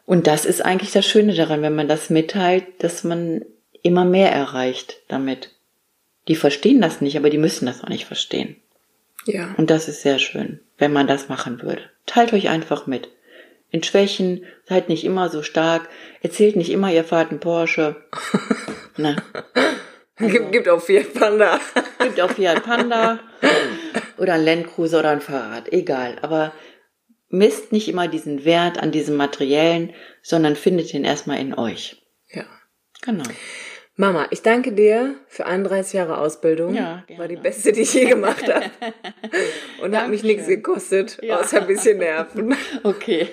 Und 0.08 0.26
das 0.26 0.45
ist 0.45 0.64
eigentlich 0.64 0.93
das 0.93 1.05
Schöne 1.05 1.36
daran, 1.36 1.62
wenn 1.62 1.76
man 1.76 1.89
das 1.89 2.10
mitteilt, 2.10 2.64
dass 2.80 3.03
man 3.03 3.43
immer 3.84 4.05
mehr 4.05 4.32
erreicht 4.32 5.01
damit. 5.10 5.51
Die 6.30 6.38
verstehen 6.38 6.80
das 6.80 7.01
nicht, 7.01 7.18
aber 7.18 7.30
die 7.30 7.38
müssen 7.38 7.66
das 7.66 7.84
auch 7.84 7.89
nicht 7.89 8.05
verstehen. 8.05 8.55
Ja. 9.26 9.53
Und 9.58 9.70
das 9.70 9.89
ist 9.89 10.01
sehr 10.01 10.18
schön, 10.18 10.62
wenn 10.78 10.93
man 10.93 11.08
das 11.08 11.28
machen 11.28 11.62
würde. 11.62 11.82
Teilt 12.05 12.32
euch 12.32 12.47
einfach 12.47 12.88
mit. 12.88 13.10
In 13.70 13.84
Schwächen, 13.84 14.45
seid 14.64 14.88
nicht 14.88 15.03
immer 15.03 15.28
so 15.28 15.43
stark, 15.43 15.89
erzählt 16.22 16.55
nicht 16.55 16.72
immer, 16.72 16.89
ihr 16.89 17.03
fahrt 17.03 17.32
einen 17.32 17.41
Porsche. 17.41 17.97
Na, 18.95 19.18
gibt, 20.18 20.53
gibt 20.53 20.70
auch 20.70 20.82
Fiat 20.82 21.14
Panda. 21.14 21.60
gibt 21.99 22.22
auch 22.22 22.32
Fiat 22.32 22.64
Panda 22.64 23.20
oder 24.18 24.36
ein 24.36 24.45
Landcruiser 24.45 24.99
oder 24.99 25.10
ein 25.10 25.22
Fahrrad, 25.22 25.74
egal. 25.74 26.16
Aber 26.22 26.53
misst 27.30 27.71
nicht 27.71 27.88
immer 27.89 28.07
diesen 28.07 28.45
Wert 28.45 28.80
an 28.82 28.91
diesem 28.91 29.15
Materiellen, 29.15 29.93
sondern 30.21 30.55
findet 30.55 30.93
ihn 30.93 31.03
erstmal 31.03 31.39
in 31.39 31.53
euch. 31.53 32.01
Ja. 32.32 32.45
Genau. 33.01 33.23
Mama, 33.99 34.28
ich 34.30 34.43
danke 34.43 34.73
dir 34.73 35.15
für 35.28 35.47
31 35.47 35.93
Jahre 35.93 36.19
Ausbildung. 36.19 36.75
Ja, 36.75 37.03
gerne. 37.07 37.19
War 37.19 37.28
die 37.28 37.36
beste, 37.36 37.71
die 37.71 37.82
ich 37.82 37.95
je 37.95 38.05
gemacht 38.05 38.47
habe. 38.47 38.65
Und 39.82 39.97
hat 39.97 40.09
mich 40.09 40.21
nichts 40.21 40.45
gekostet, 40.47 41.17
Ja. 41.23 41.39
außer 41.39 41.61
ein 41.61 41.67
bisschen 41.67 41.97
Nerven. 41.97 42.55
Okay. 42.84 43.30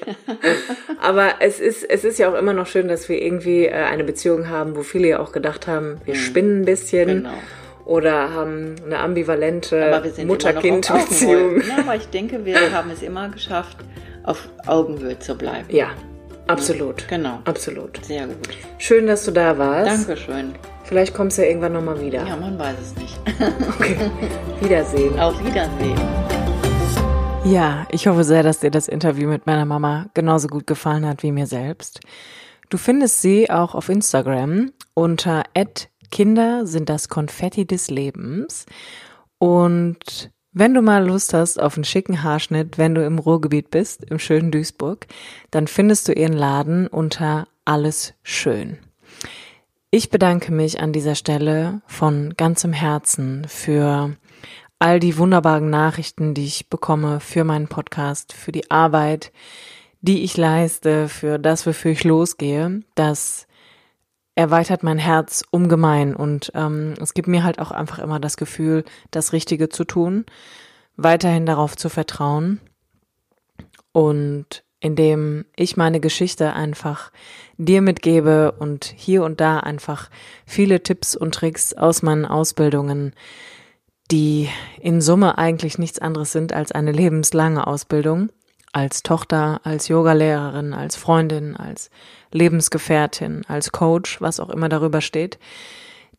Aber 1.01 1.35
es 1.41 1.61
ist, 1.61 1.85
es 1.85 2.05
ist 2.05 2.19
ja 2.19 2.31
auch 2.31 2.39
immer 2.39 2.55
noch 2.55 2.67
schön, 2.67 2.89
dass 2.89 3.11
wir 3.11 3.21
irgendwie 3.21 3.67
äh, 3.67 3.73
eine 3.75 4.05
Beziehung 4.05 4.49
haben, 4.49 4.75
wo 4.75 4.83
viele 4.83 5.09
ja 5.09 5.19
auch 5.21 5.33
gedacht 5.33 5.67
haben, 5.67 6.01
wir 6.07 6.15
spinnen 6.15 6.63
ein 6.63 6.65
bisschen. 6.65 7.09
Genau. 7.09 7.35
Oder 7.85 8.33
haben 8.33 8.77
eine 8.85 8.99
ambivalente 8.99 10.03
Mutter-Kind-Beziehung. 10.25 11.61
Ja, 11.69 11.79
aber 11.81 11.97
ich 11.97 12.09
denke, 12.09 12.45
wir 12.45 12.73
haben 12.73 12.91
es 12.91 13.03
immer 13.03 13.29
geschafft, 13.29 13.77
auf 14.23 14.49
Augenhöhe 14.67 15.19
zu 15.19 15.35
bleiben. 15.37 15.67
Ja, 15.69 15.89
absolut. 16.47 17.07
Genau. 17.09 17.41
Absolut. 17.45 18.03
Sehr 18.05 18.27
gut. 18.27 18.49
Schön, 18.79 19.07
dass 19.07 19.25
du 19.27 19.33
da 19.33 19.59
warst. 19.59 20.09
Dankeschön. 20.09 20.55
Vielleicht 20.85 21.15
kommst 21.15 21.39
du 21.39 21.43
ja 21.43 21.49
irgendwann 21.49 21.75
nochmal 21.75 22.01
wieder. 22.01 22.27
Ja, 22.27 22.37
man 22.37 22.59
weiß 22.59 22.77
es 22.81 22.97
nicht. 22.97 23.19
Okay. 23.75 23.97
Wiedersehen. 24.61 25.19
Auf 25.19 25.39
Wiedersehen. 25.45 25.99
Ja, 27.45 27.87
ich 27.91 28.07
hoffe 28.07 28.25
sehr, 28.25 28.43
dass 28.43 28.61
dir 28.61 28.71
das 28.71 28.89
Interview 28.89 29.29
mit 29.29 29.47
meiner 29.47 29.67
Mama 29.67 30.07
genauso 30.15 30.49
gut 30.49 30.67
gefallen 30.67 31.07
hat 31.07 31.23
wie 31.23 31.33
mir 31.33 31.47
selbst. 31.47 32.01
Du 32.71 32.79
findest 32.79 33.21
sie 33.21 33.51
auch 33.51 33.75
auf 33.75 33.91
Instagram 33.91 34.73
unter 34.95 35.43
Kinder 36.15 36.65
sind 36.65 36.89
das 36.89 37.09
Konfetti 37.09 37.67
des 37.67 37.91
Lebens. 37.91 38.67
Und 39.39 40.31
wenn 40.53 40.73
du 40.73 40.81
mal 40.81 41.05
Lust 41.05 41.35
hast 41.35 41.61
auf 41.61 41.75
einen 41.77 41.83
schicken 41.83 42.23
Haarschnitt, 42.23 42.79
wenn 42.79 42.95
du 42.95 43.05
im 43.05 43.19
Ruhrgebiet 43.19 43.71
bist, 43.71 44.05
im 44.05 44.21
schönen 44.21 44.53
Duisburg, 44.53 45.09
dann 45.51 45.67
findest 45.67 46.07
du 46.07 46.13
ihren 46.13 46.33
Laden 46.33 46.87
unter 46.87 47.49
Alles 47.65 48.15
Schön. 48.23 48.79
Ich 49.91 50.09
bedanke 50.09 50.53
mich 50.53 50.79
an 50.79 50.93
dieser 50.93 51.17
Stelle 51.17 51.83
von 51.89 52.35
ganzem 52.37 52.73
Herzen 52.73 53.47
für 53.49 54.17
all 54.79 55.01
die 55.01 55.19
wunderbaren 55.19 55.69
Nachrichten, 55.69 56.33
die 56.33 56.45
ich 56.45 56.69
bekomme 56.69 57.19
für 57.19 57.43
meinen 57.43 57.67
Podcast, 57.67 58.33
für 58.33 58.53
die 58.53 58.71
Arbeit, 58.71 59.33
die 60.01 60.23
ich 60.23 60.37
leiste, 60.37 61.09
für 61.09 61.41
das, 61.41 61.67
wofür 61.67 61.91
ich 61.91 62.05
losgehe. 62.05 62.83
Das 62.95 63.49
erweitert 64.35 64.83
mein 64.83 64.99
Herz 64.99 65.45
ungemein 65.51 66.15
und 66.15 66.51
ähm, 66.55 66.95
es 67.01 67.15
gibt 67.15 67.29
mir 67.29 67.45
halt 67.45 67.59
auch 67.59 67.71
einfach 67.71 67.99
immer 67.99 68.19
das 68.19 68.37
Gefühl, 68.37 68.85
das 69.11 69.33
Richtige 69.33 69.69
zu 69.69 69.85
tun, 69.85 70.25
weiterhin 70.97 71.47
darauf 71.47 71.77
zu 71.77 71.89
vertrauen 71.89 72.61
und 73.93 74.65
indem 74.81 75.47
ich 75.57 75.77
meine 75.79 75.99
Geschichte 75.99 76.53
einfach 76.53 77.11
dir 77.57 77.81
mitgebe 77.81 78.53
und 78.53 78.85
hier 78.85 79.23
und 79.23 79.41
da 79.41 79.61
einfach 79.61 80.11
viele 80.45 80.83
Tipps 80.83 81.17
und 81.17 81.35
Tricks 81.35 81.73
aus 81.73 82.03
meinen 82.03 82.27
Ausbildungen, 82.27 83.15
die 84.11 84.51
in 84.81 85.01
Summe 85.01 85.39
eigentlich 85.39 85.79
nichts 85.79 86.01
anderes 86.01 86.33
sind 86.33 86.53
als 86.53 86.73
eine 86.73 86.93
lebenslange 86.93 87.67
Ausbildung, 87.67 88.31
als 88.75 89.05
Tochter, 89.05 89.61
als 89.63 89.87
Yogalehrerin, 89.89 90.75
als 90.75 90.97
Freundin, 90.97 91.57
als 91.57 91.91
Lebensgefährtin, 92.33 93.43
als 93.47 93.71
Coach, 93.71 94.21
was 94.21 94.41
auch 94.41 94.51
immer 94.51 94.69
darüber 94.69 95.01
steht, 95.01 95.39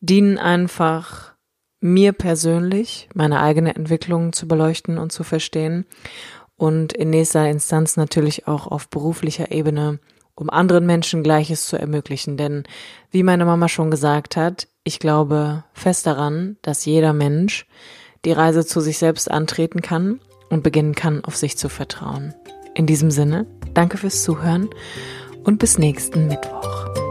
dienen 0.00 0.38
einfach 0.38 1.34
mir 1.80 2.12
persönlich, 2.12 3.10
meine 3.14 3.40
eigene 3.40 3.76
Entwicklung 3.76 4.32
zu 4.32 4.48
beleuchten 4.48 4.96
und 4.96 5.12
zu 5.12 5.22
verstehen 5.22 5.84
und 6.56 6.94
in 6.94 7.10
nächster 7.10 7.46
Instanz 7.48 7.98
natürlich 7.98 8.48
auch 8.48 8.66
auf 8.66 8.88
beruflicher 8.88 9.52
Ebene, 9.52 10.00
um 10.34 10.48
anderen 10.48 10.86
Menschen 10.86 11.22
Gleiches 11.22 11.66
zu 11.66 11.76
ermöglichen. 11.76 12.38
Denn 12.38 12.64
wie 13.10 13.22
meine 13.22 13.44
Mama 13.44 13.68
schon 13.68 13.90
gesagt 13.90 14.36
hat, 14.36 14.66
ich 14.82 14.98
glaube 14.98 15.64
fest 15.74 16.06
daran, 16.06 16.56
dass 16.62 16.86
jeder 16.86 17.12
Mensch 17.12 17.66
die 18.24 18.32
Reise 18.32 18.64
zu 18.64 18.80
sich 18.80 18.96
selbst 18.96 19.30
antreten 19.30 19.82
kann 19.82 20.20
und 20.50 20.62
beginnen 20.62 20.94
kann, 20.94 21.24
auf 21.24 21.36
sich 21.36 21.56
zu 21.56 21.68
vertrauen. 21.68 22.34
In 22.74 22.86
diesem 22.86 23.10
Sinne, 23.10 23.46
danke 23.74 23.96
fürs 23.98 24.22
Zuhören 24.22 24.68
und 25.44 25.58
bis 25.58 25.78
nächsten 25.78 26.28
Mittwoch. 26.28 27.05